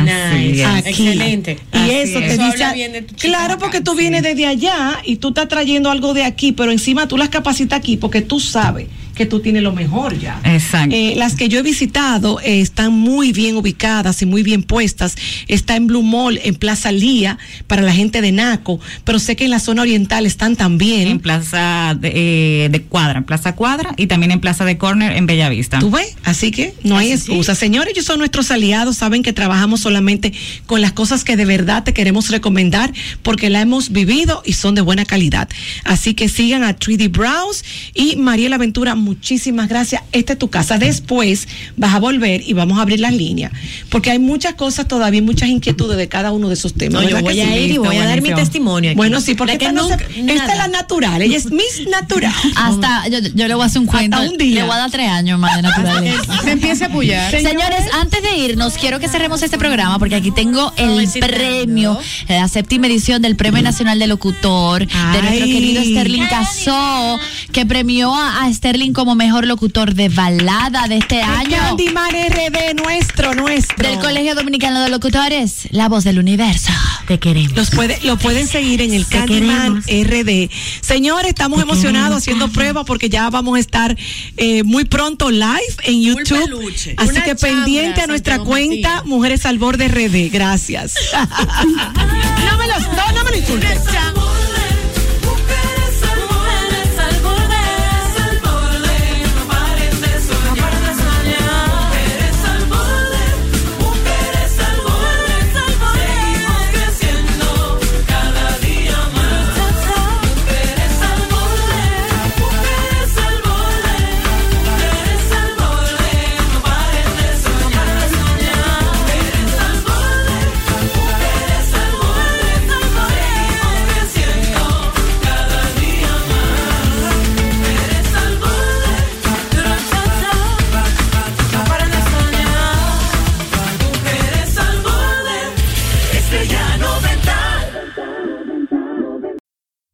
Nice. 0.00 0.64
Aquí. 0.64 0.88
Excelente. 0.88 1.58
Y 1.72 1.76
Así 1.76 1.90
eso 1.90 2.18
es. 2.18 2.26
te 2.26 2.34
Eso 2.34 2.44
dice. 2.44 2.64
habla 2.64 2.72
bien 2.74 2.92
de 2.92 3.02
tu 3.02 3.14
chica 3.14 3.28
claro, 3.28 3.58
porque 3.58 3.80
tú 3.80 3.94
vienes 3.94 4.22
desde 4.24 4.46
allá 4.46 4.98
y 5.04 5.16
tú 5.16 5.28
estás 5.28 5.46
trayendo 5.48 5.90
algo 5.90 6.14
de 6.14 6.24
aquí, 6.24 6.50
pero 6.52 6.72
encima 6.72 7.06
tú 7.06 7.16
las 7.16 7.28
capacitas 7.28 7.78
aquí 7.78 7.96
porque 7.96 8.20
tú 8.20 8.40
sabes 8.40 8.88
que 9.14 9.26
tú 9.26 9.40
tienes 9.40 9.62
lo 9.62 9.72
mejor 9.72 10.18
ya. 10.18 10.40
Exacto. 10.44 10.94
Eh, 10.94 11.14
las 11.16 11.34
que 11.34 11.48
yo 11.48 11.58
he 11.58 11.62
visitado 11.62 12.40
eh, 12.40 12.60
están 12.60 12.92
muy 12.92 13.32
bien 13.32 13.56
ubicadas 13.56 14.20
y 14.22 14.26
muy 14.26 14.42
bien 14.42 14.62
puestas. 14.62 15.16
Está 15.48 15.76
en 15.76 15.86
Blue 15.86 16.02
Mall, 16.02 16.40
en 16.42 16.54
Plaza 16.54 16.92
Lía, 16.92 17.38
para 17.66 17.82
la 17.82 17.92
gente 17.92 18.20
de 18.20 18.32
Naco, 18.32 18.80
pero 19.04 19.18
sé 19.18 19.36
que 19.36 19.44
en 19.44 19.50
la 19.50 19.60
zona 19.60 19.82
oriental 19.82 20.26
están 20.26 20.56
también. 20.56 21.08
En 21.08 21.20
Plaza 21.20 21.96
de, 21.98 22.12
eh, 22.64 22.68
de 22.68 22.82
Cuadra, 22.82 23.18
en 23.18 23.24
Plaza 23.24 23.54
Cuadra 23.54 23.94
y 23.96 24.06
también 24.06 24.32
en 24.32 24.40
Plaza 24.40 24.64
de 24.64 24.76
Corner 24.76 25.16
en 25.16 25.26
Bellavista. 25.26 25.78
¿Tú 25.78 25.90
ves? 25.90 26.16
Así 26.24 26.50
que 26.50 26.74
no 26.82 26.96
hay 26.96 27.12
excusa. 27.12 27.54
Señores, 27.54 27.92
ellos 27.92 28.04
son 28.04 28.18
nuestros 28.18 28.50
aliados, 28.50 28.96
saben 28.96 29.22
que 29.22 29.32
trabajamos 29.32 29.80
solamente 29.80 30.32
con 30.66 30.80
las 30.80 30.92
cosas 30.92 31.24
que 31.24 31.36
de 31.36 31.44
verdad 31.44 31.84
te 31.84 31.92
queremos 31.92 32.30
recomendar 32.30 32.92
porque 33.22 33.50
la 33.50 33.60
hemos 33.60 33.92
vivido 33.92 34.42
y 34.44 34.54
son 34.54 34.74
de 34.74 34.80
buena 34.80 35.04
calidad. 35.04 35.48
Así 35.84 36.14
que 36.14 36.28
sigan 36.28 36.64
a 36.64 36.76
3D 36.76 37.10
Browse 37.10 37.64
y 37.94 38.16
Mariela 38.16 38.58
Ventura, 38.58 38.94
muchísimas 39.04 39.68
gracias. 39.68 40.02
Esta 40.12 40.32
es 40.32 40.38
tu 40.38 40.48
casa. 40.48 40.78
Después 40.78 41.46
vas 41.76 41.94
a 41.94 42.00
volver 42.00 42.42
y 42.46 42.52
vamos 42.54 42.78
a 42.78 42.82
abrir 42.82 43.00
las 43.00 43.12
líneas. 43.12 43.52
Porque 43.90 44.10
hay 44.10 44.18
muchas 44.18 44.54
cosas 44.54 44.88
todavía, 44.88 45.22
muchas 45.22 45.48
inquietudes 45.48 45.96
de 45.96 46.08
cada 46.08 46.32
uno 46.32 46.48
de 46.48 46.54
esos 46.54 46.74
temas. 46.74 47.02
No, 47.02 47.08
yo 47.08 47.16
¿verdad 47.16 47.30
voy 47.30 47.40
a 47.40 47.58
ir 47.58 47.70
y 47.70 47.78
voy 47.78 47.96
a 47.96 48.06
dar 48.06 48.22
mi 48.22 48.34
testimonio 48.34 48.90
aquí. 48.90 48.96
Bueno, 48.96 49.20
sí, 49.20 49.34
porque 49.34 49.52
esta, 49.52 49.72
no 49.72 49.88
esta 49.88 50.52
es 50.52 50.58
la 50.58 50.68
natural. 50.68 51.22
Ella 51.22 51.36
es 51.36 51.50
Miss 51.50 51.86
Natural. 51.88 52.32
Hasta, 52.56 53.08
yo, 53.08 53.18
yo 53.20 53.48
le 53.48 53.54
voy 53.54 53.62
a 53.62 53.66
hacer 53.66 53.80
un 53.80 53.86
cuento. 53.86 54.20
un 54.20 54.36
día. 54.38 54.62
Le 54.62 54.62
voy 54.62 54.74
a 54.74 54.78
dar 54.78 54.90
tres 54.90 55.08
años 55.08 55.38
más 55.38 55.56
de 55.56 55.62
naturaleza. 55.62 56.40
Se 56.42 56.50
empiece 56.50 56.84
a 56.84 56.86
apoyar. 56.88 57.30
Señores, 57.30 57.84
antes 57.92 58.22
de 58.22 58.36
irnos, 58.38 58.74
quiero 58.74 58.98
que 58.98 59.08
cerremos 59.08 59.42
este 59.42 59.58
programa 59.58 59.98
porque 59.98 60.14
aquí 60.14 60.30
tengo 60.30 60.72
el 60.76 61.08
premio, 61.20 61.98
la 62.28 62.48
séptima 62.48 62.86
edición 62.86 63.20
del 63.22 63.36
Premio 63.36 63.62
Nacional 63.62 63.98
de 63.98 64.06
Locutor 64.06 64.86
de 64.86 65.22
nuestro 65.22 65.46
querido 65.46 65.82
Sterling 65.82 66.26
Casó, 66.26 67.18
que 67.52 67.66
premió 67.66 68.14
a, 68.14 68.44
a 68.44 68.52
Sterling 68.52 68.92
como 68.94 69.14
mejor 69.14 69.46
locutor 69.46 69.94
de 69.94 70.08
balada 70.08 70.88
de 70.88 70.96
este 70.96 71.20
año. 71.20 71.58
Candyman 71.58 72.10
RD, 72.10 72.74
nuestro, 72.82 73.34
nuestro. 73.34 73.86
Del 73.86 73.98
Colegio 73.98 74.34
Dominicano 74.34 74.82
de 74.82 74.88
Locutores, 74.88 75.68
la 75.70 75.88
voz 75.90 76.04
del 76.04 76.18
universo. 76.18 76.72
Te 77.06 77.18
queremos. 77.18 77.52
Los 77.54 77.70
puede, 77.70 78.00
lo 78.04 78.16
pueden 78.16 78.46
seguir 78.46 78.80
en 78.80 78.94
el 78.94 79.06
Candyman 79.06 79.82
RD. 79.82 80.48
Señores, 80.80 81.28
estamos 81.28 81.60
emocionados 81.60 82.18
haciendo 82.18 82.48
pruebas 82.48 82.84
porque 82.86 83.10
ya 83.10 83.28
vamos 83.28 83.56
a 83.56 83.60
estar 83.60 83.96
eh, 84.38 84.62
muy 84.62 84.84
pronto 84.84 85.30
live 85.30 85.76
en 85.82 86.00
YouTube. 86.00 86.72
Así 86.96 87.10
Una 87.10 87.24
que 87.24 87.34
pendiente 87.34 88.00
a 88.00 88.06
nuestra 88.06 88.38
cuenta. 88.38 89.02
Mujeres 89.04 89.44
al 89.44 89.58
Borde 89.58 89.88
RD. 89.88 90.32
Gracias. 90.32 90.94
no 91.12 92.58
me 92.58 92.66
los, 92.68 92.82
no, 92.82 93.12
no 93.12 93.24
me 93.24 93.30
lo 93.32 94.63